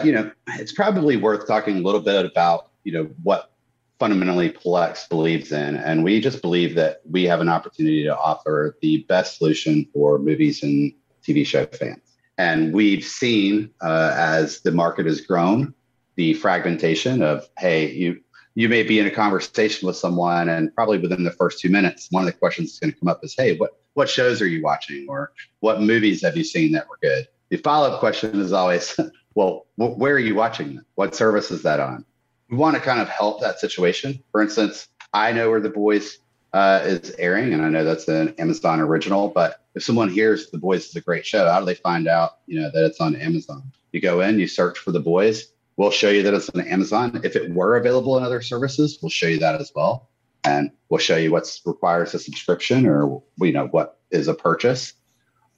you 0.04 0.12
know, 0.12 0.30
it's 0.50 0.72
probably 0.72 1.16
worth 1.16 1.48
talking 1.48 1.78
a 1.78 1.80
little 1.80 2.00
bit 2.00 2.24
about 2.24 2.68
you 2.84 2.92
know 2.92 3.10
what 3.24 3.50
fundamentally 3.98 4.50
Plex 4.50 5.08
believes 5.08 5.52
in, 5.52 5.76
and 5.76 6.04
we 6.04 6.20
just 6.20 6.42
believe 6.42 6.74
that 6.74 7.00
we 7.08 7.24
have 7.24 7.40
an 7.40 7.48
opportunity 7.48 8.04
to 8.04 8.16
offer 8.16 8.76
the 8.82 9.04
best 9.08 9.38
solution 9.38 9.86
for 9.92 10.18
movies 10.18 10.62
and 10.62 10.92
TV 11.22 11.46
show 11.46 11.66
fans. 11.66 12.00
And 12.38 12.72
we've 12.74 13.04
seen 13.04 13.70
uh, 13.80 14.12
as 14.14 14.60
the 14.60 14.72
market 14.72 15.06
has 15.06 15.20
grown, 15.22 15.74
the 16.16 16.34
fragmentation 16.34 17.22
of, 17.22 17.48
hey, 17.58 17.90
you 17.90 18.20
you 18.54 18.70
may 18.70 18.82
be 18.82 18.98
in 18.98 19.06
a 19.06 19.10
conversation 19.10 19.86
with 19.86 19.96
someone, 19.96 20.48
and 20.48 20.74
probably 20.74 20.98
within 20.98 21.24
the 21.24 21.30
first 21.30 21.60
two 21.60 21.68
minutes, 21.68 22.08
one 22.10 22.22
of 22.22 22.26
the 22.26 22.38
questions 22.38 22.70
that's 22.70 22.80
going 22.80 22.92
to 22.92 22.98
come 22.98 23.08
up 23.08 23.20
is, 23.22 23.34
hey, 23.36 23.56
what 23.56 23.72
what 23.94 24.08
shows 24.08 24.42
are 24.42 24.46
you 24.46 24.62
watching, 24.62 25.06
or 25.08 25.32
what 25.60 25.80
movies 25.80 26.22
have 26.22 26.36
you 26.36 26.44
seen 26.44 26.72
that 26.72 26.88
were 26.88 26.98
good? 27.02 27.28
The 27.50 27.58
follow 27.58 27.90
up 27.90 28.00
question 28.00 28.40
is 28.40 28.52
always, 28.52 28.98
well, 29.34 29.66
wh- 29.76 29.96
where 29.96 30.14
are 30.14 30.18
you 30.18 30.34
watching? 30.34 30.80
What 30.94 31.14
service 31.14 31.50
is 31.50 31.62
that 31.62 31.80
on? 31.80 32.04
We 32.48 32.56
want 32.56 32.76
to 32.76 32.82
kind 32.82 33.00
of 33.00 33.08
help 33.08 33.40
that 33.40 33.58
situation. 33.58 34.22
For 34.32 34.40
instance, 34.40 34.88
I 35.12 35.32
know 35.32 35.50
where 35.50 35.60
the 35.60 35.70
boys 35.70 36.18
uh, 36.52 36.80
is 36.84 37.14
airing, 37.18 37.52
and 37.52 37.62
I 37.62 37.68
know 37.68 37.84
that's 37.84 38.08
an 38.08 38.34
Amazon 38.38 38.80
original. 38.80 39.28
But 39.28 39.64
if 39.74 39.82
someone 39.82 40.08
hears 40.08 40.50
The 40.50 40.58
Boys 40.58 40.86
is 40.86 40.96
a 40.96 41.00
great 41.00 41.26
show, 41.26 41.46
how 41.50 41.60
do 41.60 41.66
they 41.66 41.74
find 41.74 42.08
out, 42.08 42.38
you 42.46 42.60
know, 42.60 42.70
that 42.72 42.84
it's 42.86 43.00
on 43.00 43.14
Amazon? 43.16 43.62
You 43.92 44.00
go 44.00 44.20
in, 44.20 44.38
you 44.38 44.46
search 44.46 44.78
for 44.78 44.92
The 44.92 45.00
Boys. 45.00 45.52
We'll 45.76 45.90
show 45.90 46.08
you 46.08 46.22
that 46.22 46.32
it's 46.32 46.48
on 46.48 46.62
Amazon. 46.62 47.20
If 47.22 47.36
it 47.36 47.52
were 47.52 47.76
available 47.76 48.16
in 48.16 48.24
other 48.24 48.40
services, 48.40 48.98
we'll 49.02 49.10
show 49.10 49.26
you 49.26 49.38
that 49.40 49.60
as 49.60 49.70
well, 49.74 50.08
and 50.44 50.70
we'll 50.88 50.98
show 50.98 51.16
you 51.16 51.30
what 51.30 51.46
requires 51.66 52.14
a 52.14 52.18
subscription 52.18 52.86
or 52.86 53.22
you 53.38 53.52
know 53.52 53.66
what 53.66 53.98
is 54.10 54.28
a 54.28 54.34
purchase. 54.34 54.94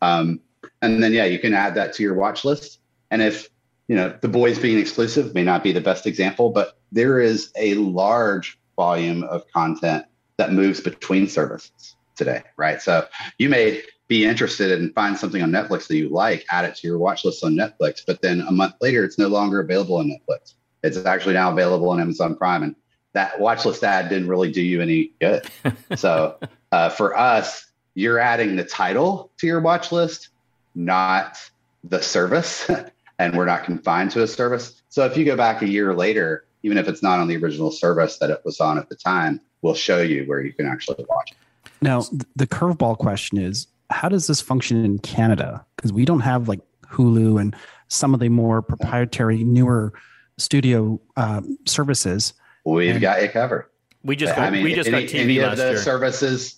Um, 0.02 0.40
and 0.82 1.00
then 1.00 1.12
yeah, 1.12 1.26
you 1.26 1.38
can 1.38 1.54
add 1.54 1.76
that 1.76 1.92
to 1.94 2.02
your 2.02 2.14
watch 2.14 2.44
list. 2.44 2.80
And 3.12 3.22
if 3.22 3.48
you 3.88 3.96
know 3.96 4.16
The 4.20 4.28
Boys 4.28 4.58
being 4.58 4.78
exclusive 4.78 5.34
may 5.34 5.42
not 5.42 5.62
be 5.62 5.72
the 5.72 5.80
best 5.80 6.06
example, 6.06 6.50
but 6.50 6.78
there 6.92 7.20
is 7.20 7.50
a 7.56 7.74
large 7.74 8.58
volume 8.76 9.24
of 9.24 9.44
content 9.52 10.04
that 10.36 10.52
moves 10.52 10.80
between 10.80 11.28
services 11.28 11.96
today, 12.14 12.42
right? 12.56 12.80
So 12.80 13.06
you 13.38 13.48
may 13.48 13.82
be 14.06 14.24
interested 14.24 14.72
and 14.72 14.94
find 14.94 15.16
something 15.16 15.42
on 15.42 15.50
Netflix 15.50 15.86
that 15.88 15.96
you 15.96 16.08
like, 16.08 16.46
add 16.50 16.64
it 16.64 16.74
to 16.76 16.86
your 16.86 16.98
watch 16.98 17.24
list 17.24 17.44
on 17.44 17.54
Netflix, 17.54 18.02
but 18.06 18.22
then 18.22 18.40
a 18.42 18.52
month 18.52 18.74
later, 18.80 19.04
it's 19.04 19.18
no 19.18 19.28
longer 19.28 19.60
available 19.60 19.96
on 19.96 20.06
Netflix. 20.06 20.54
It's 20.82 20.96
actually 20.98 21.34
now 21.34 21.52
available 21.52 21.90
on 21.90 22.00
Amazon 22.00 22.36
Prime. 22.36 22.62
And 22.62 22.76
that 23.12 23.38
watch 23.38 23.64
list 23.64 23.84
ad 23.84 24.08
didn't 24.08 24.28
really 24.28 24.50
do 24.50 24.62
you 24.62 24.80
any 24.80 25.12
good. 25.20 25.48
so 25.96 26.38
uh, 26.72 26.88
for 26.88 27.16
us, 27.16 27.66
you're 27.94 28.18
adding 28.18 28.56
the 28.56 28.64
title 28.64 29.30
to 29.38 29.46
your 29.46 29.60
watch 29.60 29.92
list, 29.92 30.28
not 30.74 31.38
the 31.84 32.00
service. 32.00 32.70
and 33.18 33.36
we're 33.36 33.46
not 33.46 33.64
confined 33.64 34.10
to 34.12 34.22
a 34.22 34.26
service. 34.26 34.82
So 34.88 35.04
if 35.04 35.16
you 35.16 35.24
go 35.24 35.36
back 35.36 35.62
a 35.62 35.68
year 35.68 35.94
later, 35.94 36.44
even 36.62 36.78
if 36.78 36.88
it's 36.88 37.02
not 37.02 37.20
on 37.20 37.28
the 37.28 37.36
original 37.36 37.70
service 37.70 38.18
that 38.18 38.30
it 38.30 38.40
was 38.44 38.60
on 38.60 38.78
at 38.78 38.88
the 38.88 38.96
time, 38.96 39.40
we'll 39.62 39.74
show 39.74 40.00
you 40.00 40.24
where 40.24 40.42
you 40.42 40.52
can 40.52 40.66
actually 40.66 41.04
watch 41.08 41.32
it. 41.32 41.36
Now, 41.80 42.02
the 42.36 42.46
curveball 42.46 42.98
question 42.98 43.38
is 43.38 43.66
how 43.90 44.08
does 44.08 44.26
this 44.26 44.40
function 44.40 44.84
in 44.84 44.98
Canada? 44.98 45.64
Because 45.76 45.92
we 45.92 46.04
don't 46.04 46.20
have 46.20 46.48
like 46.48 46.60
Hulu 46.90 47.40
and 47.40 47.54
some 47.88 48.14
of 48.14 48.20
the 48.20 48.28
more 48.28 48.62
proprietary, 48.62 49.44
newer 49.44 49.92
studio 50.36 51.00
um, 51.16 51.58
services. 51.66 52.34
We've 52.64 52.92
and, 52.92 53.00
got 53.00 53.20
it 53.20 53.32
covered. 53.32 53.66
We 54.02 54.16
just 54.16 54.36
got, 54.36 54.46
I 54.46 54.50
mean, 54.50 54.62
we 54.62 54.74
just 54.74 54.88
any, 54.88 55.06
got 55.06 55.12
TV 55.12 55.20
any 55.20 55.40
last 55.40 55.52
of 55.52 55.58
the 55.58 55.64
year. 55.70 55.78
services. 55.78 56.57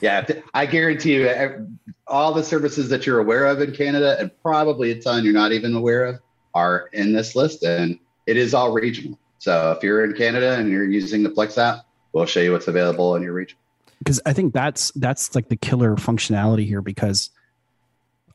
Yeah, 0.00 0.26
I 0.54 0.66
guarantee 0.66 1.14
you, 1.14 1.68
all 2.06 2.32
the 2.32 2.44
services 2.44 2.88
that 2.90 3.06
you're 3.06 3.18
aware 3.18 3.46
of 3.46 3.60
in 3.60 3.72
Canada, 3.72 4.16
and 4.18 4.30
probably 4.42 4.92
a 4.92 5.00
ton 5.00 5.24
you're 5.24 5.34
not 5.34 5.52
even 5.52 5.74
aware 5.74 6.04
of, 6.04 6.20
are 6.54 6.88
in 6.92 7.12
this 7.12 7.34
list, 7.34 7.62
and 7.62 7.98
it 8.26 8.36
is 8.36 8.54
all 8.54 8.72
regional. 8.72 9.18
So 9.38 9.72
if 9.72 9.82
you're 9.82 10.04
in 10.04 10.12
Canada 10.12 10.58
and 10.58 10.68
you're 10.68 10.84
using 10.84 11.22
the 11.22 11.30
Plex 11.30 11.58
app, 11.58 11.86
we'll 12.12 12.26
show 12.26 12.40
you 12.40 12.52
what's 12.52 12.68
available 12.68 13.16
in 13.16 13.22
your 13.22 13.32
region. 13.32 13.56
Because 13.98 14.20
I 14.24 14.32
think 14.32 14.54
that's 14.54 14.90
that's 14.92 15.34
like 15.34 15.48
the 15.48 15.56
killer 15.56 15.96
functionality 15.96 16.66
here. 16.66 16.82
Because 16.82 17.30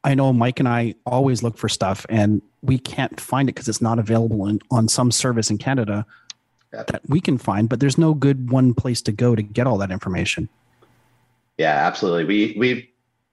I 0.03 0.13
know 0.13 0.33
Mike 0.33 0.59
and 0.59 0.67
I 0.67 0.95
always 1.05 1.41
look 1.41 1.57
for 1.57 1.69
stuff, 1.69 2.05
and 2.09 2.41
we 2.61 2.77
can't 2.77 3.19
find 3.19 3.49
it 3.49 3.53
because 3.53 3.67
it's 3.67 3.81
not 3.81 3.99
available 3.99 4.47
in, 4.47 4.59
on 4.71 4.87
some 4.87 5.11
service 5.11 5.49
in 5.49 5.57
Canada 5.57 6.05
that 6.71 7.01
we 7.07 7.21
can 7.21 7.37
find. 7.37 7.69
But 7.69 7.79
there's 7.79 7.97
no 7.97 8.13
good 8.13 8.51
one 8.51 8.73
place 8.73 9.01
to 9.03 9.11
go 9.11 9.35
to 9.35 9.41
get 9.41 9.67
all 9.67 9.77
that 9.77 9.91
information. 9.91 10.49
Yeah, 11.57 11.87
absolutely. 11.87 12.25
We 12.25 12.55
we 12.57 12.89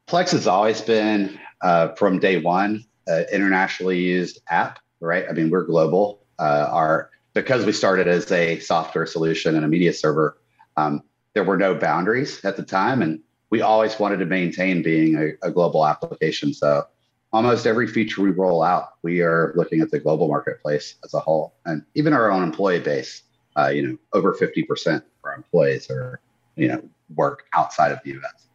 Plex 0.07 0.33
has 0.33 0.47
always 0.47 0.81
been 0.81 1.39
uh, 1.63 1.95
from 1.95 2.19
day 2.19 2.39
one 2.39 2.85
uh, 3.09 3.23
internationally 3.33 4.01
used 4.01 4.41
app, 4.49 4.79
right? 5.01 5.25
I 5.29 5.33
mean, 5.33 5.51
we're 5.51 5.65
global. 5.65 6.25
Uh, 6.39 6.69
our 6.71 7.11
because 7.35 7.65
we 7.65 7.73
started 7.73 8.09
as 8.09 8.31
a 8.31 8.59
software 8.61 9.07
solution 9.07 9.57
and 9.57 9.65
a 9.65 9.69
media 9.69 9.93
server, 9.93 10.39
um, 10.77 11.03
there 11.35 11.45
were 11.45 11.57
no 11.57 11.75
boundaries 11.75 12.45
at 12.45 12.57
the 12.57 12.63
time. 12.63 13.03
And 13.03 13.21
we 13.51 13.63
always 13.63 13.99
wanted 13.99 14.19
to 14.19 14.27
maintain 14.27 14.83
being 14.83 15.17
a, 15.17 15.47
a, 15.47 15.51
global 15.51 15.87
application. 15.87 16.53
So 16.53 16.85
almost 17.33 17.67
every 17.67 17.87
feature 17.87 18.23
we 18.23 18.31
roll 18.31 18.63
out, 18.63 18.91
we 19.03 19.21
are 19.21 19.53
looking 19.57 19.81
at 19.81 19.91
the 19.91 19.99
global 19.99 20.29
marketplace 20.29 20.97
as 21.05 21.15
a 21.15 21.21
whole. 21.21 21.55
And 21.65 21.83
even 21.95 22.13
our 22.13 22.31
own 22.31 22.43
employee 22.43 22.81
base, 22.81 23.23
uh, 23.57 23.69
you 23.69 23.87
know, 23.87 23.99
over 24.13 24.35
50% 24.35 24.97
of 24.97 25.03
our 25.25 25.35
employees 25.35 25.91
are, 25.91 26.21
you 26.57 26.69
know, 26.69 26.83
work 27.15 27.45
outside 27.55 27.93
of 27.93 28.01
the 28.05 28.13
US. 28.19 28.49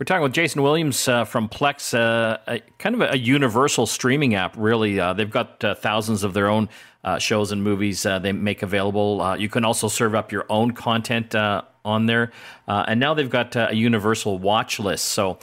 We're 0.00 0.04
talking 0.04 0.22
with 0.22 0.32
Jason 0.32 0.62
Williams 0.62 1.06
uh, 1.08 1.26
from 1.26 1.46
Plex, 1.50 1.92
uh, 1.92 2.38
a, 2.48 2.60
kind 2.78 2.94
of 2.94 3.02
a, 3.02 3.10
a, 3.10 3.16
universal 3.16 3.84
streaming 3.84 4.34
app, 4.34 4.54
really. 4.56 4.98
Uh, 4.98 5.12
they've 5.12 5.30
got 5.30 5.62
uh, 5.62 5.74
thousands 5.74 6.24
of 6.24 6.32
their 6.32 6.48
own 6.48 6.70
uh, 7.04 7.18
shows 7.18 7.52
and 7.52 7.62
movies 7.62 8.06
uh, 8.06 8.18
they 8.18 8.32
make 8.32 8.62
available. 8.62 9.36
you 9.38 9.50
can 9.50 9.62
also 9.62 9.88
serve 9.88 10.14
up 10.14 10.32
your 10.32 10.46
own 10.48 10.70
content 10.70 11.34
on 11.34 12.06
there. 12.06 12.32
and 12.66 12.98
now 12.98 13.12
they've 13.12 13.28
got 13.28 13.54
a 13.56 13.74
universal 13.74 14.38
watch 14.38 14.80
list. 14.80 15.04
So 15.04 15.38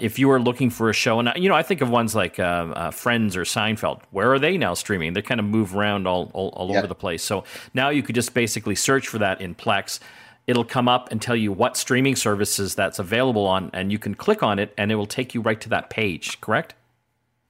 if 0.00 0.16
you 0.16 0.30
are 0.30 0.38
looking 0.38 0.70
for 0.70 0.88
a 0.88 0.92
show, 0.92 1.18
and 1.18 1.32
you 1.34 1.48
know, 1.48 1.56
I 1.56 1.64
think 1.64 1.80
of 1.80 1.90
ones 1.90 2.14
like 2.14 2.36
Friends 2.36 3.36
or 3.36 3.42
Seinfeld. 3.42 4.02
Where 4.12 4.32
are 4.32 4.38
they 4.38 4.56
now 4.58 4.74
streaming? 4.74 5.14
They 5.14 5.22
kind 5.22 5.40
of 5.40 5.46
move 5.46 5.74
around 5.74 6.06
all, 6.06 6.30
all, 6.34 6.50
all 6.50 6.68
yep. 6.68 6.78
over 6.78 6.86
the 6.86 6.94
place. 6.94 7.24
So 7.24 7.42
now 7.74 7.88
you 7.88 8.04
could 8.04 8.14
just 8.14 8.32
basically 8.32 8.76
search 8.76 9.08
for 9.08 9.18
that 9.18 9.40
in 9.40 9.56
Plex 9.56 9.98
it'll 10.46 10.64
come 10.64 10.88
up 10.88 11.10
and 11.10 11.22
tell 11.22 11.36
you 11.36 11.52
what 11.52 11.76
streaming 11.76 12.16
services 12.16 12.74
that's 12.74 12.98
available 12.98 13.46
on, 13.46 13.70
and 13.72 13.92
you 13.92 13.98
can 13.98 14.14
click 14.14 14.42
on 14.42 14.58
it, 14.58 14.74
and 14.76 14.90
it 14.90 14.96
will 14.96 15.06
take 15.06 15.34
you 15.34 15.40
right 15.40 15.60
to 15.60 15.68
that 15.68 15.90
page. 15.90 16.40
Correct? 16.40 16.74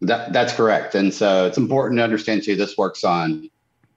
That, 0.00 0.32
that's 0.32 0.52
correct. 0.52 0.94
And 0.94 1.14
so 1.14 1.46
it's 1.46 1.58
important 1.58 1.98
to 1.98 2.04
understand 2.04 2.42
too. 2.42 2.56
This 2.56 2.76
works 2.76 3.04
on 3.04 3.48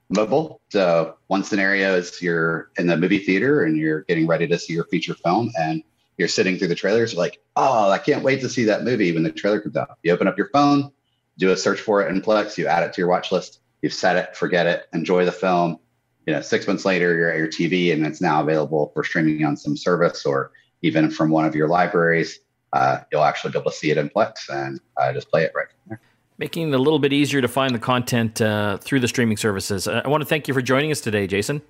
mobile. 0.10 0.62
So 0.70 1.16
one 1.28 1.44
scenario 1.44 1.96
is 1.96 2.22
you're 2.22 2.70
in 2.78 2.86
the 2.86 2.96
movie 2.96 3.18
theater 3.18 3.64
and 3.64 3.76
you're 3.76 4.02
getting 4.02 4.28
ready 4.28 4.48
to 4.48 4.60
see 4.60 4.74
your 4.74 4.86
feature 4.86 5.16
film, 5.16 5.52
and 5.58 5.84
you're 6.18 6.28
sitting 6.28 6.58
through 6.58 6.70
the 6.70 6.76
trailers, 6.76 7.16
like, 7.16 7.42
oh, 7.56 7.90
I 7.90 7.98
can't 7.98 8.24
wait 8.24 8.40
to 8.42 8.50
see 8.50 8.64
that 8.66 8.84
movie 8.84 9.12
when 9.12 9.24
the 9.24 9.32
trailer 9.32 9.60
comes 9.60 9.76
out. 9.76 9.98
You 10.04 10.14
open 10.14 10.28
up 10.28 10.38
your 10.38 10.50
phone, 10.50 10.92
do 11.38 11.52
a 11.52 11.58
search 11.58 11.82
for 11.82 12.02
it 12.02 12.10
in 12.10 12.22
Plex, 12.22 12.58
you 12.58 12.68
add 12.68 12.84
it 12.84 12.94
to 12.94 13.02
your 13.02 13.10
watch 13.10 13.34
list, 13.34 13.60
you've 13.82 13.94
set 13.94 14.16
it, 14.16 14.36
forget 14.36 14.66
it, 14.66 14.88
enjoy 14.94 15.26
the 15.26 15.32
film 15.34 15.80
you 16.26 16.34
know, 16.34 16.42
six 16.42 16.68
months 16.68 16.86
later, 16.86 17.16
you're 17.16 17.30
at 17.30 17.38
your 17.38 17.48
TV 17.48 17.94
and 17.94 18.06
it's 18.06 18.22
now 18.22 18.42
available 18.42 18.92
for 18.94 19.04
streaming 19.04 19.46
on 19.46 19.56
some 19.56 19.78
service 19.78 20.26
or 20.26 20.52
even 20.82 21.10
from 21.10 21.30
one 21.30 21.46
of 21.46 21.56
your 21.56 21.68
libraries. 21.68 22.40
Uh, 22.74 23.00
you'll 23.12 23.24
actually 23.24 23.52
be 23.52 23.60
able 23.60 23.72
to 23.72 23.78
see 23.78 23.92
it 23.92 23.98
in 23.98 24.10
Plex 24.10 24.50
and 24.50 24.80
uh, 24.98 25.14
just 25.14 25.30
play 25.30 25.44
it 25.44 25.52
right 25.56 25.68
from 25.70 25.80
there. 25.90 26.02
Making 26.38 26.70
it 26.70 26.76
a 26.76 26.80
little 26.80 27.00
bit 27.00 27.14
easier 27.14 27.42
to 27.42 27.48
find 27.48 27.74
the 27.74 27.80
content 27.80 28.42
uh, 28.42 28.78
through 28.78 29.00
the 29.00 29.08
streaming 29.08 29.38
services. 29.38 29.88
I 29.88 30.08
want 30.08 30.22
to 30.22 30.26
thank 30.26 30.48
you 30.48 30.54
for 30.54 30.62
joining 30.62 30.92
us 30.92 31.00
today, 31.00 31.28
Jason. 31.28 31.62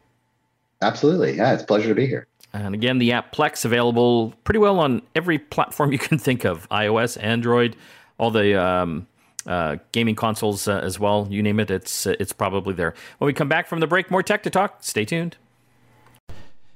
Absolutely. 0.82 1.38
Yeah, 1.38 1.54
it's 1.54 1.64
a 1.64 1.66
pleasure 1.66 1.90
to 1.90 1.96
be 1.96 2.08
here. 2.08 2.28
And 2.54 2.74
again, 2.74 2.98
the 2.98 3.12
app 3.12 3.36
Plex 3.36 3.66
available 3.66 4.34
pretty 4.44 4.60
well 4.60 4.80
on 4.80 5.02
every 5.14 5.38
platform 5.56 5.92
you 5.92 6.00
can 6.00 6.18
think 6.18 6.46
of 6.46 6.68
iOS, 6.70 7.22
Android, 7.22 7.76
all 8.18 8.32
the 8.32 8.60
um, 8.60 9.08
uh, 9.46 9.78
gaming 9.92 10.16
consoles 10.16 10.68
uh, 10.68 10.80
as 10.84 11.00
well. 11.00 11.28
You 11.30 11.42
name 11.44 11.60
it, 11.60 11.70
it's 11.72 12.08
uh, 12.08 12.16
it's 12.20 12.34
probably 12.34 12.74
there. 12.74 12.94
When 13.18 13.28
we 13.28 13.34
come 13.34 13.50
back 13.50 13.68
from 13.68 13.80
the 13.80 13.88
break, 13.88 14.10
more 14.12 14.24
tech 14.24 14.44
to 14.44 14.50
talk. 14.50 14.78
Stay 14.82 15.06
tuned. 15.06 15.38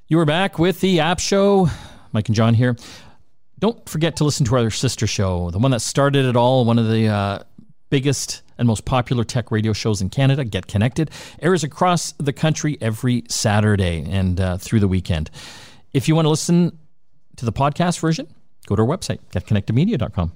You 0.08 0.20
are 0.20 0.26
back 0.26 0.58
with 0.58 0.82
the 0.82 1.00
App 1.00 1.20
Show. 1.20 1.68
Mike 2.12 2.28
and 2.28 2.36
John 2.36 2.54
here. 2.54 2.76
Don't 3.60 3.88
forget 3.88 4.16
to 4.18 4.24
listen 4.24 4.46
to 4.48 4.56
our 4.56 4.70
sister 4.70 5.06
show, 5.06 5.52
the 5.52 5.60
one 5.60 5.72
that 5.72 5.82
started 5.82 6.26
it 6.26 6.36
all, 6.36 6.64
one 6.66 6.80
of 6.80 6.90
the 6.90 7.08
uh, 7.08 7.40
biggest 7.90 8.42
and 8.58 8.68
most 8.68 8.86
popular 8.86 9.24
tech 9.24 9.52
radio 9.52 9.74
shows 9.74 10.02
in 10.02 10.10
Canada, 10.10 10.44
Get 10.44 10.68
Connected, 10.68 11.12
airs 11.42 11.64
across 11.64 12.14
the 12.14 12.34
country 12.34 12.78
every 12.82 13.24
Saturday 13.28 14.06
and 14.10 14.40
uh, 14.40 14.58
through 14.58 14.80
the 14.80 14.88
weekend. 14.88 15.30
If 15.94 16.08
you 16.08 16.16
want 16.16 16.26
to 16.26 16.30
listen 16.30 16.78
to 17.36 17.46
the 17.46 17.54
podcast 17.54 18.00
version, 18.00 18.28
go 18.68 18.76
to 18.76 18.82
our 18.82 18.88
website, 18.88 19.20
getconnectedmedia.com 19.32 20.32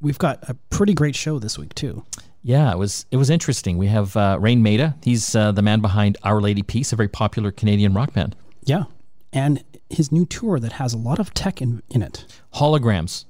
we've 0.00 0.18
got 0.18 0.38
a 0.48 0.54
pretty 0.70 0.94
great 0.94 1.14
show 1.14 1.38
this 1.38 1.58
week 1.58 1.74
too. 1.74 2.04
Yeah, 2.42 2.72
it 2.72 2.78
was 2.78 3.06
it 3.10 3.16
was 3.16 3.30
interesting. 3.30 3.78
We 3.78 3.88
have 3.88 4.16
uh, 4.16 4.38
Raine 4.40 4.62
Maida. 4.62 4.96
He's 5.02 5.34
uh, 5.34 5.52
the 5.52 5.62
man 5.62 5.80
behind 5.80 6.16
Our 6.22 6.40
Lady 6.40 6.62
Peace, 6.62 6.92
a 6.92 6.96
very 6.96 7.08
popular 7.08 7.50
Canadian 7.50 7.94
rock 7.94 8.12
band. 8.12 8.36
Yeah, 8.64 8.84
and 9.32 9.64
his 9.90 10.12
new 10.12 10.24
tour 10.26 10.60
that 10.60 10.72
has 10.72 10.94
a 10.94 10.98
lot 10.98 11.18
of 11.18 11.34
tech 11.34 11.60
in, 11.60 11.82
in 11.90 12.02
it. 12.02 12.24
Holograms. 12.54 13.24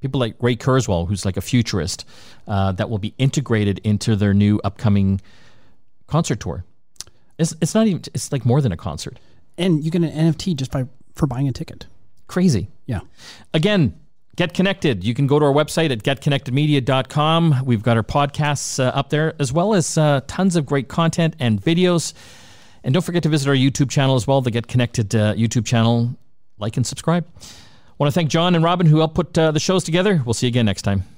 People 0.00 0.20
like 0.20 0.36
Ray 0.40 0.54
Kurzweil, 0.54 1.08
who's 1.08 1.24
like 1.24 1.36
a 1.36 1.40
futurist, 1.40 2.04
uh, 2.46 2.70
that 2.72 2.88
will 2.88 2.98
be 2.98 3.14
integrated 3.18 3.80
into 3.82 4.14
their 4.14 4.32
new 4.32 4.60
upcoming 4.62 5.20
concert 6.06 6.38
tour. 6.38 6.64
It's, 7.36 7.52
it's 7.60 7.74
not 7.74 7.86
even. 7.88 8.02
It's 8.14 8.30
like 8.30 8.44
more 8.44 8.60
than 8.60 8.72
a 8.72 8.76
concert. 8.76 9.18
And 9.56 9.84
you 9.84 9.90
get 9.90 10.02
an 10.02 10.10
NFT 10.10 10.54
just 10.54 10.70
by 10.70 10.86
for 11.14 11.26
buying 11.26 11.48
a 11.48 11.52
ticket. 11.52 11.86
Crazy. 12.28 12.68
Yeah. 12.86 13.00
Again, 13.52 13.98
get 14.38 14.54
connected. 14.54 15.02
You 15.02 15.14
can 15.14 15.26
go 15.26 15.40
to 15.40 15.44
our 15.44 15.52
website 15.52 15.90
at 15.90 16.04
getconnectedmedia.com. 16.04 17.64
We've 17.64 17.82
got 17.82 17.96
our 17.96 18.04
podcasts 18.04 18.78
uh, 18.78 18.86
up 18.90 19.10
there, 19.10 19.34
as 19.40 19.52
well 19.52 19.74
as 19.74 19.98
uh, 19.98 20.20
tons 20.28 20.54
of 20.54 20.64
great 20.64 20.86
content 20.86 21.34
and 21.40 21.60
videos. 21.60 22.14
And 22.84 22.94
don't 22.94 23.02
forget 23.02 23.24
to 23.24 23.28
visit 23.28 23.48
our 23.48 23.56
YouTube 23.56 23.90
channel 23.90 24.14
as 24.14 24.28
well, 24.28 24.40
the 24.40 24.52
Get 24.52 24.68
Connected 24.68 25.12
uh, 25.12 25.34
YouTube 25.34 25.66
channel. 25.66 26.14
Like 26.56 26.76
and 26.76 26.86
subscribe. 26.86 27.26
I 27.40 27.94
want 27.98 28.12
to 28.12 28.14
thank 28.14 28.30
John 28.30 28.54
and 28.54 28.64
Robin 28.64 28.86
who 28.86 28.98
helped 28.98 29.16
put 29.16 29.36
uh, 29.36 29.50
the 29.50 29.60
shows 29.60 29.82
together. 29.82 30.22
We'll 30.24 30.34
see 30.34 30.46
you 30.46 30.52
again 30.52 30.66
next 30.66 30.82
time. 30.82 31.17